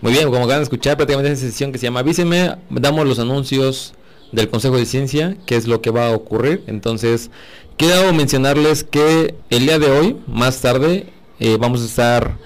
Muy 0.00 0.12
bien, 0.12 0.24
como 0.24 0.38
acaban 0.38 0.58
de 0.58 0.64
escuchar, 0.64 0.96
prácticamente 0.96 1.32
esa 1.32 1.46
sesión 1.46 1.72
que 1.72 1.78
se 1.78 1.84
llama 1.84 2.00
Avísenme, 2.00 2.56
damos 2.68 3.06
los 3.06 3.18
anuncios 3.18 3.94
del 4.32 4.48
Consejo 4.48 4.76
de 4.76 4.86
Ciencia, 4.86 5.36
qué 5.46 5.56
es 5.56 5.66
lo 5.66 5.80
que 5.80 5.90
va 5.90 6.08
a 6.08 6.10
ocurrir. 6.10 6.64
Entonces, 6.66 7.30
quiero 7.76 8.12
mencionarles 8.12 8.84
que 8.84 9.34
el 9.50 9.60
día 9.60 9.78
de 9.78 9.90
hoy, 9.90 10.16
más 10.26 10.60
tarde, 10.60 11.12
eh, 11.38 11.56
vamos 11.60 11.82
a 11.82 11.86
estar 11.86 12.38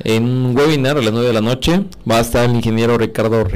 en 0.00 0.24
un 0.24 0.56
webinar 0.56 0.96
a 0.96 1.02
las 1.02 1.12
9 1.12 1.26
de 1.26 1.32
la 1.32 1.40
noche. 1.40 1.84
Va 2.10 2.18
a 2.18 2.20
estar 2.20 2.48
el 2.48 2.56
ingeniero 2.56 2.98
Ricardo 2.98 3.46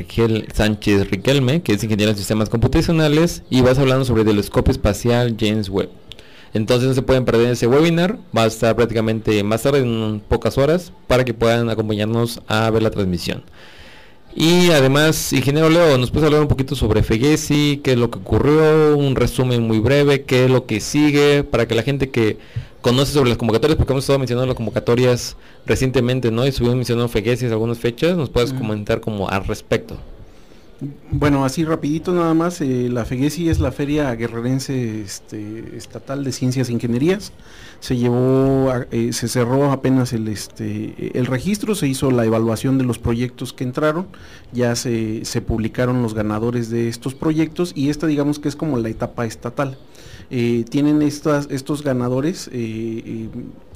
Sánchez 0.53 1.11
Riquelme, 1.11 1.63
que 1.63 1.73
es 1.73 1.85
ingeniero 1.85 2.13
en 2.13 2.19
sistemas 2.19 2.49
computacionales, 2.49 3.43
y 3.51 3.61
va 3.61 3.69
a 3.69 3.73
estar 3.73 3.83
hablando 3.83 4.05
sobre 4.05 4.23
el 4.23 4.29
telescopio 4.29 4.73
espacial 4.73 5.37
James 5.39 5.69
Webb. 5.69 5.91
Entonces 6.55 6.89
no 6.89 6.95
se 6.95 7.03
pueden 7.03 7.27
perder 7.27 7.51
ese 7.51 7.67
webinar, 7.67 8.19
va 8.37 8.45
a 8.45 8.47
estar 8.47 8.75
prácticamente 8.75 9.43
más 9.45 9.63
tarde, 9.63 9.81
en 9.81 10.23
pocas 10.27 10.57
horas, 10.57 10.93
para 11.07 11.25
que 11.25 11.35
puedan 11.35 11.69
acompañarnos 11.69 12.41
a 12.47 12.71
ver 12.71 12.83
la 12.83 12.91
transmisión. 12.91 13.45
Y 14.35 14.71
además, 14.71 15.33
ingeniero 15.33 15.69
Leo, 15.69 15.99
¿nos 15.99 16.11
puedes 16.11 16.27
hablar 16.27 16.43
un 16.43 16.49
poquito 16.49 16.77
sobre 16.77 17.03
Fegesi? 17.03 17.81
¿Qué 17.83 17.93
es 17.93 17.99
lo 17.99 18.11
que 18.11 18.19
ocurrió? 18.19 18.97
Un 18.97 19.17
resumen 19.17 19.63
muy 19.63 19.81
breve, 19.81 20.23
¿qué 20.23 20.45
es 20.45 20.51
lo 20.51 20.67
que 20.67 20.81
sigue? 20.81 21.43
Para 21.43 21.67
que 21.67 21.75
la 21.75 21.83
gente 21.83 22.11
que 22.11 22.39
conoce 22.81 23.13
sobre 23.13 23.31
las 23.31 23.39
convocatorias, 23.39 23.77
porque 23.77 23.93
hemos 23.93 24.05
estado 24.05 24.19
mencionando 24.19 24.47
las 24.47 24.57
convocatorias 24.57 25.37
recientemente, 25.67 26.31
¿no? 26.31 26.45
Y 26.45 26.51
estuvimos 26.51 26.77
mencionando 26.77 27.09
Fegesi 27.09 27.47
algunas 27.47 27.79
fechas, 27.79 28.17
¿nos 28.17 28.31
puedes 28.31 28.53
comentar 28.53 29.01
como 29.01 29.29
al 29.29 29.45
respecto? 29.45 29.97
Bueno, 31.11 31.45
así 31.45 31.65
rapidito 31.65 32.13
nada 32.13 32.35
más, 32.35 32.61
eh, 32.61 32.89
la 32.89 33.05
FEGESI 33.05 33.49
es 33.49 33.59
la 33.59 33.73
Feria 33.73 34.15
Guerrerense 34.15 35.01
este, 35.01 35.77
Estatal 35.77 36.23
de 36.23 36.31
Ciencias 36.31 36.69
e 36.69 36.73
Ingenierías. 36.73 37.33
Se 37.81 37.97
llevó, 37.97 38.73
eh, 38.93 39.13
se 39.13 39.27
cerró 39.27 39.73
apenas 39.73 40.13
el, 40.13 40.29
este, 40.29 41.19
el 41.19 41.27
registro, 41.27 41.75
se 41.75 41.89
hizo 41.89 42.13
la 42.13 42.25
evaluación 42.25 42.79
de 42.79 42.85
los 42.85 43.01
proyectos 43.01 43.53
que 43.53 43.65
entraron, 43.65 44.07
ya 44.53 44.77
se, 44.77 45.25
se 45.25 45.41
publicaron 45.43 46.01
los 46.01 46.15
ganadores 46.15 46.71
de 46.71 46.89
estos 46.89 47.13
proyectos 47.13 47.73
y 47.75 47.91
esta 47.91 48.07
digamos 48.07 48.39
que 48.39 48.49
es 48.49 48.55
como 48.55 48.79
la 48.79 48.89
etapa 48.89 49.27
estatal. 49.27 49.79
Eh, 50.31 50.65
tienen 50.71 51.03
estas, 51.03 51.49
estos 51.51 51.83
ganadores 51.83 52.49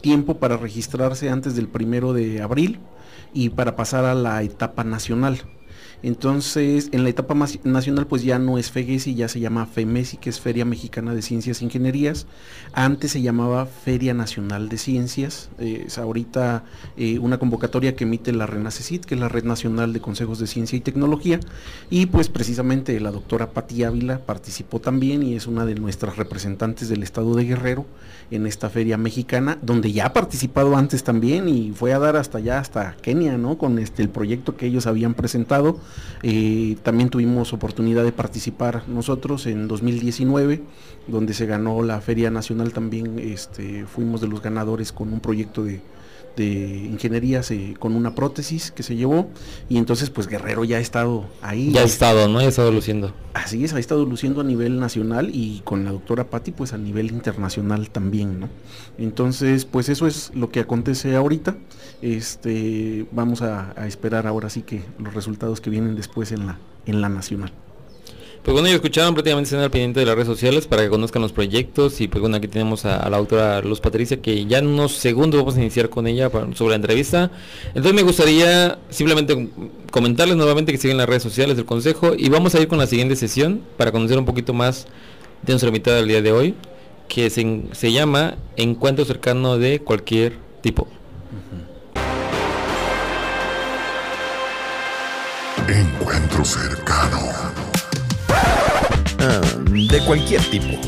tiempo 0.00 0.36
para 0.36 0.56
registrarse 0.56 1.30
antes 1.30 1.56
del 1.56 1.66
primero 1.66 2.12
de 2.12 2.42
abril 2.42 2.78
y 3.34 3.48
para 3.48 3.74
pasar 3.74 4.04
a 4.04 4.14
la 4.14 4.40
etapa 4.44 4.84
nacional. 4.84 5.42
Entonces, 6.02 6.88
en 6.92 7.04
la 7.04 7.10
etapa 7.10 7.34
nacional, 7.64 8.06
pues 8.06 8.24
ya 8.24 8.38
no 8.38 8.58
es 8.58 8.70
FEGESI, 8.70 9.14
ya 9.14 9.28
se 9.28 9.40
llama 9.40 9.66
FEMESI, 9.66 10.16
que 10.16 10.30
es 10.30 10.40
Feria 10.40 10.64
Mexicana 10.64 11.14
de 11.14 11.22
Ciencias 11.22 11.60
e 11.60 11.64
Ingenierías. 11.64 12.26
Antes 12.72 13.12
se 13.12 13.22
llamaba 13.22 13.66
Feria 13.66 14.12
Nacional 14.12 14.68
de 14.68 14.78
Ciencias. 14.78 15.50
es 15.58 15.98
ahorita 15.98 16.64
eh, 16.96 17.18
una 17.18 17.38
convocatoria 17.38 17.94
que 17.94 18.04
emite 18.04 18.32
la 18.32 18.46
RENACECIT, 18.46 19.04
que 19.04 19.14
es 19.14 19.20
la 19.20 19.28
Red 19.28 19.44
Nacional 19.44 19.92
de 19.92 20.00
Consejos 20.00 20.38
de 20.38 20.46
Ciencia 20.46 20.76
y 20.76 20.80
Tecnología. 20.80 21.38
Y 21.90 22.06
pues 22.06 22.28
precisamente 22.28 22.98
la 23.00 23.12
doctora 23.12 23.50
Pati 23.50 23.84
Ávila 23.84 24.18
participó 24.18 24.80
también 24.80 25.22
y 25.22 25.34
es 25.34 25.46
una 25.46 25.64
de 25.66 25.74
nuestras 25.76 26.16
representantes 26.16 26.88
del 26.88 27.02
estado 27.02 27.34
de 27.34 27.44
Guerrero 27.44 27.86
en 28.30 28.46
esta 28.46 28.70
feria 28.70 28.96
mexicana, 28.96 29.58
donde 29.62 29.92
ya 29.92 30.06
ha 30.06 30.12
participado 30.12 30.76
antes 30.76 31.04
también 31.04 31.48
y 31.48 31.72
fue 31.72 31.92
a 31.92 31.98
dar 31.98 32.16
hasta 32.16 32.38
allá, 32.38 32.58
hasta 32.58 32.96
Kenia, 33.02 33.36
¿no? 33.36 33.58
Con 33.58 33.78
este 33.78 34.02
el 34.02 34.08
proyecto 34.08 34.56
que 34.56 34.66
ellos 34.66 34.86
habían 34.86 35.14
presentado. 35.14 35.78
Eh, 36.22 36.76
también 36.82 37.10
tuvimos 37.10 37.52
oportunidad 37.52 38.04
de 38.04 38.12
participar 38.12 38.88
nosotros 38.88 39.46
en 39.46 39.68
2019, 39.68 40.62
donde 41.08 41.34
se 41.34 41.46
ganó 41.46 41.82
la 41.82 42.00
Feria 42.00 42.30
Nacional. 42.30 42.72
También, 42.72 43.18
este, 43.18 43.86
fuimos 43.86 44.20
de 44.20 44.28
los 44.28 44.42
ganadores 44.42 44.92
con 44.92 45.12
un 45.12 45.20
proyecto 45.20 45.64
de, 45.64 45.80
de 46.36 46.44
ingeniería 46.44 47.42
con 47.78 47.94
una 47.94 48.14
prótesis 48.14 48.70
que 48.70 48.82
se 48.82 48.96
llevó 48.96 49.30
y 49.68 49.78
entonces 49.78 50.10
pues 50.10 50.26
Guerrero 50.26 50.64
ya 50.64 50.76
ha 50.76 50.80
estado 50.80 51.26
ahí. 51.40 51.72
Ya 51.72 51.80
ha 51.80 51.84
estado, 51.84 52.28
¿no? 52.28 52.40
Ya 52.40 52.46
ha 52.46 52.48
estado 52.48 52.72
luciendo. 52.72 53.14
Así 53.34 53.64
es, 53.64 53.72
ha 53.72 53.78
estado 53.78 54.04
luciendo 54.04 54.40
a 54.40 54.44
nivel 54.44 54.78
nacional 54.78 55.30
y 55.32 55.60
con 55.64 55.84
la 55.84 55.92
doctora 55.92 56.28
Patti 56.28 56.52
pues 56.52 56.72
a 56.72 56.78
nivel 56.78 57.10
internacional 57.10 57.90
también, 57.90 58.40
¿no? 58.40 58.48
Entonces 58.98 59.64
pues 59.64 59.88
eso 59.88 60.06
es 60.06 60.32
lo 60.34 60.50
que 60.50 60.60
acontece 60.60 61.16
ahorita. 61.16 61.56
Este, 62.02 63.06
vamos 63.12 63.42
a, 63.42 63.72
a 63.76 63.86
esperar 63.86 64.26
ahora 64.26 64.50
sí 64.50 64.62
que 64.62 64.82
los 64.98 65.14
resultados 65.14 65.60
que 65.60 65.70
vienen 65.70 65.94
después 65.94 66.32
en 66.32 66.46
la, 66.46 66.58
en 66.86 67.00
la 67.00 67.08
nacional. 67.08 67.52
Pues 68.42 68.54
bueno, 68.54 68.66
ya 68.66 68.74
escucharon 68.74 69.14
prácticamente 69.14 69.46
estén 69.46 69.60
al 69.60 69.70
pendiente 69.70 70.00
de 70.00 70.06
las 70.06 70.16
redes 70.16 70.26
sociales 70.26 70.66
para 70.66 70.82
que 70.82 70.88
conozcan 70.88 71.22
los 71.22 71.30
proyectos 71.30 72.00
y 72.00 72.08
pues 72.08 72.20
bueno, 72.20 72.36
aquí 72.36 72.48
tenemos 72.48 72.84
a, 72.84 73.08
la 73.08 73.16
autora 73.16 73.60
Luz 73.60 73.78
Patricia 73.78 74.20
que 74.20 74.46
ya 74.46 74.58
en 74.58 74.66
unos 74.66 74.96
segundos 74.96 75.38
vamos 75.38 75.56
a 75.56 75.60
iniciar 75.60 75.88
con 75.88 76.08
ella 76.08 76.28
sobre 76.54 76.70
la 76.70 76.76
entrevista. 76.76 77.30
Entonces 77.68 77.94
me 77.94 78.02
gustaría 78.02 78.80
simplemente 78.90 79.48
comentarles 79.92 80.36
nuevamente 80.36 80.72
que 80.72 80.78
siguen 80.78 80.96
las 80.96 81.08
redes 81.08 81.22
sociales 81.22 81.56
del 81.56 81.66
Consejo 81.66 82.14
y 82.16 82.30
vamos 82.30 82.56
a 82.56 82.60
ir 82.60 82.66
con 82.66 82.78
la 82.78 82.88
siguiente 82.88 83.14
sesión 83.14 83.62
para 83.76 83.92
conocer 83.92 84.18
un 84.18 84.24
poquito 84.24 84.52
más 84.52 84.88
de 85.42 85.52
nuestra 85.52 85.68
invitada 85.68 85.98
del 85.98 86.08
día 86.08 86.20
de 86.20 86.32
hoy 86.32 86.54
que 87.06 87.30
se, 87.30 87.62
se 87.70 87.92
llama 87.92 88.38
Encuentro 88.56 89.04
cercano 89.04 89.56
de 89.56 89.78
cualquier 89.78 90.36
tipo. 90.62 90.88
Encuentro 95.68 96.44
cercano 96.44 97.41
de 99.72 100.04
cualquier 100.06 100.42
tipo. 100.50 100.78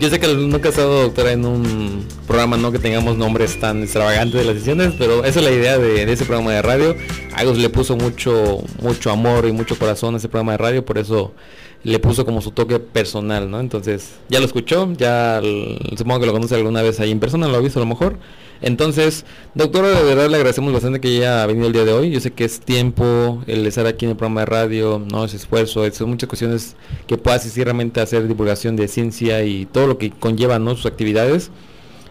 Yo 0.00 0.08
sé 0.08 0.20
que 0.20 0.28
nunca 0.28 0.68
he 0.68 0.70
estado 0.70 1.02
doctora 1.02 1.32
en 1.32 1.44
un 1.44 2.06
programa 2.26 2.56
no 2.56 2.70
que 2.70 2.78
tengamos 2.78 3.16
nombres 3.16 3.58
tan 3.58 3.82
extravagantes 3.82 4.40
de 4.40 4.44
las 4.44 4.54
sesiones, 4.58 4.94
pero 4.96 5.24
esa 5.24 5.40
es 5.40 5.44
la 5.44 5.50
idea 5.50 5.76
de, 5.76 6.10
ese 6.10 6.24
programa 6.24 6.52
de 6.52 6.62
radio. 6.62 6.96
Agus 7.34 7.58
le 7.58 7.68
puso 7.68 7.96
mucho, 7.96 8.62
mucho 8.80 9.10
amor 9.10 9.46
y 9.46 9.52
mucho 9.52 9.76
corazón 9.76 10.14
a 10.14 10.18
ese 10.18 10.28
programa 10.28 10.52
de 10.52 10.58
radio, 10.58 10.84
por 10.84 10.98
eso 10.98 11.34
le 11.84 11.98
puso 11.98 12.24
como 12.24 12.40
su 12.40 12.50
toque 12.50 12.78
personal, 12.78 13.50
¿no? 13.50 13.60
Entonces, 13.60 14.14
ya 14.28 14.40
lo 14.40 14.46
escuchó, 14.46 14.92
ya 14.96 15.40
supongo 15.96 16.20
que 16.20 16.26
lo 16.26 16.32
conoce 16.32 16.54
alguna 16.54 16.82
vez 16.82 17.00
ahí 17.00 17.10
en 17.10 17.20
persona, 17.20 17.48
lo 17.48 17.56
ha 17.56 17.60
visto 17.60 17.78
a 17.78 17.82
lo 17.82 17.86
mejor. 17.86 18.18
Entonces, 18.60 19.24
doctora, 19.54 19.88
de 19.88 20.02
verdad 20.02 20.28
le 20.28 20.36
agradecemos 20.36 20.72
bastante 20.72 21.00
que 21.00 21.08
haya 21.08 21.46
venido 21.46 21.68
el 21.68 21.72
día 21.72 21.84
de 21.84 21.92
hoy. 21.92 22.10
Yo 22.10 22.20
sé 22.20 22.32
que 22.32 22.44
es 22.44 22.60
tiempo 22.60 23.42
el 23.46 23.64
estar 23.66 23.86
aquí 23.86 24.04
en 24.04 24.12
el 24.12 24.16
programa 24.16 24.40
de 24.40 24.46
radio, 24.46 25.00
no 25.10 25.24
es 25.24 25.34
esfuerzo, 25.34 25.88
son 25.92 26.10
muchas 26.10 26.28
cuestiones 26.28 26.74
que 27.06 27.16
pueda 27.16 27.36
asistir 27.36 27.64
realmente 27.64 28.00
a 28.00 28.02
hacer 28.02 28.26
divulgación 28.26 28.74
de 28.74 28.88
ciencia 28.88 29.44
y 29.44 29.66
todo 29.66 29.86
lo 29.86 29.98
que 29.98 30.10
conlleva 30.10 30.58
¿no? 30.58 30.74
sus 30.74 30.86
actividades. 30.86 31.50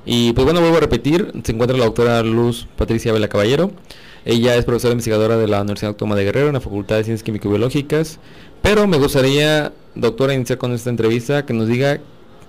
Y 0.05 0.31
pues 0.31 0.45
bueno, 0.45 0.61
vuelvo 0.61 0.77
a 0.77 0.79
repetir, 0.79 1.33
se 1.43 1.51
encuentra 1.51 1.77
la 1.77 1.83
doctora 1.83 2.23
Luz 2.23 2.65
Patricia 2.77 3.11
Vela 3.11 3.27
Caballero. 3.27 3.71
Ella 4.23 4.55
es 4.55 4.63
profesora 4.63 4.93
investigadora 4.93 5.37
de 5.37 5.47
la 5.47 5.61
Universidad 5.61 5.89
Autónoma 5.89 6.15
de 6.15 6.25
Guerrero 6.25 6.47
en 6.47 6.53
la 6.53 6.61
Facultad 6.61 6.95
de 6.97 7.03
Ciencias 7.03 7.23
Químico-Biológicas. 7.23 8.19
Pero 8.61 8.87
me 8.87 8.97
gustaría, 8.97 9.71
doctora, 9.95 10.33
iniciar 10.33 10.57
con 10.57 10.73
esta 10.73 10.89
entrevista 10.89 11.45
que 11.45 11.53
nos 11.53 11.67
diga 11.67 11.99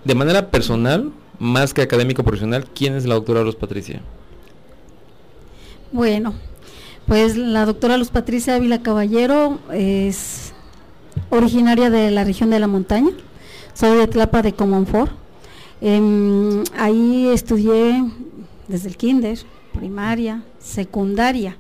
de 0.05 0.15
manera 0.15 0.51
personal 0.51 1.13
más 1.39 1.75
que 1.75 1.83
académico 1.83 2.25
profesional, 2.25 2.67
¿quién 2.75 2.95
es 2.95 3.07
la 3.07 3.15
doctora 3.15 3.43
Luz 3.43 3.55
Patricia? 3.55 4.01
Bueno, 5.93 6.35
pues 7.07 7.37
la 7.37 7.65
doctora 7.65 7.97
Luz 7.97 8.11
Patricia 8.11 8.57
Ávila 8.57 8.83
Caballero 8.83 9.59
es 9.73 10.53
originaria 11.31 11.91
de 11.91 12.11
la 12.11 12.25
región 12.25 12.51
de 12.51 12.59
la 12.59 12.67
montaña, 12.67 13.11
soy 13.75 13.97
de 13.97 14.07
Tlapa 14.07 14.43
de 14.43 14.53
Comonfort. 14.53 15.13
Em, 15.81 16.65
ahí 16.77 17.29
estudié 17.29 18.05
desde 18.67 18.89
el 18.89 18.97
kinder, 18.97 19.39
primaria, 19.73 20.43
secundaria. 20.59 21.57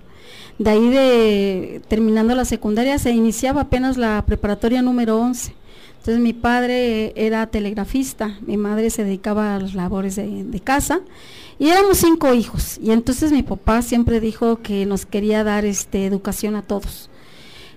De 0.58 0.70
ahí 0.70 0.88
de 0.88 1.82
terminando 1.88 2.34
la 2.34 2.44
secundaria 2.44 2.98
se 2.98 3.12
iniciaba 3.12 3.62
apenas 3.62 3.96
la 3.96 4.24
preparatoria 4.26 4.82
número 4.82 5.18
11 5.18 5.54
entonces 5.98 6.24
mi 6.24 6.32
padre 6.32 7.12
era 7.16 7.46
telegrafista, 7.48 8.38
mi 8.46 8.56
madre 8.56 8.88
se 8.88 9.04
dedicaba 9.04 9.56
a 9.56 9.58
las 9.60 9.74
labores 9.74 10.16
de, 10.16 10.60
casa 10.64 11.00
y 11.58 11.68
éramos 11.68 11.98
cinco 11.98 12.32
hijos. 12.32 12.78
Y 12.80 12.92
entonces 12.92 13.30
mi 13.30 13.42
papá 13.42 13.82
siempre 13.82 14.18
dijo 14.18 14.62
que 14.62 14.86
nos 14.86 15.04
quería 15.04 15.44
dar 15.44 15.66
este, 15.66 16.06
educación 16.06 16.56
a 16.56 16.62
todos. 16.62 17.10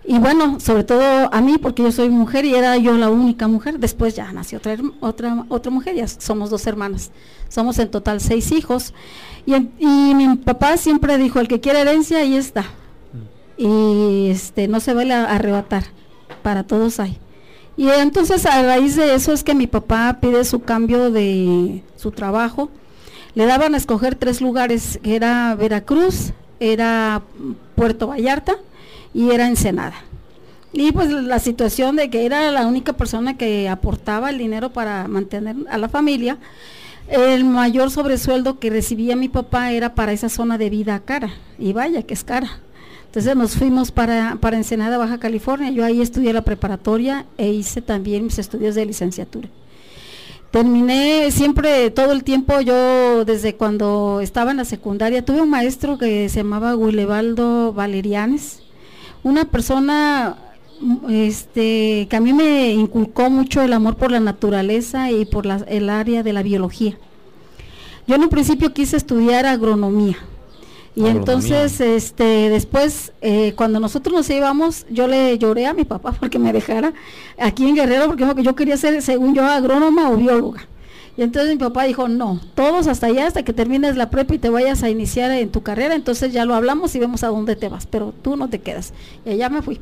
Y 0.05 0.17
bueno, 0.19 0.61
sobre 0.61 0.85
todo 0.85 1.29
a 1.33 1.41
mí, 1.41 1.57
porque 1.57 1.83
yo 1.83 1.91
soy 1.91 2.09
mujer 2.09 2.45
y 2.45 2.55
era 2.55 2.77
yo 2.77 2.97
la 2.97 3.09
única 3.09 3.49
mujer. 3.49 3.79
Después 3.79 4.15
ya 4.15 4.31
nació 4.31 4.59
otra, 4.59 4.77
otra, 5.01 5.45
otra 5.49 5.69
mujer, 5.71 5.95
ya 5.95 6.07
somos 6.07 6.49
dos 6.49 6.65
hermanas. 6.67 7.11
Somos 7.49 7.79
en 7.79 7.91
total 7.91 8.21
seis 8.21 8.53
hijos. 8.53 8.93
Y, 9.45 9.55
y 9.55 10.15
mi 10.15 10.37
papá 10.37 10.77
siempre 10.77 11.17
dijo, 11.17 11.39
el 11.41 11.49
que 11.49 11.59
quiere 11.59 11.81
herencia, 11.81 12.19
ahí 12.19 12.37
está. 12.37 12.65
Y 13.61 14.31
este, 14.31 14.67
no 14.67 14.79
se 14.79 14.95
vale 14.95 15.13
arrebatar, 15.13 15.83
para 16.41 16.63
todos 16.63 16.99
hay. 16.99 17.19
Y 17.77 17.89
entonces 17.89 18.47
a 18.47 18.63
raíz 18.63 18.95
de 18.95 19.13
eso 19.13 19.33
es 19.33 19.43
que 19.43 19.53
mi 19.53 19.67
papá 19.67 20.17
pide 20.19 20.43
su 20.45 20.61
cambio 20.61 21.11
de 21.11 21.83
su 21.95 22.09
trabajo. 22.09 22.71
Le 23.35 23.45
daban 23.45 23.75
a 23.75 23.77
escoger 23.77 24.15
tres 24.15 24.41
lugares, 24.41 24.99
era 25.03 25.53
Veracruz, 25.53 26.33
era 26.59 27.21
Puerto 27.75 28.07
Vallarta 28.07 28.55
y 29.13 29.29
era 29.29 29.45
Ensenada. 29.45 29.93
Y 30.73 30.91
pues 30.91 31.11
la 31.11 31.37
situación 31.37 31.97
de 31.97 32.09
que 32.09 32.25
era 32.25 32.49
la 32.49 32.65
única 32.65 32.93
persona 32.93 33.37
que 33.37 33.69
aportaba 33.69 34.31
el 34.31 34.39
dinero 34.39 34.73
para 34.73 35.07
mantener 35.07 35.55
a 35.69 35.77
la 35.77 35.87
familia, 35.87 36.39
el 37.09 37.43
mayor 37.43 37.91
sobresueldo 37.91 38.57
que 38.57 38.71
recibía 38.71 39.15
mi 39.15 39.29
papá 39.29 39.71
era 39.71 39.93
para 39.93 40.13
esa 40.13 40.29
zona 40.29 40.57
de 40.57 40.71
vida 40.71 40.99
cara. 41.01 41.29
Y 41.59 41.73
vaya 41.73 42.01
que 42.01 42.15
es 42.15 42.23
cara. 42.23 42.59
Entonces 43.11 43.35
nos 43.35 43.57
fuimos 43.57 43.91
para, 43.91 44.37
para 44.39 44.55
Ensenada, 44.55 44.97
Baja 44.97 45.17
California. 45.17 45.69
Yo 45.69 45.83
ahí 45.83 45.99
estudié 45.99 46.31
la 46.31 46.43
preparatoria 46.43 47.25
e 47.37 47.49
hice 47.49 47.81
también 47.81 48.23
mis 48.23 48.39
estudios 48.39 48.73
de 48.73 48.85
licenciatura. 48.85 49.49
Terminé 50.49 51.29
siempre, 51.31 51.91
todo 51.91 52.13
el 52.13 52.23
tiempo, 52.23 52.61
yo 52.61 53.25
desde 53.25 53.55
cuando 53.55 54.21
estaba 54.21 54.51
en 54.51 54.57
la 54.57 54.63
secundaria, 54.63 55.25
tuve 55.25 55.41
un 55.41 55.49
maestro 55.49 55.97
que 55.97 56.29
se 56.29 56.37
llamaba 56.37 56.73
Guilevaldo 56.73 57.73
Valerianes, 57.73 58.63
una 59.23 59.43
persona 59.43 60.37
este, 61.09 62.07
que 62.09 62.15
a 62.15 62.21
mí 62.21 62.31
me 62.31 62.71
inculcó 62.71 63.29
mucho 63.29 63.61
el 63.61 63.73
amor 63.73 63.97
por 63.97 64.11
la 64.11 64.21
naturaleza 64.21 65.11
y 65.11 65.25
por 65.25 65.45
el 65.67 65.89
área 65.89 66.23
de 66.23 66.31
la 66.31 66.43
biología. 66.43 66.97
Yo 68.07 68.15
en 68.15 68.23
un 68.23 68.29
principio 68.29 68.73
quise 68.73 68.95
estudiar 68.95 69.45
agronomía. 69.45 70.15
Y 70.93 71.07
entonces, 71.07 71.79
este, 71.79 72.49
después, 72.49 73.13
eh, 73.21 73.53
cuando 73.55 73.79
nosotros 73.79 74.13
nos 74.13 74.29
íbamos, 74.29 74.85
yo 74.89 75.07
le 75.07 75.37
lloré 75.37 75.65
a 75.65 75.73
mi 75.73 75.85
papá 75.85 76.11
porque 76.19 76.37
me 76.37 76.51
dejara 76.51 76.93
aquí 77.39 77.67
en 77.67 77.75
Guerrero, 77.75 78.07
porque 78.07 78.43
yo 78.43 78.55
quería 78.55 78.77
ser, 78.77 79.01
según 79.01 79.33
yo, 79.33 79.45
agrónoma 79.45 80.09
o 80.09 80.17
bióloga. 80.17 80.67
Y 81.17 81.23
entonces 81.23 81.51
mi 81.51 81.57
papá 81.57 81.83
dijo, 81.83 82.07
no, 82.07 82.39
todos 82.55 82.87
hasta 82.87 83.07
allá, 83.07 83.27
hasta 83.27 83.43
que 83.43 83.53
termines 83.53 83.97
la 83.97 84.09
prepa 84.09 84.33
y 84.33 84.39
te 84.39 84.49
vayas 84.49 84.81
a 84.83 84.89
iniciar 84.89 85.31
en 85.31 85.49
tu 85.49 85.61
carrera, 85.61 85.93
entonces 85.95 86.31
ya 86.31 86.45
lo 86.45 86.55
hablamos 86.55 86.95
y 86.95 86.99
vemos 86.99 87.23
a 87.23 87.27
dónde 87.27 87.55
te 87.55 87.69
vas, 87.69 87.85
pero 87.85 88.13
tú 88.21 88.37
no 88.37 88.49
te 88.49 88.59
quedas. 88.59 88.93
Y 89.25 89.31
allá 89.31 89.49
me 89.49 89.61
fui. 89.61 89.79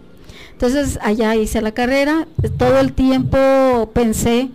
Entonces 0.54 1.00
allá 1.02 1.36
hice 1.36 1.62
la 1.62 1.72
carrera, 1.72 2.28
todo 2.58 2.80
el 2.80 2.94
tiempo 2.94 3.92
pensé 3.94 4.50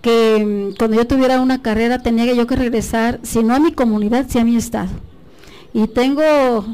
que 0.00 0.44
mm, 0.44 0.76
cuando 0.76 0.96
yo 0.96 1.06
tuviera 1.06 1.40
una 1.40 1.62
carrera 1.62 1.98
tenía 1.98 2.24
que 2.24 2.36
yo 2.36 2.46
que 2.46 2.56
regresar, 2.56 3.20
si 3.22 3.42
no 3.42 3.54
a 3.54 3.60
mi 3.60 3.72
comunidad, 3.72 4.26
si 4.28 4.38
a 4.38 4.44
mi 4.44 4.56
estado. 4.56 4.90
Y 5.74 5.88
tengo 5.88 6.64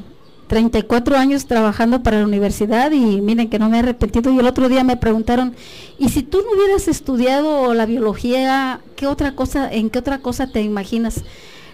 34 0.47 1.17
años 1.17 1.47
trabajando 1.47 2.03
para 2.03 2.19
la 2.19 2.27
universidad 2.27 2.93
y 2.93 3.21
miren 3.21 3.49
que 3.49 3.59
no 3.59 3.71
me 3.71 3.79
he 3.79 3.81
arrepentido. 3.81 4.33
Y 4.33 4.39
el 4.39 4.47
otro 4.47 4.69
día 4.69 4.85
me 4.85 4.97
preguntaron, 4.97 5.55
¿y 5.99 6.11
si 6.11 6.23
tú 6.23 6.43
no 6.43 6.53
hubieras 6.53 6.87
estudiado 6.87 7.73
la 7.73 7.87
biología, 7.87 8.81
qué 8.97 9.07
otra 9.07 9.35
cosa, 9.35 9.73
en 9.73 9.91
qué 9.91 9.99
otra 10.01 10.19
cosa 10.19 10.49
te 10.49 10.61
imaginas? 10.61 11.25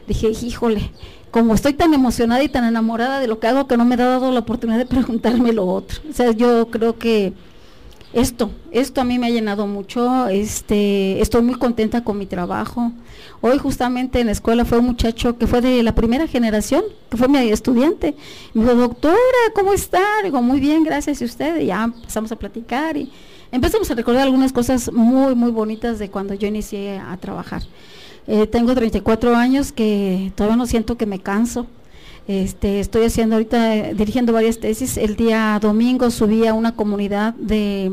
Dije, 0.06 0.30
híjole, 0.30 0.92
como 1.30 1.54
estoy 1.54 1.72
tan 1.72 1.94
emocionada 1.94 2.42
y 2.44 2.48
tan 2.48 2.64
enamorada 2.64 3.18
de 3.18 3.26
lo 3.26 3.40
que 3.40 3.48
hago 3.48 3.66
que 3.66 3.76
no 3.76 3.84
me 3.84 3.94
ha 3.94 3.98
dado 3.98 4.30
la 4.30 4.40
oportunidad 4.40 4.78
de 4.78 4.86
preguntarme 4.86 5.52
lo 5.52 5.66
otro. 5.66 6.00
O 6.08 6.12
sea, 6.12 6.30
yo 6.30 6.68
creo 6.70 6.96
que 6.96 7.32
esto, 8.12 8.50
esto 8.70 9.00
a 9.00 9.04
mí 9.04 9.18
me 9.18 9.26
ha 9.26 9.30
llenado 9.30 9.66
mucho, 9.66 10.28
este, 10.28 11.20
estoy 11.20 11.42
muy 11.42 11.56
contenta 11.56 12.02
con 12.04 12.18
mi 12.18 12.26
trabajo. 12.26 12.92
Hoy 13.40 13.58
justamente 13.58 14.20
en 14.20 14.26
la 14.26 14.32
escuela 14.32 14.64
fue 14.64 14.78
un 14.78 14.86
muchacho 14.86 15.36
que 15.36 15.46
fue 15.46 15.60
de 15.60 15.82
la 15.82 15.94
primera 15.94 16.26
generación, 16.26 16.82
que 17.10 17.16
fue 17.16 17.28
mi 17.28 17.38
estudiante. 17.38 18.14
Me 18.54 18.62
dijo, 18.62 18.74
doctora, 18.74 19.16
¿cómo 19.54 19.72
está? 19.72 20.02
Digo, 20.24 20.40
muy 20.40 20.60
bien, 20.60 20.84
gracias. 20.84 21.20
¿Y 21.20 21.24
usted? 21.24 21.60
Y 21.60 21.66
ya 21.66 21.84
empezamos 21.84 22.32
a 22.32 22.36
platicar 22.36 22.96
y 22.96 23.10
empezamos 23.52 23.90
a 23.90 23.94
recordar 23.94 24.22
algunas 24.22 24.52
cosas 24.52 24.92
muy, 24.92 25.34
muy 25.34 25.50
bonitas 25.50 25.98
de 25.98 26.10
cuando 26.10 26.34
yo 26.34 26.48
inicié 26.48 26.98
a 26.98 27.16
trabajar. 27.18 27.62
Eh, 28.26 28.46
tengo 28.46 28.74
34 28.74 29.36
años 29.36 29.72
que 29.72 30.32
todavía 30.34 30.56
no 30.56 30.66
siento 30.66 30.96
que 30.96 31.06
me 31.06 31.20
canso. 31.20 31.66
Este, 32.28 32.80
estoy 32.80 33.04
haciendo 33.04 33.36
ahorita, 33.36 33.92
dirigiendo 33.92 34.32
varias 34.32 34.58
tesis. 34.58 34.96
El 34.96 35.14
día 35.14 35.58
domingo 35.60 36.10
subí 36.10 36.46
a 36.46 36.54
una 36.54 36.74
comunidad 36.74 37.34
de 37.34 37.92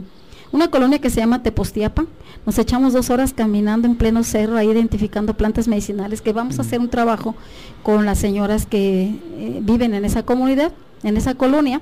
una 0.52 0.70
colonia 0.70 1.00
que 1.00 1.10
se 1.10 1.20
llama 1.20 1.44
Tepostiapa. 1.44 2.06
Nos 2.46 2.58
echamos 2.58 2.94
dos 2.94 3.10
horas 3.10 3.34
caminando 3.34 3.88
en 3.88 3.96
pleno 3.96 4.24
cerro, 4.24 4.58
ahí 4.58 4.70
identificando 4.70 5.36
plantas 5.36 5.68
medicinales, 5.68 6.22
que 6.22 6.34
vamos 6.34 6.58
a 6.58 6.64
hacer 6.64 6.80
un 6.80 6.90
trabajo 6.90 7.36
con 7.84 8.06
las 8.06 8.18
señoras 8.18 8.66
que 8.66 9.16
eh, 9.38 9.60
viven 9.62 9.94
en 9.94 10.04
esa 10.04 10.24
comunidad, 10.24 10.72
en 11.04 11.16
esa 11.16 11.36
colonia. 11.36 11.82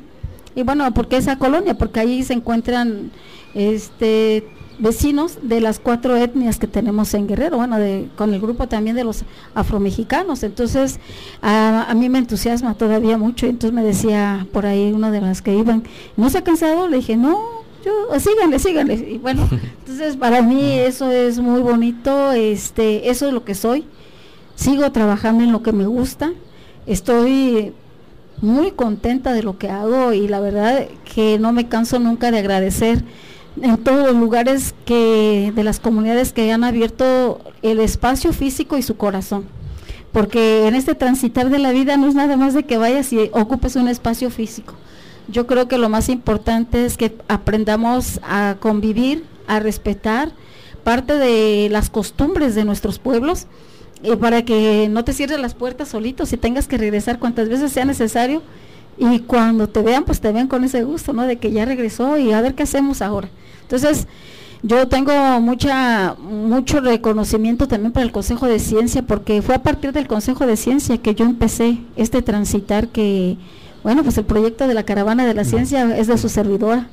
Y 0.54 0.64
bueno, 0.64 0.93
¿por 0.93 1.08
qué 1.08 1.18
esa 1.18 1.38
colonia? 1.38 1.78
Porque 1.78 2.02
ahí 2.02 2.24
se 2.24 2.34
encuentran 2.34 3.12
este 3.54 4.45
vecinos 4.82 5.38
de 5.44 5.62
las 5.62 5.80
cuatro 5.80 6.18
etnias 6.18 6.58
que 6.58 6.68
tenemos 6.68 7.14
en 7.14 7.28
Guerrero, 7.28 7.58
bueno, 7.58 7.78
de, 7.78 8.10
con 8.18 8.34
el 8.34 8.42
grupo 8.42 8.68
también 8.68 8.96
de 8.96 9.04
los 9.04 9.24
afromexicanos. 9.54 10.44
Entonces, 10.44 11.00
a, 11.42 11.94
mí 11.96 12.10
me 12.10 12.18
entusiasma 12.18 12.74
todavía 12.74 13.18
mucho. 13.18 13.46
Entonces 13.46 13.74
me 13.74 13.84
decía 13.84 14.48
por 14.52 14.66
ahí 14.66 14.92
una 14.92 15.12
de 15.12 15.22
las 15.22 15.42
que 15.42 15.56
iban, 15.56 15.84
¿no 16.18 16.30
se 16.30 16.40
ha 16.40 16.44
cansado? 16.44 16.88
Le 16.88 16.98
dije, 16.98 17.16
no, 17.16 17.40
yo, 17.86 18.20
síganle, 18.20 18.60
síganle. 18.60 18.96
Y 18.96 19.18
bueno, 19.20 19.48
entonces 19.80 20.18
para 20.18 20.42
mí 20.42 20.74
eso 20.74 21.12
es 21.12 21.40
muy 21.40 21.62
bonito, 21.62 22.32
este, 22.32 23.10
eso 23.10 23.28
es 23.28 23.34
lo 23.34 23.46
que 23.46 23.56
soy. 23.56 23.86
Sigo 24.56 24.92
trabajando 24.92 25.44
en 25.44 25.52
lo 25.52 25.62
que 25.62 25.72
me 25.72 25.86
gusta. 25.86 26.34
Estoy 26.88 27.74
muy 28.42 28.72
contenta 28.72 29.34
de 29.34 29.44
lo 29.44 29.60
que 29.60 29.70
hago 29.70 30.14
y 30.14 30.28
la 30.28 30.40
verdad 30.40 30.88
que 31.14 31.38
no 31.38 31.54
me 31.54 31.68
canso 31.68 32.00
nunca 32.00 32.32
de 32.32 32.40
agradecer 32.40 33.04
en 33.60 33.78
todos 33.78 34.08
los 34.08 34.16
lugares 34.16 34.74
que 34.86 35.52
de 35.56 35.64
las 35.64 35.80
comunidades 35.80 36.34
que 36.34 36.52
han 36.52 36.64
abierto 36.64 37.41
el 37.62 37.80
espacio 37.80 38.34
físico 38.34 38.78
y 38.78 38.82
su 38.82 38.97
corazón. 38.97 39.45
Porque 40.12 40.68
en 40.68 40.76
este 40.76 40.95
transitar 40.95 41.49
de 41.49 41.60
la 41.60 41.72
vida 41.72 41.97
no 41.97 42.08
es 42.08 42.16
nada 42.16 42.38
más 42.38 42.54
de 42.54 42.64
que 42.64 42.78
vayas 42.78 43.12
y 43.14 43.30
ocupes 43.34 43.76
un 43.76 43.88
espacio 43.88 44.30
físico. 44.30 44.74
Yo 45.28 45.47
creo 45.47 45.68
que 45.68 45.78
lo 45.78 45.89
más 45.89 46.10
importante 46.10 46.86
es 46.86 46.97
que 46.97 47.16
aprendamos 47.28 48.20
a 48.24 48.58
convivir, 48.60 49.24
a 49.47 49.60
respetar 49.60 50.32
parte 50.84 51.14
de 51.14 51.70
las 51.70 51.89
costumbres 51.89 52.56
de 52.56 52.66
nuestros 52.66 52.99
pueblos 52.99 53.47
y 54.04 54.16
para 54.16 54.43
que 54.43 54.88
no 54.89 55.04
te 55.06 55.14
cierres 55.14 55.39
las 55.39 55.54
puertas 55.54 55.89
solitos 55.89 56.34
y 56.34 56.38
tengas 56.38 56.68
que 56.68 56.78
regresar 56.78 57.20
cuantas 57.20 57.49
veces 57.49 57.72
sea 57.72 57.86
necesario 57.86 58.41
y 59.02 59.20
cuando 59.20 59.68
te 59.68 59.82
vean, 59.82 60.04
pues 60.04 60.22
te 60.22 60.32
vean 60.32 60.47
con 60.47 60.64
ese 60.64 60.84
gusto, 60.84 61.12
¿no? 61.12 61.24
De 61.24 61.38
que 61.38 61.52
ya 61.52 61.66
regresó 61.66 62.20
y 62.20 62.32
a 62.32 62.41
ver 62.41 62.54
qué 62.54 62.64
hacemos 62.64 63.02
ahora. 63.02 63.30
Entonces, 63.64 64.08
yo 64.62 64.88
tengo 64.88 65.41
mucha 65.41 66.16
mucho 66.20 66.82
reconocimiento 66.82 67.68
también 67.68 67.91
para 67.91 68.06
el 68.06 68.12
Consejo 68.12 68.45
de 68.45 68.60
Ciencia, 68.60 69.02
porque 69.02 69.41
fue 69.41 69.56
a 69.56 69.64
partir 69.64 69.91
del 69.91 70.08
Consejo 70.08 70.45
de 70.45 70.56
Ciencia 70.56 70.99
que 70.99 71.16
yo 71.16 71.26
empecé 71.26 71.80
este 71.95 72.22
transitar 72.22 72.89
que, 72.89 73.38
bueno, 73.84 74.04
pues 74.04 74.20
el 74.20 74.26
proyecto 74.26 74.68
de 74.68 74.76
la 74.76 74.84
Caravana 74.84 75.26
de 75.26 75.34
la 75.34 75.45
Ciencia 75.45 75.97
es 75.97 76.06
de 76.06 76.18
su 76.20 76.30
servidora. 76.30 76.88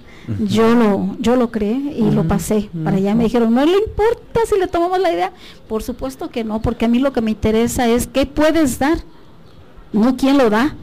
Yo 0.46 0.74
lo, 0.74 1.16
yo 1.20 1.36
lo 1.36 1.50
creé 1.50 1.76
y 1.96 2.10
lo 2.10 2.24
pasé 2.28 2.68
para 2.84 2.98
allá. 2.98 3.14
Me 3.14 3.24
dijeron, 3.24 3.54
no 3.54 3.64
le 3.64 3.72
importa 3.78 4.40
si 4.46 4.58
le 4.58 4.66
tomamos 4.66 4.98
la 4.98 5.10
idea. 5.10 5.32
Por 5.68 5.82
supuesto 5.82 6.28
que 6.28 6.44
no, 6.44 6.60
porque 6.60 6.84
a 6.84 6.88
mí 6.88 6.98
lo 6.98 7.14
que 7.14 7.22
me 7.22 7.30
interesa 7.30 7.86
es 7.86 8.06
qué 8.06 8.26
puedes 8.26 8.78
dar, 8.78 8.98
no 9.92 10.16
quién 10.16 10.36
lo 10.36 10.50
da. 10.50 10.74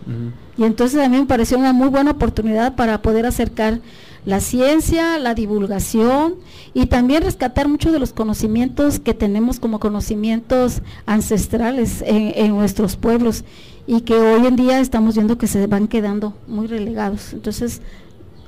Y 0.58 0.64
entonces 0.64 1.04
a 1.04 1.10
mí 1.10 1.18
me 1.18 1.26
pareció 1.26 1.58
una 1.58 1.74
muy 1.74 1.90
buena 1.90 2.12
oportunidad 2.12 2.76
para 2.76 3.02
poder 3.02 3.26
acercar 3.26 3.80
la 4.26 4.40
ciencia, 4.40 5.20
la 5.20 5.36
divulgación 5.36 6.36
y 6.74 6.88
también 6.88 7.24
rescatar 7.24 7.68
muchos 7.68 7.94
de 7.94 8.00
los 8.00 8.12
conocimientos 8.12 9.00
que 9.00 9.14
tenemos 9.14 9.60
como 9.60 9.80
conocimientos 9.80 10.82
ancestrales 11.06 12.04
en, 12.06 12.56
nuestros 12.56 12.96
pueblos 12.96 13.44
y 13.86 14.02
que 14.02 14.16
hoy 14.16 14.48
en 14.48 14.56
día 14.56 14.80
estamos 14.80 15.16
viendo 15.16 15.38
que 15.38 15.48
se 15.48 15.68
van 15.68 15.88
quedando 15.88 16.34
muy 16.48 16.66
relegados. 16.66 17.34
Entonces, 17.34 17.82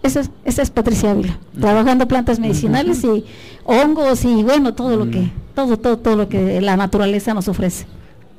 esa 0.02 0.22
es, 0.22 0.32
esa 0.46 0.62
es 0.64 0.72
Patricia 0.72 1.12
Ávila, 1.12 1.38
trabajando 1.60 2.08
plantas 2.08 2.40
medicinales 2.40 3.04
y 3.04 3.26
hongos 3.66 4.26
y 4.26 4.42
bueno, 4.44 4.74
todo 4.74 4.96
lo 4.98 5.12
que, 5.12 5.30
todo, 5.54 5.78
todo, 5.78 5.98
todo 5.98 6.16
lo 6.16 6.30
que 6.30 6.60
la 6.62 6.76
naturaleza 6.76 7.34
nos 7.36 7.48
ofrece. 7.48 7.86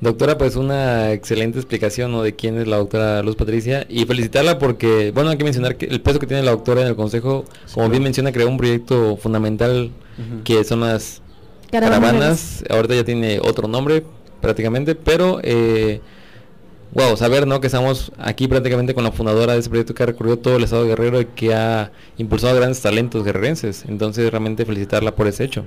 Doctora, 0.01 0.39
pues 0.39 0.55
una 0.55 1.13
excelente 1.13 1.59
explicación 1.59 2.13
¿no? 2.13 2.23
de 2.23 2.37
quién 2.37 2.57
es 2.57 2.69
la 2.69 2.77
doctora 2.77 3.21
Luz 3.23 3.35
Patricia 3.35 3.85
y 3.89 4.05
felicitarla 4.05 4.59
porque, 4.59 5.11
bueno, 5.11 5.31
hay 5.31 5.39
que 5.39 5.43
mencionar 5.43 5.77
que 5.77 5.87
el 5.87 6.01
peso 6.01 6.21
que 6.21 6.27
tiene 6.29 6.45
la 6.45 6.53
doctora 6.53 6.83
en 6.83 6.87
el 6.87 6.95
Consejo, 6.95 7.45
como 7.75 7.89
bien 7.89 8.05
menciona, 8.05 8.31
creó 8.31 8.49
un 8.49 8.59
proyecto 8.59 9.17
fundamental 9.17 9.91
que 10.45 10.63
son 10.63 10.81
las 10.81 11.21
caravanas. 11.73 12.65
ahorita 12.71 12.95
ya 12.95 13.05
tiene 13.05 13.41
otro 13.41 13.67
nombre 13.67 14.05
prácticamente, 14.41 14.95
pero, 14.95 15.41
eh, 15.43 16.01
wow, 16.93 17.17
saber 17.17 17.49
¿no? 17.49 17.61
que 17.61 17.67
estamos 17.67 18.13
aquí 18.19 18.47
prácticamente 18.47 18.95
con 18.95 19.03
la 19.03 19.11
fundadora 19.11 19.55
de 19.55 19.59
ese 19.59 19.69
proyecto 19.69 19.95
que 19.95 20.03
ha 20.05 20.07
recorrido 20.07 20.39
todo 20.39 20.57
el 20.57 20.63
estado 20.63 20.85
de 20.85 20.91
Guerrero 20.91 21.21
y 21.21 21.25
que 21.25 21.55
ha 21.55 21.91
impulsado 22.19 22.55
grandes 22.55 22.81
talentos 22.81 23.25
guerrerenses, 23.25 23.85
entonces 23.89 24.31
realmente 24.31 24.65
felicitarla 24.65 25.17
por 25.17 25.27
ese 25.27 25.43
hecho. 25.43 25.65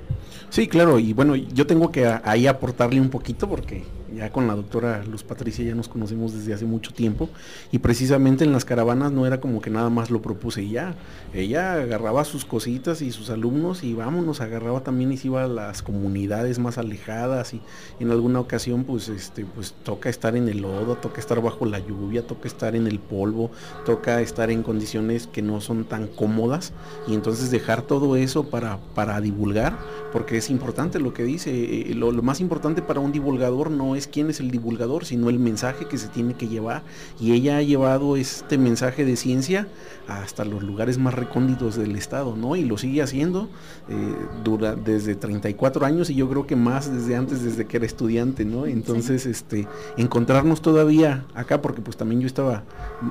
Sí, 0.48 0.68
claro, 0.68 0.98
y 0.98 1.12
bueno, 1.12 1.36
yo 1.36 1.66
tengo 1.66 1.92
que 1.92 2.06
ahí 2.24 2.46
aportarle 2.46 2.98
un 2.98 3.10
poquito 3.10 3.46
porque 3.46 3.84
ya 4.14 4.30
con 4.30 4.46
la 4.46 4.54
doctora 4.54 5.02
Luz 5.04 5.22
Patricia 5.22 5.64
ya 5.64 5.74
nos 5.74 5.88
conocemos 5.88 6.34
desde 6.34 6.54
hace 6.54 6.64
mucho 6.64 6.92
tiempo 6.92 7.28
y 7.70 7.78
precisamente 7.78 8.44
en 8.44 8.52
las 8.52 8.64
caravanas 8.64 9.12
no 9.12 9.26
era 9.26 9.40
como 9.40 9.60
que 9.60 9.70
nada 9.70 9.90
más 9.90 10.10
lo 10.10 10.22
propuse 10.22 10.62
y 10.62 10.70
ya. 10.70 10.94
Ella 11.32 11.74
agarraba 11.74 12.24
sus 12.24 12.44
cositas 12.44 13.02
y 13.02 13.10
sus 13.12 13.30
alumnos 13.30 13.84
y 13.84 13.94
vámonos, 13.94 14.40
agarraba 14.40 14.82
también 14.82 15.12
y 15.12 15.16
se 15.16 15.28
iba 15.28 15.44
a 15.44 15.48
las 15.48 15.82
comunidades 15.82 16.58
más 16.58 16.78
alejadas 16.78 17.54
y 17.54 17.62
en 18.00 18.10
alguna 18.10 18.40
ocasión 18.40 18.84
pues 18.84 19.08
este 19.08 19.44
pues 19.44 19.74
toca 19.82 20.08
estar 20.08 20.36
en 20.36 20.48
el 20.48 20.62
lodo, 20.62 20.96
toca 20.96 21.20
estar 21.20 21.40
bajo 21.40 21.66
la 21.66 21.78
lluvia, 21.78 22.26
toca 22.26 22.48
estar 22.48 22.76
en 22.76 22.86
el 22.86 22.98
polvo, 22.98 23.50
toca 23.84 24.20
estar 24.20 24.50
en 24.50 24.62
condiciones 24.62 25.26
que 25.26 25.42
no 25.42 25.60
son 25.60 25.84
tan 25.84 26.06
cómodas 26.06 26.72
y 27.06 27.14
entonces 27.14 27.50
dejar 27.50 27.82
todo 27.82 28.16
eso 28.16 28.44
para, 28.44 28.78
para 28.94 29.20
divulgar, 29.20 29.78
porque 30.12 30.36
es 30.36 30.50
importante 30.50 30.98
lo 30.98 31.12
que 31.12 31.24
dice, 31.24 31.50
eh, 31.90 31.94
lo, 31.94 32.12
lo 32.12 32.22
más 32.22 32.40
importante 32.40 32.82
para 32.82 33.00
un 33.00 33.12
divulgador 33.12 33.70
no 33.70 33.96
es 33.96 34.01
quién 34.08 34.30
es 34.30 34.40
el 34.40 34.50
divulgador, 34.50 35.04
sino 35.04 35.28
el 35.30 35.38
mensaje 35.38 35.86
que 35.86 35.98
se 35.98 36.08
tiene 36.08 36.34
que 36.34 36.48
llevar. 36.48 36.82
Y 37.20 37.32
ella 37.32 37.58
ha 37.58 37.62
llevado 37.62 38.16
este 38.16 38.58
mensaje 38.58 39.04
de 39.04 39.16
ciencia 39.16 39.68
hasta 40.08 40.44
los 40.44 40.62
lugares 40.62 40.98
más 40.98 41.14
recónditos 41.14 41.76
del 41.76 41.96
estado, 41.96 42.36
¿no? 42.36 42.56
Y 42.56 42.64
lo 42.64 42.76
sigue 42.76 43.02
haciendo 43.02 43.48
eh, 43.88 44.14
dura, 44.42 44.74
desde 44.74 45.14
34 45.14 45.86
años 45.86 46.10
y 46.10 46.14
yo 46.14 46.28
creo 46.28 46.46
que 46.46 46.56
más 46.56 46.92
desde 46.92 47.16
antes, 47.16 47.42
desde 47.42 47.66
que 47.66 47.76
era 47.76 47.86
estudiante, 47.86 48.44
¿no? 48.44 48.66
Entonces, 48.66 49.26
este, 49.26 49.66
encontrarnos 49.96 50.60
todavía 50.60 51.24
acá, 51.34 51.62
porque 51.62 51.80
pues 51.80 51.96
también 51.96 52.20
yo 52.20 52.26
estaba 52.26 52.64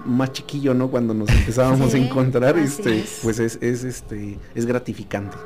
más 0.06 0.34
chiquillo, 0.34 0.74
¿no? 0.74 0.90
Cuando 0.90 1.14
nos 1.14 1.30
empezábamos 1.32 1.94
a 1.94 1.98
encontrar, 1.98 2.58
este, 2.58 3.06
pues 3.24 3.40
es, 3.40 3.58
es, 3.62 3.84
este, 3.84 4.38
es 4.54 4.66
gratificante. 4.66 5.38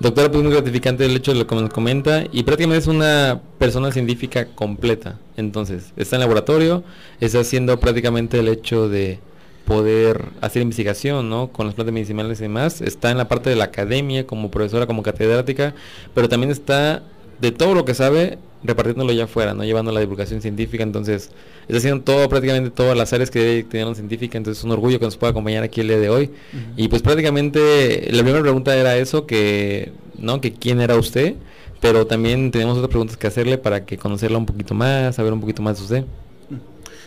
Doctora, 0.00 0.30
pues 0.30 0.42
muy 0.42 0.52
gratificante 0.52 1.06
el 1.06 1.16
hecho 1.16 1.32
de 1.32 1.38
lo 1.38 1.46
que 1.46 1.54
nos 1.54 1.70
comenta 1.70 2.24
y 2.32 2.42
prácticamente 2.42 2.82
es 2.82 2.88
una 2.88 3.40
persona 3.58 3.92
científica 3.92 4.46
completa. 4.46 5.18
Entonces, 5.36 5.92
está 5.96 6.16
en 6.16 6.20
laboratorio, 6.20 6.82
está 7.20 7.40
haciendo 7.40 7.78
prácticamente 7.78 8.40
el 8.40 8.48
hecho 8.48 8.88
de 8.88 9.20
poder 9.64 10.26
hacer 10.40 10.62
investigación, 10.62 11.30
¿no? 11.30 11.48
Con 11.48 11.66
las 11.66 11.74
plantas 11.74 11.94
medicinales 11.94 12.40
y 12.40 12.42
demás. 12.42 12.80
Está 12.80 13.10
en 13.12 13.18
la 13.18 13.28
parte 13.28 13.50
de 13.50 13.56
la 13.56 13.64
academia 13.64 14.26
como 14.26 14.50
profesora, 14.50 14.86
como 14.86 15.02
catedrática, 15.02 15.74
pero 16.12 16.28
también 16.28 16.50
está 16.50 17.02
de 17.40 17.52
todo 17.52 17.74
lo 17.74 17.84
que 17.84 17.94
sabe 17.94 18.38
repartiéndolo 18.64 19.12
ya 19.12 19.24
afuera, 19.24 19.54
¿no? 19.54 19.62
Llevando 19.62 19.92
la 19.92 20.00
divulgación 20.00 20.40
científica, 20.40 20.82
entonces 20.82 21.30
está 21.68 21.76
haciendo 21.76 22.02
todo, 22.02 22.28
prácticamente 22.28 22.70
todas 22.70 22.96
las 22.96 23.12
áreas 23.12 23.30
que 23.30 23.66
una 23.74 23.94
científica, 23.94 24.38
entonces 24.38 24.58
es 24.58 24.64
un 24.64 24.72
orgullo 24.72 24.98
que 24.98 25.04
nos 25.04 25.16
pueda 25.16 25.30
acompañar 25.32 25.62
aquí 25.62 25.82
el 25.82 25.88
día 25.88 25.98
de 25.98 26.08
hoy. 26.08 26.30
Y 26.76 26.88
pues 26.88 27.02
prácticamente 27.02 28.08
la 28.10 28.22
primera 28.22 28.40
pregunta 28.40 28.74
era 28.74 28.96
eso, 28.96 29.26
que, 29.26 29.92
¿no? 30.18 30.40
Que 30.40 30.52
quién 30.52 30.80
era 30.80 30.96
usted, 30.96 31.34
pero 31.80 32.06
también 32.06 32.50
tenemos 32.50 32.76
otras 32.78 32.88
preguntas 32.88 33.16
que 33.18 33.26
hacerle 33.26 33.58
para 33.58 33.84
que 33.84 33.98
conocerla 33.98 34.38
un 34.38 34.46
poquito 34.46 34.72
más, 34.74 35.16
saber 35.16 35.32
un 35.32 35.40
poquito 35.40 35.62
más 35.62 35.76
de 35.76 35.82
usted. 35.84 36.04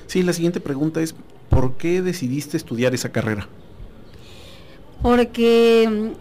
Sí, 0.05 0.21
la 0.21 0.33
siguiente 0.33 0.59
pregunta 0.59 1.01
es, 1.01 1.15
¿por 1.49 1.73
qué 1.77 2.01
decidiste 2.01 2.55
estudiar 2.55 2.93
esa 2.93 3.11
carrera? 3.11 3.47
Porque 5.01 6.11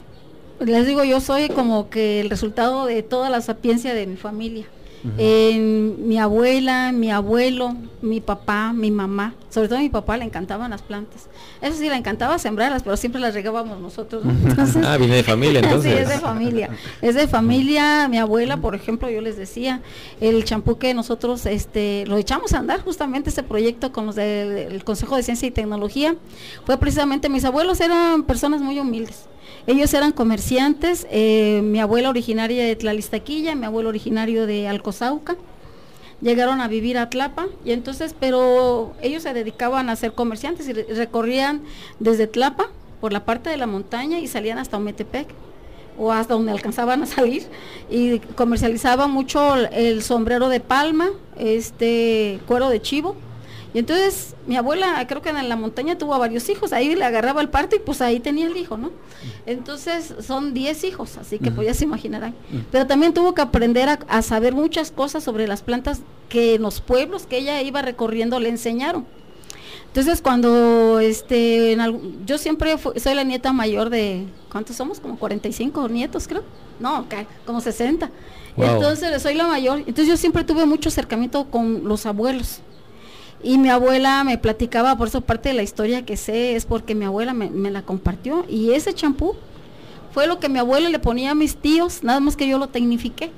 les 0.60 0.86
digo, 0.86 1.04
yo 1.04 1.20
soy 1.20 1.48
como 1.48 1.90
que 1.90 2.20
el 2.20 2.30
resultado 2.30 2.86
de 2.86 3.02
toda 3.02 3.28
la 3.28 3.42
sapiencia 3.42 3.92
de 3.94 4.06
mi 4.06 4.16
familia. 4.16 4.64
Eh, 5.18 5.58
mi 5.98 6.18
abuela, 6.18 6.92
mi 6.92 7.10
abuelo, 7.10 7.76
mi 8.02 8.20
papá, 8.20 8.72
mi 8.72 8.90
mamá, 8.90 9.34
sobre 9.50 9.68
todo 9.68 9.78
a 9.78 9.82
mi 9.82 9.88
papá 9.88 10.16
le 10.16 10.24
encantaban 10.24 10.70
las 10.70 10.82
plantas. 10.82 11.28
Eso 11.60 11.76
sí, 11.76 11.88
le 11.88 11.94
encantaba 11.94 12.38
sembrarlas, 12.38 12.82
pero 12.82 12.96
siempre 12.96 13.20
las 13.20 13.34
regábamos 13.34 13.80
nosotros. 13.80 14.24
¿no? 14.24 14.32
Entonces, 14.48 14.84
ah, 14.84 14.96
viene 14.96 15.16
de 15.16 15.22
familia 15.22 15.60
entonces. 15.60 15.92
sí, 15.96 15.98
es 15.98 16.08
de 16.08 16.18
familia. 16.18 16.70
Es 17.00 17.14
de 17.14 17.28
familia. 17.28 18.08
Mi 18.08 18.18
abuela, 18.18 18.56
por 18.56 18.74
ejemplo, 18.74 19.08
yo 19.08 19.20
les 19.20 19.36
decía, 19.36 19.80
el 20.20 20.44
champú 20.44 20.78
que 20.78 20.92
nosotros 20.94 21.46
este, 21.46 22.04
lo 22.06 22.16
echamos 22.16 22.52
a 22.52 22.58
andar, 22.58 22.80
justamente 22.80 23.30
ese 23.30 23.42
proyecto 23.42 23.92
con 23.92 24.06
los 24.06 24.16
del 24.16 24.82
Consejo 24.84 25.16
de 25.16 25.22
Ciencia 25.22 25.46
y 25.46 25.50
Tecnología, 25.50 26.16
fue 26.64 26.76
precisamente, 26.78 27.28
mis 27.28 27.44
abuelos 27.44 27.80
eran 27.80 28.24
personas 28.24 28.60
muy 28.60 28.78
humildes 28.78 29.26
ellos 29.66 29.92
eran 29.94 30.12
comerciantes, 30.12 31.06
eh, 31.10 31.60
mi 31.64 31.80
abuela 31.80 32.08
originaria 32.08 32.64
de 32.64 32.76
Tlalistaquilla, 32.76 33.54
mi 33.56 33.66
abuelo 33.66 33.88
originario 33.88 34.46
de 34.46 34.68
Alcozauca. 34.68 35.36
Llegaron 36.20 36.60
a 36.60 36.68
vivir 36.68 36.96
a 36.96 37.10
Tlapa 37.10 37.46
y 37.64 37.72
entonces, 37.72 38.14
pero 38.18 38.94
ellos 39.02 39.24
se 39.24 39.34
dedicaban 39.34 39.90
a 39.90 39.96
ser 39.96 40.12
comerciantes 40.12 40.68
y 40.68 40.72
recorrían 40.72 41.62
desde 41.98 42.26
Tlapa 42.26 42.70
por 43.00 43.12
la 43.12 43.24
parte 43.24 43.50
de 43.50 43.56
la 43.56 43.66
montaña 43.66 44.18
y 44.20 44.28
salían 44.28 44.58
hasta 44.58 44.76
Ometepec 44.76 45.28
o 45.98 46.12
hasta 46.12 46.34
donde 46.34 46.52
alcanzaban 46.52 47.02
a 47.02 47.06
salir 47.06 47.46
y 47.90 48.20
comercializaban 48.20 49.10
mucho 49.10 49.56
el 49.56 50.02
sombrero 50.02 50.48
de 50.48 50.60
palma, 50.60 51.08
este 51.38 52.40
cuero 52.46 52.68
de 52.68 52.80
chivo 52.80 53.16
y 53.76 53.80
entonces 53.80 54.34
mi 54.46 54.56
abuela, 54.56 55.06
creo 55.06 55.20
que 55.20 55.28
en 55.28 55.50
la 55.50 55.54
montaña 55.54 55.98
tuvo 55.98 56.18
varios 56.18 56.48
hijos, 56.48 56.72
ahí 56.72 56.94
le 56.94 57.04
agarraba 57.04 57.42
el 57.42 57.50
parto 57.50 57.76
y 57.76 57.78
pues 57.78 58.00
ahí 58.00 58.20
tenía 58.20 58.46
el 58.46 58.56
hijo, 58.56 58.78
¿no? 58.78 58.90
Entonces 59.44 60.14
son 60.26 60.54
10 60.54 60.84
hijos, 60.84 61.18
así 61.18 61.38
que 61.38 61.50
pues 61.50 61.66
ya 61.66 61.74
se 61.74 61.84
imaginarán. 61.84 62.34
Pero 62.72 62.86
también 62.86 63.12
tuvo 63.12 63.34
que 63.34 63.42
aprender 63.42 63.90
a, 64.08 64.22
saber 64.22 64.54
muchas 64.54 64.90
cosas 64.90 65.22
sobre 65.22 65.46
las 65.46 65.60
plantas 65.60 66.00
que 66.30 66.54
en 66.54 66.62
los 66.62 66.80
pueblos 66.80 67.26
que 67.26 67.36
ella 67.36 67.60
iba 67.60 67.82
recorriendo 67.82 68.40
le 68.40 68.48
enseñaron. 68.48 69.04
Entonces 69.88 70.22
cuando 70.22 70.98
este 70.98 71.76
yo 72.24 72.38
siempre 72.38 72.78
soy 72.78 73.14
la 73.14 73.24
nieta 73.24 73.52
mayor 73.52 73.90
de 73.90 74.24
¿cuántos 74.50 74.76
somos? 74.76 75.00
Como 75.00 75.18
45 75.18 75.86
nietos, 75.90 76.26
creo. 76.28 76.44
No, 76.80 77.04
como 77.44 77.60
60. 77.60 78.10
Entonces 78.56 79.20
soy 79.20 79.34
la 79.34 79.46
mayor. 79.46 79.80
Entonces 79.80 80.08
yo 80.08 80.16
siempre 80.16 80.44
tuve 80.44 80.64
mucho 80.64 80.88
acercamiento 80.88 81.50
con 81.50 81.86
los 81.86 82.06
abuelos. 82.06 82.62
Y 83.42 83.58
mi 83.58 83.68
abuela 83.68 84.24
me 84.24 84.38
platicaba, 84.38 84.96
por 84.96 85.08
eso 85.08 85.20
parte 85.20 85.50
de 85.50 85.54
la 85.54 85.62
historia 85.62 86.04
que 86.04 86.16
sé 86.16 86.56
es 86.56 86.64
porque 86.64 86.94
mi 86.94 87.04
abuela 87.04 87.34
me, 87.34 87.70
la 87.70 87.82
compartió. 87.82 88.44
Y 88.48 88.72
ese 88.72 88.94
champú 88.94 89.36
fue 90.12 90.26
lo 90.26 90.40
que 90.40 90.48
mi 90.48 90.58
abuela 90.58 90.88
le 90.88 90.98
ponía 90.98 91.32
a 91.32 91.34
mis 91.34 91.56
tíos, 91.56 92.02
nada 92.02 92.20
más 92.20 92.36
que 92.36 92.48
yo 92.48 92.58
lo 92.58 92.68
tecnifiqué 92.68 93.30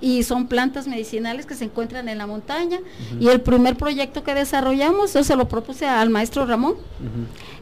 y 0.00 0.22
son 0.22 0.46
plantas 0.46 0.86
medicinales 0.86 1.46
que 1.46 1.54
se 1.54 1.64
encuentran 1.64 2.08
en 2.08 2.18
la 2.18 2.26
montaña. 2.26 2.78
Y 3.18 3.28
el 3.28 3.40
primer 3.40 3.76
proyecto 3.76 4.22
que 4.22 4.34
desarrollamos, 4.34 5.14
yo 5.14 5.24
se 5.24 5.36
lo 5.36 5.48
propuse 5.48 5.86
al 5.86 6.10
maestro 6.10 6.46
Ramón. 6.46 6.74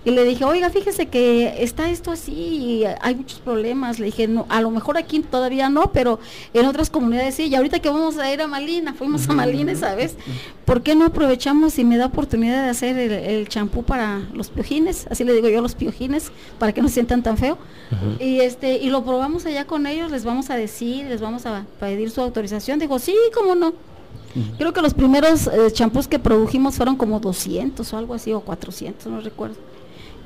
Y 0.07 0.13
le 0.13 0.25
dije, 0.25 0.45
oiga, 0.45 0.71
fíjese 0.71 1.07
que 1.07 1.65
está 1.65 1.91
esto 1.91 2.13
así 2.13 2.33
y 2.33 2.85
hay 3.01 3.17
muchos 3.17 3.41
problemas. 3.41 3.99
Le 3.99 4.07
dije, 4.07 4.29
no, 4.29 4.47
a 4.49 4.61
lo 4.61 4.71
mejor 4.71 4.97
aquí 4.97 5.19
todavía 5.19 5.69
no, 5.69 5.91
pero 5.91 6.21
en 6.55 6.65
otras 6.67 6.91
comunidades 6.91 7.35
sí. 7.35 7.47
Y 7.49 7.57
ahorita 7.57 7.81
que 7.81 7.91
vamos 7.91 8.17
a 8.17 8.33
ir 8.33 8.41
a 8.41 8.47
Malina, 8.47 8.95
fuimos 8.95 9.29
a 9.29 9.33
Malina, 9.33 9.75
¿sabes? 9.75 10.15
¿Por 10.65 10.85
qué 10.85 10.95
no 10.95 11.07
aprovechamos 11.07 11.77
y 11.81 11.85
me 11.85 11.97
da 11.97 12.07
oportunidad 12.07 12.63
de 12.63 12.71
hacer 12.71 12.97
el 12.97 13.49
champú 13.49 13.83
para 13.83 14.21
los 14.33 14.49
piojines? 14.49 15.09
Así 15.11 15.25
le 15.25 15.33
digo 15.33 15.49
yo, 15.49 15.61
los 15.61 15.75
piojines, 15.75 16.31
para 16.61 16.73
que 16.73 16.83
no 16.83 16.87
se 16.87 16.95
sientan 16.95 17.25
tan 17.25 17.37
feo. 17.37 17.59
Y 18.21 18.39
este 18.43 18.79
y 18.79 18.91
lo 18.91 19.05
probamos 19.05 19.45
allá 19.45 19.65
con 19.65 19.89
ellos, 19.89 20.13
les 20.13 20.25
vamos 20.25 20.51
a 20.51 20.57
decir, 20.57 21.07
les 21.07 21.21
vamos 21.21 21.47
a 21.47 21.67
pedir 21.81 22.13
su 22.13 22.21
autorización. 22.21 22.79
Dijo, 22.79 23.01
sí, 23.01 23.17
cómo 23.35 23.57
no. 23.57 23.73
Creo 24.57 24.73
que 24.73 24.83
los 24.83 24.95
primeros 24.95 25.49
eh, 25.49 25.73
champús 25.73 26.07
que 26.07 26.21
produjimos 26.21 26.77
fueron 26.77 26.95
como 26.95 27.19
200 27.19 27.93
o 27.93 27.97
algo 27.99 28.15
así, 28.15 28.33
o 28.33 28.41
400, 28.41 29.07
no 29.07 29.21
recuerdo. 29.21 29.57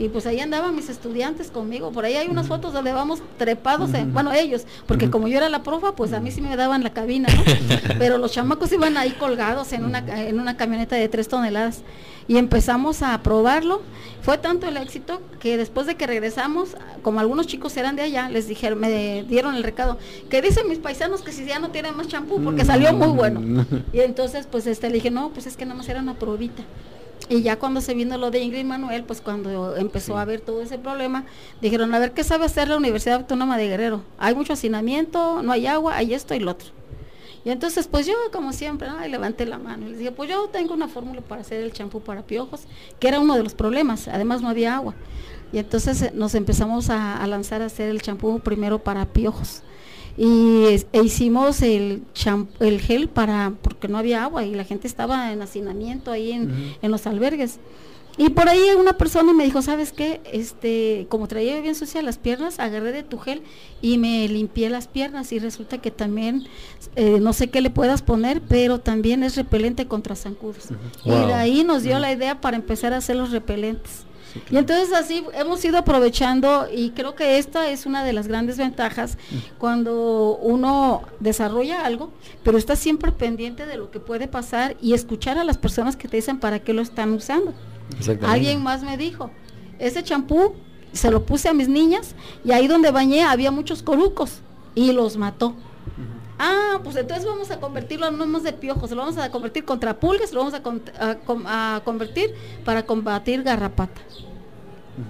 Y 0.01 0.09
pues 0.09 0.27
ahí 0.27 0.41
andaban 0.41 0.75
mis 0.75 0.89
estudiantes 0.89 1.51
conmigo. 1.51 1.93
Por 1.93 2.07
ahí 2.07 2.15
hay 2.15 2.27
unas 2.29 2.49
fotos 2.49 2.73
donde 2.73 2.91
vamos 2.91 3.21
trepados, 3.37 3.91
bueno, 4.15 4.33
ellos, 4.33 4.65
porque 4.87 5.11
como 5.11 5.29
yo 5.29 5.37
era 5.37 5.51
la 5.51 5.63
profa, 5.63 5.95
pues 5.95 6.15
a 6.15 6.21
mí 6.21 6.31
sí 6.31 6.41
me 6.41 6.57
daban 6.57 6.83
la 6.83 6.95
cabina, 6.95 7.29
¿no? 7.29 7.43
Pero 7.99 8.17
los 8.17 8.33
chamacos 8.33 8.73
iban 8.73 8.97
ahí 8.97 9.11
colgados 9.11 9.75
en 9.75 9.85
una, 9.85 9.99
en 9.99 10.41
una 10.41 10.57
camioneta 10.57 10.97
de 10.97 11.07
tres 11.11 11.29
toneladas. 11.29 11.83
Y 12.29 12.39
empezamos 12.39 13.03
a 13.03 13.23
probarlo. 13.23 13.83
Fue 14.23 14.39
tanto 14.39 14.67
el 14.67 14.79
éxito 14.79 15.21
que 15.39 15.59
después 15.59 15.87
de 15.87 15.97
que 15.97 16.07
regresamos, 16.07 16.79
como 17.03 17.21
algunos 17.21 17.47
chicos 17.47 17.77
eran 17.77 17.95
de 17.95 18.03
allá, 18.03 18.31
les 18.31 18.49
dijeron, 18.49 18.81
me 18.81 19.25
dieron 19.25 19.55
el 19.55 19.63
recado, 19.63 19.99
que 20.31 20.41
dicen 20.41 20.67
mis 20.67 20.79
paisanos 20.79 21.21
que 21.21 21.33
si 21.33 21.45
ya 21.45 21.59
no 21.59 21.73
tienen 21.73 21.95
más 21.95 22.09
champú, 22.09 22.43
porque 22.43 22.65
salió 22.65 22.95
muy 22.95 23.09
bueno. 23.09 23.67
Y 23.93 24.01
entonces, 24.01 24.47
pues 24.51 24.67
este, 24.67 24.89
le 24.89 24.95
dije, 24.95 25.11
no, 25.11 25.29
pues 25.29 25.47
es 25.47 25.59
que 25.59 25.67
nada 25.67 25.77
más 25.77 25.91
era 25.91 26.01
una 26.01 26.15
probita. 26.15 26.63
Y 27.31 27.43
ya 27.43 27.61
cuando 27.61 27.81
se 27.81 27.95
vino 27.95 28.19
lo 28.19 28.33
de 28.33 28.41
Ingrid 28.41 28.65
Manuel, 28.65 29.05
pues 29.05 29.21
cuando 29.21 29.77
empezó 29.77 30.19
a 30.19 30.25
ver 30.25 30.41
todo 30.41 30.63
ese 30.63 30.79
problema, 30.79 31.27
dijeron, 31.63 31.95
a 31.95 32.01
ver, 32.01 32.11
¿qué 32.11 32.25
sabe 32.25 32.45
hacer 32.45 32.67
la 32.67 32.77
Universidad 32.77 33.21
Autónoma 33.21 33.57
de 33.57 33.69
Guerrero? 33.69 34.03
Hay 34.19 34.35
mucho 34.35 34.55
hacinamiento, 34.55 35.41
no 35.41 35.53
hay 35.53 35.69
agua, 35.69 35.97
hay 35.97 36.13
esto 36.13 36.35
y 36.35 36.41
lo 36.41 36.51
otro. 36.51 36.71
Y 37.45 37.51
entonces, 37.51 37.87
pues 37.87 38.05
yo, 38.05 38.15
como 38.33 38.53
siempre, 38.53 38.89
levanté 39.09 39.47
la 39.47 39.59
mano 39.59 39.87
y 39.87 39.91
les 39.91 39.99
dije, 39.99 40.11
pues 40.11 40.29
yo 40.29 40.49
tengo 40.49 40.75
una 40.75 40.89
fórmula 40.89 41.21
para 41.21 41.43
hacer 41.43 41.63
el 41.63 41.73
champú 41.73 42.01
para 42.01 42.23
piojos, 42.23 42.63
que 42.99 43.07
era 43.07 43.21
uno 43.21 43.37
de 43.37 43.45
los 43.45 43.55
problemas, 43.55 44.09
además 44.09 44.43
no 44.43 44.49
había 44.49 44.75
agua. 44.75 44.97
Y 45.53 45.59
entonces 45.59 46.03
eh, 46.03 46.11
nos 46.13 46.35
empezamos 46.35 46.91
a, 46.91 47.23
a 47.23 47.27
lanzar 47.29 47.63
a 47.63 47.67
hacer 47.67 47.91
el 47.91 48.03
champú 48.03 48.41
primero 48.41 48.81
para 48.81 49.07
piojos 49.07 49.63
y 50.17 50.65
e 50.93 51.03
hicimos 51.03 51.63
el, 51.63 52.03
el 52.61 52.81
gel 52.81 53.09
para 53.09 53.53
porque 53.63 53.89
no 53.89 53.99
había 53.99 54.25
agua 54.25 54.45
y 54.45 54.55
la 54.55 54.65
gente 54.65 54.87
estaba 54.87 55.33
en 55.33 55.43
hacinamiento 55.43 56.11
ahí 56.11 56.33
en, 56.33 56.75
en 56.83 56.91
los 56.91 57.07
albergues 57.07 57.59
Y 58.19 58.29
por 58.31 58.49
ahí 58.49 58.61
una 58.79 58.95
persona 58.95 59.33
me 59.33 59.45
dijo, 59.45 59.63
¿sabes 59.63 59.93
qué? 59.93 60.21
Este, 60.31 61.07
como 61.09 61.27
traía 61.27 61.59
bien 61.61 61.75
sucias 61.75 62.05
las 62.05 62.19
piernas, 62.19 62.59
agarré 62.59 62.93
de 62.93 63.03
tu 63.03 63.19
gel 63.19 63.43
y 63.81 63.97
me 63.99 64.29
limpié 64.29 64.69
las 64.69 64.89
piernas 64.89 65.33
y 65.33 65.39
resulta 65.39 65.79
que 65.79 65.91
también, 65.91 66.45
eh, 66.97 67.19
no 67.21 67.33
sé 67.33 67.49
qué 67.49 67.61
le 67.63 67.71
puedas 67.71 68.03
poner, 68.03 68.43
pero 68.43 68.79
también 68.79 69.23
es 69.23 69.37
repelente 69.37 69.87
contra 69.87 70.17
zancudos. 70.17 70.69
Y 71.05 71.11
de 71.11 71.33
ahí 71.33 71.65
nos 71.65 71.83
dio 71.83 71.99
la 71.99 72.13
idea 72.13 72.41
para 72.41 72.57
empezar 72.57 72.93
a 72.93 72.99
hacer 72.99 73.17
los 73.17 73.31
repelentes. 73.31 74.05
Y 74.51 74.57
entonces 74.57 74.93
así 74.93 75.25
hemos 75.35 75.65
ido 75.65 75.79
aprovechando 75.79 76.67
y 76.73 76.91
creo 76.91 77.15
que 77.15 77.39
esta 77.39 77.69
es 77.71 77.87
una 77.87 78.05
de 78.05 78.13
las 78.13 78.29
grandes 78.29 78.59
ventajas 78.59 79.19
cuando 79.59 80.37
uno 80.37 81.03
desarrolla 81.21 81.85
algo, 81.85 82.13
pero 82.43 82.59
está 82.59 82.77
siempre 82.77 83.13
pendiente 83.13 83.67
de 83.67 83.77
lo 83.77 83.91
que 83.91 84.01
puede 84.01 84.29
pasar 84.29 84.77
y 84.81 84.95
escuchar 84.95 85.39
a 85.39 85.45
las 85.45 85.59
personas 85.59 85.97
que 85.97 86.09
te 86.09 86.17
dicen 86.17 86.39
para 86.39 86.61
qué 86.61 86.73
lo 86.73 86.83
están 86.83 87.13
usando. 87.13 87.55
Alguien 88.23 88.63
más 88.63 88.83
me 88.83 88.97
dijo, 88.97 89.31
ese 89.79 90.03
champú 90.03 90.55
se 90.93 91.11
lo 91.11 91.25
puse 91.25 91.49
a 91.49 91.55
mis 91.55 91.69
niñas 91.69 92.15
y 92.45 92.53
ahí 92.53 92.67
donde 92.67 92.91
bañé 92.91 93.23
había 93.25 93.51
muchos 93.51 93.83
corucos 93.83 94.41
y 94.75 94.93
los 94.93 95.17
mató. 95.17 95.55
Ah, 96.43 96.81
pues 96.83 96.97
entonces 96.97 97.27
vamos 97.27 97.51
a 97.51 97.61
convertirlo 97.61 98.11
no 98.11 98.25
más 98.25 98.43
de 98.43 98.55
piojos, 98.55 98.91
lo 98.93 98.97
vamos 98.97 99.19
a 99.19 99.31
convertir 99.31 99.67
contra 99.67 100.01
pulgas, 100.01 100.33
lo 100.33 100.41
vamos 100.43 100.55
a, 100.55 101.81
convertir 101.85 102.35
para 102.65 102.87
combatir 102.87 103.43
garrapata. 103.43 104.01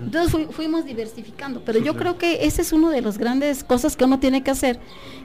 Entonces 0.03 0.49
fuimos 0.51 0.85
diversificando, 0.85 1.62
pero 1.64 1.78
yo 1.78 1.95
creo 1.95 2.18
que 2.18 2.45
ese 2.47 2.62
es 2.62 2.72
uno 2.72 2.91
de 2.91 3.01
las 3.01 3.16
grandes 3.16 3.62
cosas 3.62 3.97
que 3.97 4.05
uno 4.05 4.18
tiene 4.18 4.43
que 4.43 4.51
hacer, 4.51 4.81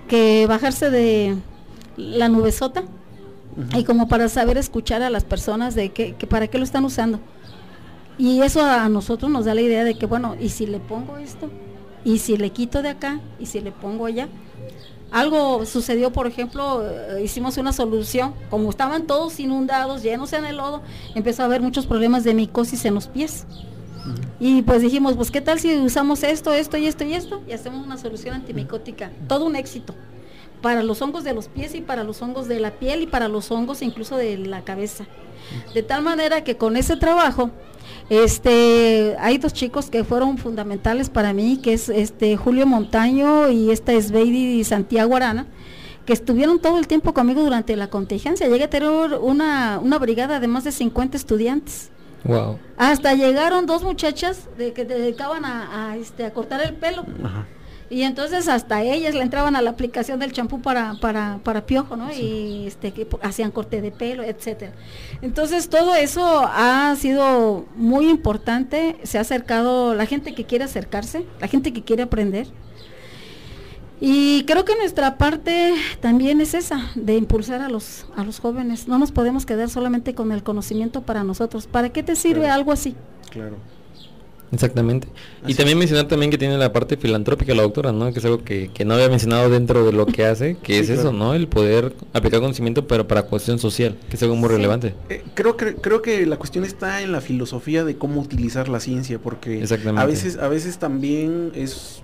que 0.08 0.45
bajarse 0.47 0.91
de 0.91 1.38
la 1.97 2.30
nubesota 2.30 2.84
y 3.76 3.84
como 3.84 4.08
para 4.08 4.30
saber 4.30 4.60
escuchar 4.60 5.01
a 5.01 5.10
las 5.10 5.24
personas 5.24 5.74
de 5.74 5.89
que 5.89 6.14
para 6.30 6.47
qué 6.47 6.60
lo 6.60 6.66
están 6.66 6.86
usando. 6.86 7.20
Y 8.20 8.41
eso 8.41 8.64
a 8.64 8.88
nosotros 8.89 9.32
nos 9.32 9.45
da 9.45 9.56
la 9.56 9.62
idea 9.62 9.84
de 9.84 9.97
que, 9.97 10.06
bueno, 10.06 10.36
¿y 10.39 10.49
si 10.49 10.68
le 10.68 10.80
pongo 10.80 11.18
esto? 11.18 11.49
¿Y 12.03 12.20
si 12.20 12.38
le 12.38 12.51
quito 12.51 12.84
de 12.84 12.89
acá? 12.89 13.20
¿Y 13.39 13.47
si 13.47 13.60
le 13.60 13.72
pongo 13.72 14.06
allá? 14.06 14.30
Algo 15.12 15.66
sucedió, 15.66 16.12
por 16.12 16.28
ejemplo, 16.28 16.84
eh, 16.84 17.22
hicimos 17.24 17.58
una 17.58 17.72
solución, 17.74 18.34
como 18.49 18.70
estaban 18.70 19.08
todos 19.08 19.39
inundados, 19.39 20.03
llenos 20.03 20.34
en 20.34 20.45
el 20.45 20.58
lodo, 20.58 20.82
empezó 21.14 21.43
a 21.43 21.45
haber 21.45 21.62
muchos 21.62 21.86
problemas 21.86 22.24
de 22.24 22.34
micosis 22.34 22.86
en 22.86 22.95
los 22.95 23.08
pies. 23.08 23.45
Y 24.39 24.62
pues 24.64 24.82
dijimos, 24.82 25.16
pues 25.16 25.32
qué 25.32 25.41
tal 25.41 25.60
si 25.60 25.76
usamos 25.78 26.22
esto, 26.24 26.53
esto 26.53 26.78
y 26.78 26.88
esto 26.88 27.03
y 27.03 27.14
esto 27.14 27.41
y 27.47 27.53
hacemos 27.53 27.86
una 27.86 27.97
solución 27.97 28.36
antimicótica. 28.36 29.12
Todo 29.28 29.45
un 29.45 29.56
éxito 29.56 29.95
para 30.62 30.84
los 30.84 31.01
hongos 31.01 31.24
de 31.24 31.34
los 31.34 31.47
pies 31.47 31.76
y 31.76 31.82
para 31.82 32.03
los 32.03 32.22
hongos 32.22 32.47
de 32.47 32.60
la 32.60 32.72
piel 32.72 33.03
y 33.03 33.08
para 33.08 33.28
los 33.28 33.51
hongos 33.51 33.82
incluso 33.82 34.18
de 34.18 34.38
la 34.38 34.64
cabeza. 34.64 35.06
De 35.74 35.84
tal 35.84 36.01
manera 36.01 36.43
que 36.43 36.58
con 36.58 36.76
ese 36.76 36.97
trabajo 36.97 37.51
este, 38.10 39.16
hay 39.20 39.38
dos 39.38 39.53
chicos 39.53 39.89
que 39.89 40.03
fueron 40.03 40.38
fundamentales 40.38 41.10
para 41.10 41.34
mí, 41.34 41.58
que 41.58 41.74
es 41.74 41.89
este 41.89 42.38
Julio 42.38 42.66
Montaño 42.68 43.49
y 43.49 43.72
esta 43.72 43.93
es 43.93 44.12
Beidi 44.12 44.64
Santiago 44.64 45.16
Arana, 45.16 45.47
que 46.06 46.14
estuvieron 46.14 46.60
todo 46.60 46.78
el 46.78 46.88
tiempo 46.88 47.14
conmigo 47.14 47.41
durante 47.41 47.76
la 47.76 47.89
contingencia. 47.89 48.47
Llegué 48.47 48.66
a 48.66 48.70
tener 48.70 48.89
una, 48.89 49.80
una 49.82 49.97
brigada 49.97 50.39
de 50.39 50.47
más 50.47 50.64
de 50.64 50.72
50 50.72 51.18
estudiantes. 51.18 51.89
Wow. 52.24 52.60
Hasta 52.78 53.14
llegaron 53.14 53.66
dos 53.66 53.84
muchachas 53.84 54.49
de, 54.58 54.74
que 54.74 54.86
dedicaban 54.86 55.45
a, 55.45 55.95
este, 55.97 56.26
a 56.26 56.34
cortar 56.34 56.62
el 56.62 56.76
pelo. 56.76 57.06
Ajá. 57.24 57.47
Y 57.89 58.01
entonces 58.01 58.47
hasta 58.47 58.81
ellas 58.81 59.13
le 59.13 59.21
entraban 59.21 59.55
a 59.55 59.61
la 59.61 59.69
aplicación 59.69 60.19
del 60.19 60.31
champú 60.31 60.59
para, 60.61 60.95
para, 60.99 61.39
para 61.43 61.67
piojo, 61.67 61.95
¿no? 61.95 62.11
Y 62.11 62.65
este, 62.65 62.91
que 62.91 63.07
hacían 63.21 63.51
corte 63.51 63.81
de 63.81 63.91
pelo, 63.91 64.23
etcétera. 64.23 64.73
Entonces 65.21 65.69
todo 65.69 65.93
eso 65.93 66.41
ha 66.45 66.95
sido 66.95 67.65
muy 67.75 68.09
importante, 68.09 68.97
se 69.03 69.19
ha 69.19 69.21
acercado 69.21 69.93
la 69.93 70.07
gente 70.07 70.33
que 70.33 70.45
quiere 70.45 70.63
acercarse, 70.63 71.25
la 71.39 71.47
gente 71.47 71.73
que 71.73 71.83
quiere 71.83 72.03
aprender. 72.03 72.47
Y 74.01 74.43
creo 74.45 74.65
que 74.65 74.75
nuestra 74.75 75.17
parte 75.17 75.73
también 76.01 76.41
es 76.41 76.53
esa, 76.53 76.89
de 76.95 77.15
impulsar 77.15 77.61
a 77.61 77.69
los, 77.69 78.07
a 78.15 78.23
los 78.23 78.39
jóvenes. 78.39 78.88
No 78.88 78.97
nos 78.97 79.11
podemos 79.11 79.45
quedar 79.45 79.69
solamente 79.69 80.15
con 80.15 80.31
el 80.31 80.43
conocimiento 80.43 81.03
para 81.03 81.23
nosotros. 81.23 81.67
¿Para 81.67 81.89
qué 81.89 82.03
te 82.03 82.15
sirve 82.15 82.49
algo 82.49 82.71
así? 82.71 82.95
Claro. 83.29 83.57
Exactamente. 84.52 85.08
y 85.48 85.54
también 85.56 85.78
mencionar 85.78 86.08
también 86.08 86.32
que 86.32 86.38
tiene 86.38 86.58
la 86.58 86.72
parte 86.72 86.98
filantrópica 86.98 87.54
la 87.54 87.64
doctora, 87.64 87.91
¿no? 87.91 88.12
Que 88.12 88.20
es 88.20 88.26
algo 88.26 88.43
que, 88.43 88.70
no 88.86 88.93
había 88.93 89.10
mencionado 89.10 89.50
dentro 89.50 89.86
de 89.86 89.91
lo 89.91 90.06
que 90.06 90.26
hace, 90.26 90.58
que 90.62 90.80
es 90.80 90.89
eso, 90.89 91.12
¿no? 91.12 91.34
El 91.34 91.48
poder 91.48 91.93
aplicar 92.14 92.39
conocimiento, 92.39 92.88
pero 92.88 93.08
para 93.08 93.24
cuestión 93.24 93.60
social, 93.60 93.98
que 94.10 94.16
es 94.16 94.24
algo 94.24 94.36
muy 94.36 94.50
relevante. 94.50 94.93
Eh, 95.10 95.24
creo 95.34 95.58
que 95.58 95.76
creo 95.76 96.02
que 96.02 96.26
la 96.26 96.38
cuestión 96.38 96.64
está 96.64 97.02
en 97.02 97.12
la 97.12 97.22
filosofía 97.22 97.84
de 97.84 97.98
cómo 97.98 98.22
utilizar 98.22 98.70
la 98.70 98.80
ciencia, 98.80 99.20
porque 99.20 99.64
a 99.96 100.06
veces 100.06 100.38
a 100.38 100.48
veces 100.48 100.78
también 100.78 101.52
es 101.56 102.02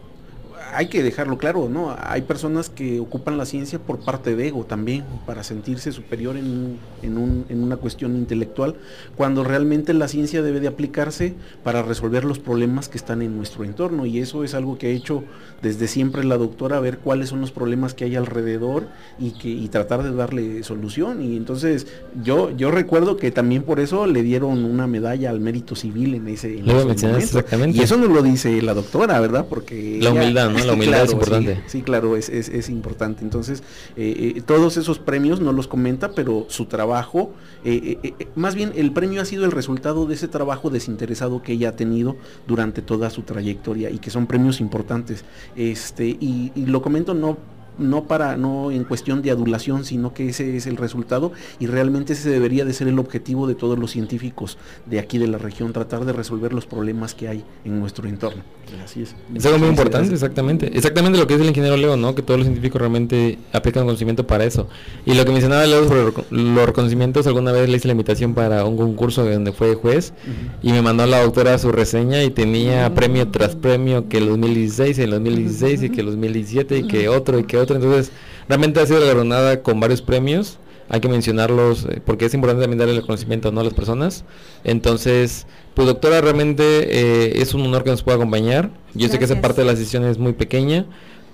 hay 0.74 0.88
que 0.88 1.04
dejarlo 1.04 1.38
claro, 1.38 1.70
¿no? 1.70 1.96
Hay 2.00 2.22
personas 2.22 2.70
que 2.70 3.00
ocupan 3.00 3.38
la 3.38 3.46
ciencia 3.46 3.80
por 3.80 4.00
parte 4.00 4.36
de 4.36 4.48
ego 4.48 4.66
también, 4.66 5.04
para 5.26 5.44
sentirse 5.44 5.92
superior 5.92 6.38
en, 6.38 6.78
en, 7.02 7.64
una 7.64 7.78
cuestión 7.78 8.16
intelectual, 8.16 8.76
cuando 9.16 9.44
realmente 9.44 9.94
la 9.94 10.08
ciencia 10.08 10.42
debe 10.42 10.60
de 10.60 10.68
aplicarse 10.68 11.34
para 11.64 11.82
resolver 11.82 12.26
los 12.26 12.40
problemas 12.40 12.90
que 12.90 12.98
están 12.98 13.22
en 13.22 13.36
nuestro 13.36 13.64
entorno. 13.64 14.06
Y 14.06 14.20
eso 14.20 14.44
es 14.44 14.54
algo 14.54 14.78
que 14.78 14.88
ha 14.88 14.92
hecho 14.92 15.24
desde 15.62 15.88
siempre 15.88 16.24
la 16.24 16.38
doctora, 16.38 16.80
ver 16.80 16.98
cuáles 17.00 17.30
son 17.30 17.42
los 17.42 17.52
problemas 17.52 17.94
que 17.94 18.06
hay 18.06 18.16
alrededor 18.16 18.88
y, 19.20 19.32
que, 19.32 19.50
y 19.50 19.68
tratar 19.68 20.04
de 20.04 20.12
darle 20.12 20.64
solución. 20.64 21.22
Y 21.22 21.38
entonces 21.38 21.88
yo, 22.24 22.56
yo 22.56 22.72
recuerdo 22.72 23.18
que 23.18 23.32
también 23.32 23.64
por 23.64 23.80
eso 23.80 24.08
le 24.08 24.24
dieron 24.24 24.66
una 24.66 24.88
medalla 24.88 25.30
al 25.30 25.40
mérito 25.40 25.76
civil 25.76 26.16
en 26.16 26.28
ese, 26.28 26.60
en 26.60 27.76
Y 27.76 27.82
eso 27.82 27.98
no 27.98 28.08
lo 28.08 28.22
dice 28.22 28.62
la 28.62 28.74
doctora, 28.74 29.20
¿verdad? 29.20 29.46
Porque... 29.50 30.00
La 30.02 30.12
humildad, 30.12 30.50
¿no? 30.50 30.61
La 30.66 30.74
humildad 30.74 31.04
es 31.04 31.12
importante. 31.12 31.64
Sí, 31.68 31.82
claro, 31.82 32.16
es, 32.18 32.30
es, 32.30 32.70
importante. 32.70 33.24
Entonces, 33.24 33.64
eh, 33.96 34.34
eh, 34.38 34.42
todos 34.42 34.78
esos 34.78 35.00
premios 35.00 35.40
no 35.42 35.52
los 35.52 35.68
comenta, 35.68 36.12
pero 36.12 36.46
su 36.50 36.66
trabajo, 36.66 37.34
eh, 37.64 38.16
más 38.36 38.56
bien 38.56 38.72
el 38.76 38.92
premio 38.92 39.22
ha 39.22 39.26
sido 39.26 39.46
el 39.46 39.52
resultado 39.52 40.06
de 40.06 40.16
ese 40.16 40.28
trabajo 40.28 40.70
desinteresado 40.70 41.42
que 41.42 41.54
ella 41.54 41.70
ha 41.70 41.76
tenido 41.76 42.16
durante 42.48 42.82
toda 42.82 43.10
su 43.10 43.24
trayectoria 43.24 43.90
y 43.90 44.00
que 44.00 44.10
son 44.10 44.28
premios 44.28 44.60
importantes. 44.60 45.26
Este, 45.56 46.08
y, 46.08 46.52
y 46.56 46.66
lo 46.66 46.82
comento 46.82 47.14
no 47.14 47.38
no 47.82 48.06
para 48.06 48.38
no 48.38 48.72
en 48.72 48.84
cuestión 48.84 49.22
de 49.22 49.32
adulación, 49.32 49.86
sino 49.86 50.14
que 50.14 50.30
ese 50.30 50.56
es 50.56 50.68
el 50.68 50.78
resultado 50.78 51.32
y 51.60 51.68
realmente 51.68 52.14
ese 52.14 52.30
debería 52.30 52.66
de 52.66 52.74
ser 52.74 52.88
el 52.88 53.00
objetivo 53.00 53.48
de 53.48 53.56
todos 53.56 53.78
los 53.78 53.92
científicos 53.92 54.58
de 54.86 55.00
aquí 55.00 55.18
de 55.18 55.28
la 55.28 55.38
región, 55.38 55.74
tratar 55.74 56.06
de 56.06 56.14
resolver 56.14 56.54
los 56.54 56.66
problemas 56.66 57.14
que 57.14 57.28
hay 57.28 57.44
en 57.66 57.80
nuestro 57.80 58.08
entorno. 58.08 58.44
Así 58.84 59.04
es. 59.04 59.16
Es 59.36 59.46
algo 59.46 59.60
muy 59.60 59.68
importante, 59.68 60.14
exactamente. 60.14 60.72
Exactamente 60.74 61.20
lo 61.20 61.28
que 61.28 61.36
es 61.36 61.42
el 61.42 61.48
ingeniero 61.48 61.76
Leo, 61.76 61.98
¿no? 61.98 62.16
Que 62.16 62.22
todos 62.22 62.40
los 62.40 62.46
científicos 62.46 62.80
realmente 62.80 63.38
aplican 63.52 63.86
conocimiento 63.86 64.26
para 64.26 64.46
eso. 64.46 64.68
Y 65.06 65.14
lo 65.14 65.26
que 65.26 65.32
mencionaba 65.32 65.66
Leo 65.66 65.88
sobre 65.88 66.14
los 66.30 66.66
reconocimientos, 66.66 67.28
alguna 67.28 67.52
vez 67.52 67.68
le 67.70 67.78
hice 67.78 67.88
la 67.88 67.94
invitación 67.94 68.34
para 68.34 68.66
un 68.66 68.78
concurso 68.78 69.26
donde 69.26 69.52
fue 69.52 69.76
juez 69.76 70.14
y 70.62 70.72
me 70.72 70.82
mandó 70.82 71.06
la 71.06 71.22
doctora 71.22 71.58
su 71.58 71.72
reseña 71.72 72.24
y 72.24 72.30
tenía 72.30 72.94
premio 72.94 73.28
tras 73.30 73.56
premio 73.56 74.08
que 74.08 74.18
el 74.18 74.28
2016 74.28 74.98
y 74.98 75.02
el 75.02 75.12
2016 75.12 75.84
y 75.84 75.90
que 75.90 76.02
el 76.02 76.08
2017 76.08 76.78
y 76.78 76.88
que 76.88 77.10
otro 77.10 77.40
y 77.40 77.44
que 77.44 77.58
otro 77.58 77.71
entonces, 77.76 78.12
realmente 78.48 78.80
ha 78.80 78.86
sido 78.86 79.00
galardonada 79.00 79.62
con 79.62 79.80
varios 79.80 80.02
premios. 80.02 80.60
Hay 80.90 81.00
que 81.00 81.08
mencionarlos 81.08 81.86
eh, 81.86 82.02
porque 82.06 82.26
es 82.26 82.34
importante 82.34 82.64
también 82.64 82.80
darle 82.80 82.96
el 82.96 83.02
conocimiento 83.02 83.48
a 83.48 83.52
las 83.52 83.74
personas. 83.74 84.26
Entonces, 84.66 85.48
pues 85.74 85.88
doctora, 85.88 86.20
realmente 86.20 86.64
eh, 86.64 87.42
es 87.42 87.54
un 87.54 87.62
honor 87.62 87.84
que 87.84 87.92
nos 87.92 88.04
pueda 88.04 88.18
acompañar. 88.18 88.72
Yo 88.94 89.08
sé 89.08 89.18
que 89.18 89.26
esa 89.26 89.40
parte 89.40 89.62
de 89.62 89.68
la 89.68 89.76
sesión 89.78 90.04
es 90.04 90.18
muy 90.18 90.34
pequeña, 90.34 90.86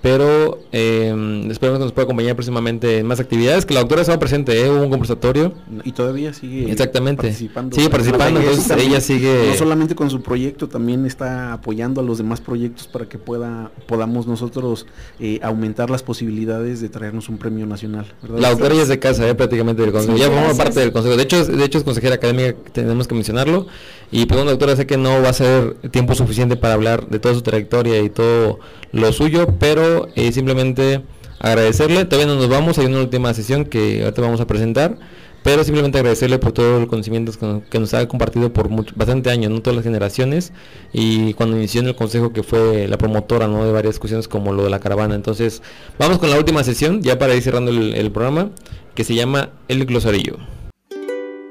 pero 0.02 0.60
eh, 0.72 1.46
esperemos 1.50 1.78
que 1.78 1.84
nos 1.84 1.92
pueda 1.92 2.04
acompañar 2.04 2.36
próximamente 2.36 2.98
en 2.98 3.06
más 3.06 3.20
actividades, 3.20 3.66
que 3.66 3.74
la 3.74 3.80
doctora 3.80 4.02
estaba 4.02 4.18
presente, 4.18 4.60
¿eh? 4.60 4.70
hubo 4.70 4.82
un 4.82 4.90
conversatorio. 4.90 5.52
Y 5.84 5.92
todavía 5.92 6.32
sigue 6.32 6.70
Exactamente. 6.70 7.22
participando. 7.22 7.74
Sigue 7.74 7.90
participando, 7.90 8.40
entonces 8.40 8.76
ella 8.78 9.00
sigue... 9.00 9.48
No 9.48 9.54
solamente 9.54 9.94
con 9.94 10.10
su 10.10 10.22
proyecto, 10.22 10.68
también 10.68 11.04
está 11.06 11.52
apoyando 11.52 12.00
a 12.00 12.04
los 12.04 12.18
demás 12.18 12.40
proyectos 12.40 12.86
para 12.86 13.08
que 13.08 13.18
pueda 13.18 13.70
podamos 13.86 14.26
nosotros 14.26 14.86
eh, 15.18 15.40
aumentar 15.42 15.90
las 15.90 16.02
posibilidades 16.02 16.80
de 16.80 16.88
traernos 16.88 17.28
un 17.28 17.38
premio 17.38 17.66
nacional. 17.66 18.06
La 18.36 18.50
doctora 18.50 18.74
ya 18.74 18.82
es 18.82 18.88
de 18.88 18.98
casa, 18.98 19.28
¿eh? 19.28 19.34
prácticamente 19.34 19.82
del 19.82 19.92
consejo. 19.92 20.16
ya 20.16 20.30
forma 20.30 20.54
parte 20.54 20.80
del 20.80 20.92
consejo. 20.92 21.16
De 21.16 21.22
hecho, 21.22 21.44
de 21.44 21.64
hecho 21.64 21.78
es 21.78 21.84
consejera 21.84 22.16
académica, 22.16 22.54
tenemos 22.72 23.08
que 23.08 23.14
mencionarlo. 23.14 23.66
Y 24.10 24.24
bueno, 24.26 24.44
doctora, 24.50 24.74
sé 24.76 24.86
que 24.86 24.96
no 24.96 25.20
va 25.22 25.30
a 25.30 25.32
ser 25.34 25.74
tiempo 25.90 26.14
suficiente 26.14 26.56
para 26.56 26.74
hablar 26.74 27.08
de 27.08 27.18
toda 27.18 27.34
su 27.34 27.42
trayectoria 27.42 28.00
y 28.00 28.08
todo 28.08 28.58
lo 28.92 29.12
suyo, 29.12 29.54
pero 29.58 29.87
eh, 30.14 30.32
simplemente 30.32 31.02
agradecerle. 31.38 32.04
Todavía 32.04 32.32
no 32.32 32.40
nos 32.40 32.48
vamos, 32.48 32.78
hay 32.78 32.86
una 32.86 33.00
última 33.00 33.32
sesión 33.34 33.64
que 33.64 34.02
ahorita 34.02 34.22
vamos 34.22 34.40
a 34.40 34.46
presentar, 34.46 34.98
pero 35.42 35.64
simplemente 35.64 35.98
agradecerle 35.98 36.38
por 36.38 36.52
todos 36.52 36.80
los 36.80 36.88
conocimientos 36.88 37.36
que, 37.36 37.78
nos 37.78 37.94
ha 37.94 38.06
compartido 38.08 38.52
por 38.52 38.68
bastante 38.96 39.30
años, 39.30 39.50
no 39.50 39.62
todas 39.62 39.76
las 39.76 39.84
generaciones, 39.84 40.52
y 40.92 41.34
cuando 41.34 41.56
inició 41.56 41.80
en 41.80 41.88
el 41.88 41.96
consejo 41.96 42.32
que 42.32 42.42
fue 42.42 42.88
la 42.88 42.98
promotora 42.98 43.46
¿no? 43.48 43.64
de 43.64 43.72
varias 43.72 43.98
cuestiones 43.98 44.28
como 44.28 44.52
lo 44.52 44.64
de 44.64 44.70
la 44.70 44.80
caravana. 44.80 45.14
Entonces, 45.14 45.62
vamos 45.98 46.18
con 46.18 46.30
la 46.30 46.38
última 46.38 46.64
sesión, 46.64 47.02
ya 47.02 47.18
para 47.18 47.34
ir 47.34 47.42
cerrando 47.42 47.70
el 47.70 48.10
programa, 48.10 48.50
que 48.94 49.04
se 49.04 49.14
llama 49.14 49.50
El 49.68 49.84
Glosarillo. 49.86 50.38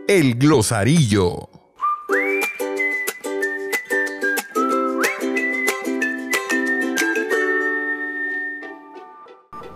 El 0.07 0.35
Glosarillo. 0.35 1.56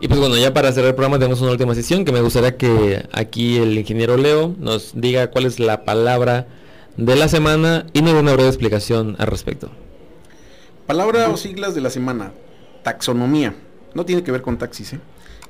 Y 0.01 0.07
pues 0.07 0.19
bueno, 0.19 0.35
ya 0.35 0.51
para 0.51 0.71
cerrar 0.71 0.89
el 0.89 0.95
programa 0.95 1.19
tenemos 1.19 1.41
una 1.41 1.51
última 1.51 1.75
sesión 1.75 2.05
que 2.05 2.11
me 2.11 2.21
gustaría 2.21 2.57
que 2.57 3.05
aquí 3.11 3.57
el 3.57 3.77
ingeniero 3.77 4.17
Leo 4.17 4.55
nos 4.57 4.93
diga 4.99 5.29
cuál 5.29 5.45
es 5.45 5.59
la 5.59 5.85
palabra 5.85 6.47
de 6.97 7.15
la 7.15 7.27
semana 7.27 7.85
y 7.93 8.01
nos 8.01 8.15
dé 8.15 8.19
una 8.19 8.33
breve 8.33 8.49
explicación 8.49 9.15
al 9.19 9.27
respecto. 9.27 9.69
Palabra 10.87 11.29
o 11.29 11.37
siglas 11.37 11.75
de 11.75 11.81
la 11.81 11.91
semana. 11.91 12.33
Taxonomía. 12.81 13.53
No 13.93 14.03
tiene 14.03 14.23
que 14.23 14.31
ver 14.31 14.41
con 14.41 14.57
taxis, 14.57 14.93
¿eh? 14.93 14.99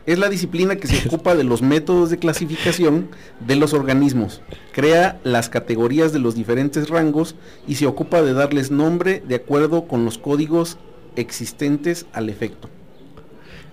Es 0.06 0.20
la 0.20 0.28
disciplina 0.28 0.76
que 0.76 0.88
se 0.88 1.08
ocupa 1.08 1.34
de 1.34 1.46
los 1.46 1.62
métodos 1.62 2.10
de 2.10 2.20
clasificación 2.20 3.10
de 3.40 3.56
los 3.56 3.74
organismos. 3.74 4.42
Crea 4.74 5.22
las 5.24 5.48
categorías 5.48 6.12
de 6.12 6.20
los 6.20 6.36
diferentes 6.36 6.90
rangos 6.90 7.36
y 7.70 7.76
se 7.76 7.88
ocupa 7.88 8.22
de 8.22 8.34
darles 8.34 8.70
nombre 8.70 9.24
de 9.26 9.36
acuerdo 9.36 9.88
con 9.88 10.04
los 10.04 10.18
códigos 10.18 10.78
existentes 11.16 12.06
al 12.12 12.28
efecto. 12.28 12.68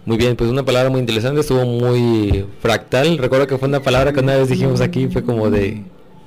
Muy 0.08 0.16
bien, 0.16 0.36
pues 0.36 0.48
una 0.48 0.64
palabra 0.64 0.88
muy 0.88 1.00
interesante, 1.00 1.42
estuvo 1.42 1.66
muy 1.66 2.46
fractal. 2.62 3.18
Recuerdo 3.18 3.46
que 3.46 3.58
fue 3.58 3.68
una 3.68 3.80
palabra 3.82 4.10
que 4.10 4.20
una 4.20 4.36
vez 4.36 4.48
dijimos 4.48 4.80
aquí, 4.80 5.06
fue 5.08 5.22
como 5.22 5.50
de 5.50 5.82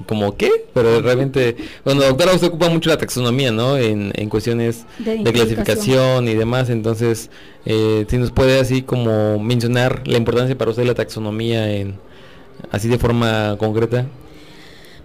como 0.06 0.38
qué, 0.38 0.52
pero 0.72 1.02
realmente, 1.02 1.56
bueno, 1.84 2.04
doctora, 2.04 2.32
usted 2.36 2.50
ocupa 2.50 2.70
mucho 2.70 2.92
la 2.92 2.98
taxonomía, 3.00 3.52
¿no? 3.52 3.78
En, 3.78 4.12
en 4.16 4.30
cuestiones 4.30 4.86
De 5.00 5.18
de, 5.18 5.34
clasificación 5.34 6.28
y 6.28 6.36
demás, 6.36 6.70
entonces, 6.70 7.32
eh, 7.66 8.06
si 8.08 8.18
nos 8.20 8.30
puede 8.30 8.60
así 8.60 8.84
como 8.84 9.40
mencionar 9.40 10.08
la 10.08 10.18
importancia 10.20 10.56
para 10.56 10.70
usted 10.70 10.84
de 10.84 10.90
la 10.90 10.94
taxonomía 10.96 11.72
en 11.74 11.96
así 12.72 12.88
de 12.88 13.00
forma 13.00 13.56
concreta. 13.58 14.06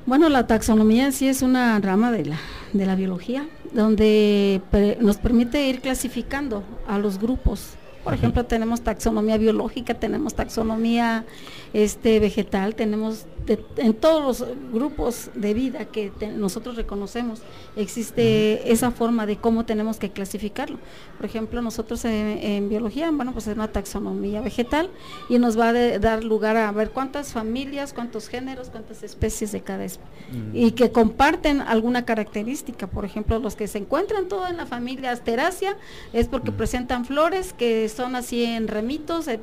Bueno, 0.05 0.29
la 0.29 0.47
taxonomía 0.47 1.13
sí 1.13 1.29
es 1.29 1.41
una 1.41 1.79
rama 1.81 2.13
de 2.13 2.27
la, 2.27 2.39
de 2.75 2.85
la 2.85 2.95
biología, 2.95 3.47
donde 3.73 4.61
pre- 4.71 4.99
nos 5.01 5.17
permite 5.17 5.67
ir 5.67 5.81
clasificando 5.81 6.63
a 6.87 6.99
los 6.99 7.19
grupos. 7.19 7.71
Por 8.07 8.15
ejemplo, 8.15 8.45
tenemos 8.47 8.83
taxonomía 8.83 9.37
biológica, 9.37 9.95
tenemos 9.95 10.35
taxonomía 10.35 11.25
este, 11.73 12.21
vegetal, 12.21 12.77
tenemos 12.77 13.27
de- 13.47 13.65
en 13.77 13.95
todos 13.95 14.23
los 14.41 14.49
grupos 14.73 15.31
de 15.35 15.55
vida 15.55 15.85
que 15.87 16.11
te- 16.11 16.29
nosotros 16.29 16.77
reconocemos, 16.77 17.41
existe 17.77 18.71
esa 18.73 18.91
forma 18.91 19.27
de 19.27 19.37
cómo 19.37 19.65
tenemos 19.65 19.99
que 19.99 20.11
clasificarlo. 20.11 20.79
Por 21.17 21.27
ejemplo, 21.27 21.63
nosotros 21.63 22.05
en, 22.05 22.13
en 22.43 22.69
biología, 22.69 23.11
bueno, 23.11 23.33
pues 23.33 23.47
es 23.47 23.55
una 23.55 23.69
taxonomía 23.69 24.41
vegetal 24.41 24.91
y 25.29 25.39
nos 25.39 25.59
va 25.59 25.69
a 25.69 25.73
de- 25.73 25.99
dar 25.99 26.25
lugar 26.25 26.57
a 26.57 26.71
ver 26.73 26.91
cuántas 26.91 27.33
familias, 27.33 27.93
cuántos 27.93 28.29
géneros, 28.29 28.69
cuántas 28.71 29.03
especies 29.03 29.53
de 29.53 29.61
cada 29.63 29.85
especie 29.85 30.07
y 30.53 30.73
que 30.73 30.91
comparten 30.91 31.61
alguna 31.61 32.05
característica. 32.05 32.87
Por 32.89 33.05
ejemplo, 33.05 33.39
los 33.39 33.55
que 33.57 33.69
se 33.69 33.79
encuentran 33.79 34.27
todo 34.29 34.47
en 34.49 34.57
la 34.57 34.67
familia 34.67 35.13
Asterácea 35.13 35.77
es 36.13 36.27
porque 36.29 36.51
presentan 36.53 37.05
flores 37.05 37.53
que 37.53 37.89
son 37.89 38.17
así 38.17 38.45
en 38.45 38.67
remitos 38.69 39.29
eh, 39.29 39.39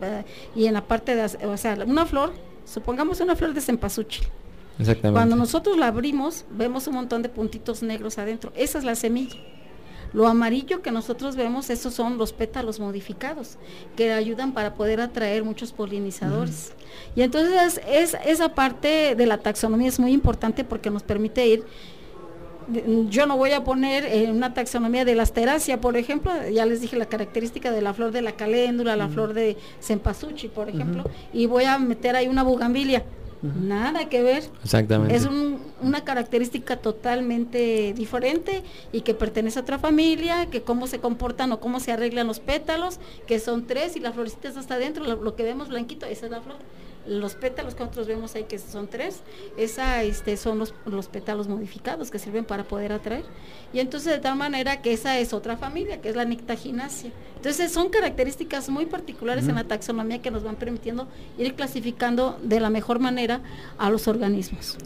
y 0.56 0.66
en 0.66 0.74
la 0.74 0.82
parte 0.86 1.16
de, 1.16 1.24
o 1.48 1.58
sea, 1.58 1.78
una 1.88 2.06
flor, 2.06 2.34
supongamos 2.74 3.20
una 3.22 3.36
flor 3.36 3.54
de 3.54 3.62
cempasúchil. 3.62 4.26
Exactamente. 4.80 5.16
Cuando 5.16 5.36
nosotros 5.36 5.78
la 5.78 5.88
abrimos, 5.88 6.46
vemos 6.52 6.88
un 6.88 6.96
montón 6.96 7.22
de 7.22 7.30
puntitos 7.30 7.84
negros 7.84 8.18
adentro. 8.18 8.52
Esa 8.56 8.80
es 8.80 8.84
la 8.84 8.96
semilla. 8.96 9.38
Lo 10.14 10.28
amarillo 10.28 10.84
que 10.84 10.92
nosotros 10.92 11.36
vemos, 11.36 11.72
esos 11.72 11.94
son 11.94 12.20
los 12.20 12.34
pétalos 12.34 12.80
modificados, 12.80 13.58
que 13.96 14.14
ayudan 14.14 14.54
para 14.54 14.76
poder 14.76 15.02
atraer 15.02 15.44
muchos 15.44 15.72
polinizadores. 15.72 16.74
Y 17.16 17.24
entonces 17.24 17.82
es, 17.88 18.16
esa 18.24 18.50
parte 18.54 19.16
de 19.16 19.26
la 19.26 19.40
taxonomía 19.40 19.90
es 19.90 20.00
muy 20.00 20.12
importante 20.12 20.64
porque 20.64 20.92
nos 20.92 21.02
permite 21.02 21.48
ir 21.48 21.64
yo 23.10 23.26
no 23.26 23.38
voy 23.38 23.52
a 23.52 23.64
poner 23.64 24.06
eh, 24.06 24.30
una 24.32 24.54
taxonomía 24.54 25.06
de 25.06 25.16
la 25.16 25.24
asteracia, 25.24 25.80
por 25.82 25.98
ejemplo, 25.98 26.32
ya 26.50 26.66
les 26.66 26.82
dije 26.82 26.96
la 26.98 27.06
característica 27.08 27.72
de 27.72 27.82
la 27.82 27.94
flor 27.94 28.12
de 28.12 28.22
la 28.22 28.34
caléndula, 28.34 28.96
la 28.96 29.10
flor 29.10 29.34
de 29.34 29.58
cempasúchil, 29.82 30.50
por 30.50 30.70
ejemplo, 30.70 31.04
y 31.34 31.46
voy 31.46 31.66
a 31.66 31.78
meter 31.78 32.16
ahí 32.16 32.28
una 32.28 32.44
bugambilia. 32.44 33.04
Nada 33.42 34.08
que 34.08 34.24
ver. 34.24 34.44
Exactamente. 34.64 35.14
Es 35.14 35.26
un- 35.26 35.60
una 35.82 36.06
característica 36.06 36.78
totalmente 36.78 37.94
diferente 37.94 38.64
y 38.94 39.02
que 39.02 39.14
pertenece 39.14 39.60
a 39.60 39.64
otra 39.64 39.80
familia, 39.80 40.46
que 40.50 40.62
cómo 40.62 40.88
se 40.88 41.00
comportan 41.00 41.52
o 41.52 41.60
cómo 41.60 41.82
se 41.82 41.92
arreglan 41.92 42.26
los 42.28 42.40
pétalos, 42.40 43.00
que 43.28 43.40
son 43.40 43.66
tres 43.68 43.98
y 43.98 44.00
las 44.00 44.14
florecitas 44.14 44.56
hasta 44.56 44.76
adentro, 44.76 45.04
lo, 45.04 45.22
lo 45.22 45.36
que 45.36 45.44
vemos 45.44 45.68
blanquito, 45.68 46.06
esa 46.06 46.26
es 46.28 46.32
la 46.32 46.40
flor. 46.42 46.56
Los 47.08 47.36
pétalos 47.36 47.76
que 47.76 47.82
nosotros 47.84 48.08
vemos 48.08 48.36
ahí 48.36 48.44
que 48.44 48.58
son 48.60 48.88
tres, 48.88 49.22
esa 49.58 50.04
este, 50.04 50.38
son 50.38 50.60
los, 50.60 50.74
los 50.86 51.08
pétalos 51.08 51.48
modificados 51.48 52.12
que 52.12 52.20
sirven 52.20 52.46
para 52.46 52.64
poder 52.64 52.92
atraer. 52.92 53.24
Y 53.74 53.80
entonces 53.80 54.14
de 54.14 54.20
tal 54.20 54.38
manera 54.38 54.82
que 54.82 54.94
esa 54.94 55.20
es 55.20 55.34
otra 55.34 55.58
familia, 55.58 56.00
que 56.02 56.10
es 56.10 56.16
la 56.16 56.26
nictaginácea. 56.26 57.12
Entonces 57.36 57.74
son 57.74 57.90
características 57.90 58.70
muy 58.70 58.86
particulares 58.86 59.50
en 59.50 59.56
la 59.56 59.66
taxonomía 59.66 60.22
que 60.22 60.32
nos 60.32 60.44
van 60.44 60.56
permitiendo 60.56 61.10
ir 61.38 61.56
clasificando 61.56 62.40
de 62.42 62.62
la 62.62 62.70
mejor 62.70 63.00
manera 63.00 63.42
a 63.78 63.90
los 63.90 64.08
organismos. 64.08 64.78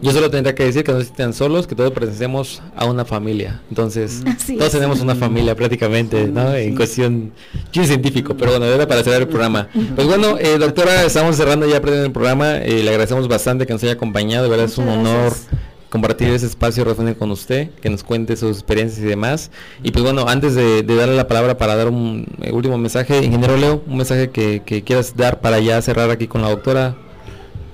Yo 0.00 0.12
solo 0.12 0.30
tendría 0.30 0.54
que 0.54 0.64
decir 0.64 0.82
que 0.82 0.92
no 0.92 0.98
estén 0.98 1.34
solos, 1.34 1.66
que 1.66 1.74
todos 1.74 1.92
pertenecemos 1.92 2.62
a 2.74 2.86
una 2.86 3.04
familia. 3.04 3.60
Entonces, 3.68 4.22
Así 4.26 4.56
todos 4.56 4.68
es. 4.68 4.80
tenemos 4.80 5.00
una 5.00 5.14
familia 5.14 5.54
prácticamente, 5.54 6.26
¿no? 6.26 6.54
En 6.54 6.74
cuestión 6.74 7.32
científico, 7.70 8.34
pero 8.34 8.52
bueno, 8.52 8.64
era 8.64 8.88
para 8.88 9.02
cerrar 9.02 9.20
el 9.20 9.28
programa. 9.28 9.68
Pues 9.94 10.06
bueno, 10.06 10.38
eh, 10.38 10.56
doctora, 10.56 11.04
estamos 11.04 11.36
cerrando 11.36 11.65
ya 11.66 11.78
el 11.78 12.12
programa. 12.12 12.58
eh, 12.58 12.82
le 12.82 12.90
agradecemos 12.90 13.28
bastante 13.28 13.66
que 13.66 13.72
nos 13.72 13.82
haya 13.82 13.92
acompañado. 13.92 14.44
De 14.44 14.50
verdad 14.50 14.66
es 14.66 14.78
un 14.78 14.88
honor 14.88 15.32
gracias. 15.32 15.48
compartir 15.88 16.28
ese 16.28 16.46
espacio 16.46 16.84
radiofónico 16.84 17.18
con 17.18 17.30
usted, 17.30 17.70
que 17.80 17.88
nos 17.90 18.02
cuente 18.04 18.36
sus 18.36 18.56
experiencias 18.58 19.00
y 19.00 19.06
demás. 19.08 19.50
Y 19.82 19.90
pues 19.92 20.04
bueno, 20.04 20.26
antes 20.28 20.54
de, 20.54 20.82
de 20.82 20.94
darle 20.96 21.16
la 21.16 21.28
palabra 21.28 21.56
para 21.58 21.76
dar 21.76 21.88
un 21.88 22.26
eh, 22.42 22.52
último 22.52 22.76
mensaje, 22.78 23.24
ingeniero 23.24 23.56
Leo, 23.56 23.82
un 23.86 23.96
mensaje 23.96 24.30
que, 24.30 24.62
que 24.64 24.82
quieras 24.84 25.16
dar 25.16 25.40
para 25.40 25.60
ya 25.60 25.80
cerrar 25.82 26.10
aquí 26.10 26.26
con 26.28 26.42
la 26.42 26.50
doctora. 26.50 26.96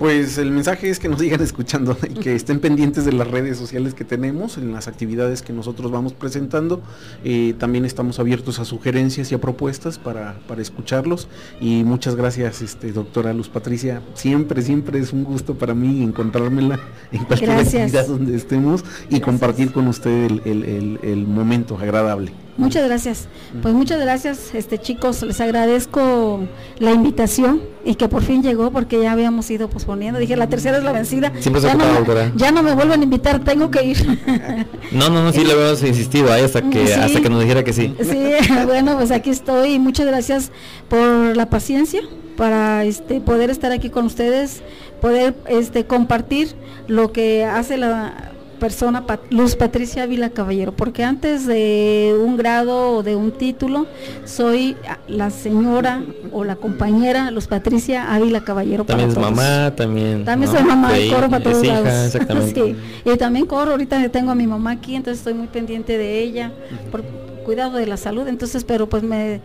Pues 0.03 0.37
el 0.39 0.51
mensaje 0.51 0.91
es 0.91 0.99
que 0.99 1.09
nos 1.09 1.21
sigan 1.21 1.41
escuchando 1.43 1.97
y 2.11 2.15
que 2.15 2.35
estén 2.35 2.59
pendientes 2.59 3.05
de 3.05 3.13
las 3.13 3.29
redes 3.29 3.57
sociales 3.57 3.95
que 3.95 4.03
tenemos, 4.05 4.59
en 4.59 4.73
las 4.73 4.89
actividades 4.89 5.43
que 5.43 5.53
nosotros 5.53 5.93
vamos 5.93 6.13
presentando. 6.13 6.83
Eh, 7.23 7.55
también 7.57 7.85
estamos 7.85 8.19
abiertos 8.19 8.59
a 8.59 8.65
sugerencias 8.65 9.31
y 9.31 9.37
a 9.37 9.41
propuestas 9.41 10.01
para, 10.01 10.41
para 10.49 10.61
escucharlos. 10.61 11.29
Y 11.61 11.85
muchas 11.85 12.17
gracias, 12.17 12.63
este, 12.63 12.91
doctora 12.91 13.33
Luz 13.33 13.49
Patricia. 13.49 14.03
Siempre, 14.15 14.61
siempre 14.63 14.99
es 14.99 15.13
un 15.13 15.23
gusto 15.23 15.55
para 15.55 15.73
mí 15.73 16.03
encontrármela 16.03 16.81
en 17.13 17.23
cualquier 17.25 17.51
Gracias. 17.51 17.83
actividad 17.95 18.07
donde 18.09 18.35
estemos 18.35 18.81
y 18.81 18.85
Gracias. 19.03 19.21
compartir 19.21 19.71
con 19.71 19.87
usted 19.87 20.25
el, 20.25 20.43
el- 20.45 20.65
el- 20.65 20.99
el 21.05 21.27
momento 21.29 21.79
agradable. 21.79 22.33
Muchas 22.57 22.85
gracias. 22.87 23.29
Pues 23.63 23.73
muchas 23.75 23.99
gracias, 24.01 24.55
este 24.55 24.79
chicos, 24.79 25.23
les 25.23 25.41
agradezco 25.41 26.41
la 26.79 26.93
invitación 26.93 27.63
y 27.85 27.95
que 27.95 28.09
por 28.09 28.23
fin 28.23 28.43
llegó 28.43 28.71
porque 28.71 29.01
ya 29.01 29.13
habíamos 29.13 29.51
ido 29.51 29.69
posponiendo. 29.71 30.21
Dije, 30.21 30.37
la 30.37 30.49
tercera 30.49 30.77
es 30.79 30.85
la 30.85 30.93
vencida. 30.93 31.33
Siempre 31.41 31.63
se 31.63 31.69
ya, 31.69 31.75
no, 31.75 31.85
doctora. 31.87 32.31
ya 32.37 32.53
no 32.53 32.63
me 32.63 32.75
vuelvan 32.75 33.01
a 33.01 33.05
invitar, 33.05 33.43
tengo 33.43 33.71
que 33.71 33.85
ir. 33.85 34.19
No, 34.93 35.09
no, 35.09 35.25
no, 35.25 35.33
sí 35.33 35.43
le 35.43 35.53
habíamos 35.55 35.83
insistido 35.83 36.31
ahí 36.31 36.43
hasta 36.43 36.61
que, 36.69 36.87
Sí. 36.87 36.93
hasta 36.93 37.21
que 37.23 37.31
nos 37.31 37.41
dijera 37.41 37.65
que 37.65 37.73
sí. 37.73 37.95
Sí, 38.03 38.25
bueno, 38.67 38.97
pues 38.99 39.11
aquí 39.11 39.31
estoy 39.31 39.75
y 39.75 39.79
muchas 39.79 40.05
gracias 40.07 40.51
por 40.91 41.35
la 41.35 41.49
paciencia 41.49 42.03
para 42.37 42.85
este 42.85 43.23
poder 43.23 43.49
estar 43.49 43.73
aquí 43.73 43.89
con 43.89 44.05
ustedes, 44.05 44.63
poder 45.01 45.35
este 45.49 45.87
compartir 45.87 46.55
lo 46.89 47.11
que 47.13 47.47
hace 47.47 47.79
la 47.79 48.32
persona 48.63 49.05
Pat- 49.07 49.21
Luz 49.31 49.57
Patricia 49.57 50.05
Ávila 50.05 50.31
Caballero, 50.31 50.71
porque 50.71 51.03
antes 51.03 51.49
de 51.49 52.15
un 52.25 52.37
grado 52.37 52.93
o 52.99 53.03
de 53.03 53.17
un 53.17 53.33
título 53.33 53.87
soy 54.25 54.77
la 55.09 55.31
señora 55.31 56.01
o 56.31 56.45
la 56.45 56.55
compañera 56.55 57.33
Luz 57.33 57.49
Patricia 57.49 58.15
Ávila 58.15 58.45
Caballero. 58.45 58.85
para 58.85 59.01
También 59.01 59.09
es 59.11 59.15
todos. 59.17 59.31
mamá, 59.33 59.75
también. 59.75 60.25
También 60.25 60.53
¿no? 60.53 60.57
soy 60.59 60.65
mamá 60.67 60.95
Sí, 60.95 61.11
coro 61.11 61.29
para 61.29 61.39
es 61.39 61.51
todos 61.51 61.65
hija, 61.65 61.81
lados. 61.81 62.07
exactamente. 62.15 62.65
Sí, 63.05 63.11
Y 63.13 63.17
también 63.19 63.47
corro, 63.47 63.73
ahorita 63.73 64.09
tengo 64.11 64.31
a 64.31 64.37
mi 64.37 64.47
mamá 64.47 64.71
aquí, 64.71 64.95
entonces 64.95 65.19
estoy 65.19 65.35
muy 65.35 65.49
pendiente 65.49 65.99
de 65.99 66.21
ella, 66.21 66.53
por 66.93 67.03
cuidado 67.45 67.77
de 67.79 67.87
la 67.89 67.97
salud, 67.97 68.29
entonces, 68.29 68.63
pero 68.63 68.89
pues 68.89 69.03
me, 69.03 69.41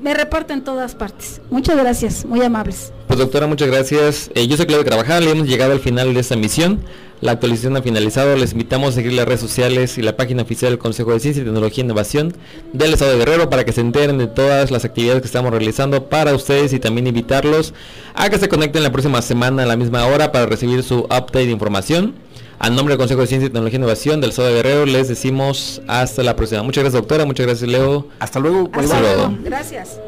me 0.00 0.14
reparto 0.14 0.52
en 0.52 0.62
todas 0.62 0.94
partes. 0.94 1.40
Muchas 1.50 1.76
gracias, 1.76 2.24
muy 2.24 2.40
amables. 2.42 2.92
Pues 3.06 3.18
doctora, 3.18 3.46
muchas 3.46 3.68
gracias. 3.68 4.30
Eh, 4.34 4.46
yo 4.46 4.56
soy 4.56 4.66
Claudio 4.66 4.84
Carvajal 4.84 5.24
y 5.24 5.28
hemos 5.28 5.48
llegado 5.48 5.72
al 5.72 5.80
final 5.80 6.14
de 6.14 6.20
esta 6.20 6.36
misión. 6.36 6.80
La 7.20 7.32
actualización 7.32 7.76
ha 7.76 7.82
finalizado. 7.82 8.36
Les 8.36 8.52
invitamos 8.52 8.90
a 8.90 8.92
seguir 8.92 9.12
las 9.12 9.26
redes 9.26 9.40
sociales 9.40 9.98
y 9.98 10.02
la 10.02 10.16
página 10.16 10.42
oficial 10.42 10.70
del 10.70 10.78
Consejo 10.78 11.12
de 11.12 11.20
Ciencia, 11.20 11.42
Tecnología 11.42 11.82
e 11.82 11.86
Innovación 11.86 12.32
del 12.72 12.92
Estado 12.92 13.12
de 13.12 13.18
Guerrero 13.18 13.50
para 13.50 13.64
que 13.64 13.72
se 13.72 13.80
enteren 13.80 14.18
de 14.18 14.28
todas 14.28 14.70
las 14.70 14.84
actividades 14.84 15.22
que 15.22 15.26
estamos 15.26 15.50
realizando 15.50 16.08
para 16.08 16.34
ustedes 16.34 16.72
y 16.72 16.78
también 16.78 17.06
invitarlos 17.06 17.74
a 18.14 18.30
que 18.30 18.38
se 18.38 18.48
conecten 18.48 18.82
la 18.82 18.92
próxima 18.92 19.20
semana 19.22 19.64
a 19.64 19.66
la 19.66 19.76
misma 19.76 20.06
hora 20.06 20.30
para 20.30 20.46
recibir 20.46 20.82
su 20.82 21.00
update 21.00 21.46
de 21.46 21.50
información. 21.50 22.14
A 22.60 22.70
nombre 22.70 22.92
del 22.92 22.98
Consejo 22.98 23.20
de 23.20 23.28
Ciencia, 23.28 23.48
Tecnología 23.48 23.76
e 23.76 23.78
Innovación 23.78 24.20
del 24.20 24.30
Estado 24.30 24.48
de 24.48 24.54
Guerrero 24.54 24.84
les 24.84 25.06
decimos 25.06 25.80
hasta 25.86 26.24
la 26.24 26.34
próxima. 26.34 26.62
Muchas 26.62 26.82
gracias 26.82 27.00
doctora, 27.00 27.24
muchas 27.24 27.46
gracias 27.46 27.70
Leo. 27.70 28.08
Hasta 28.18 28.40
luego. 28.40 28.68
Hasta 28.72 29.00
luego. 29.00 29.28
luego. 29.28 29.38
Gracias. 29.44 30.00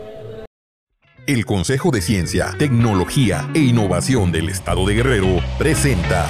El 1.26 1.46
Consejo 1.46 1.92
de 1.92 2.00
Ciencia, 2.00 2.56
Tecnología 2.58 3.48
e 3.54 3.60
Innovación 3.60 4.32
del 4.32 4.48
Estado 4.48 4.84
de 4.84 4.94
Guerrero 4.94 5.40
presenta 5.58 6.28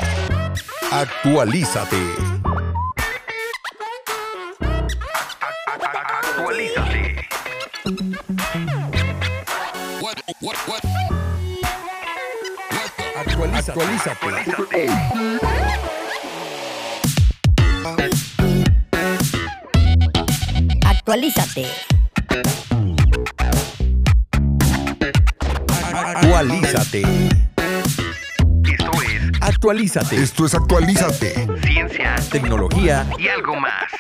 Actualízate. 0.91 1.97
Actualízate. 6.37 7.31
Actualízate. 13.57 14.89
Actualízate. 21.01 21.66
Actualízate. 25.94 27.03
Esto 28.64 28.90
es 29.03 29.40
Actualízate. 29.40 30.22
Esto 30.22 30.44
es 30.44 30.55
Actualízate. 30.55 31.48
ciencia 31.66 32.16
Tecnología 32.30 33.07
y 33.18 33.28
algo 33.28 33.57
más. 33.57 33.90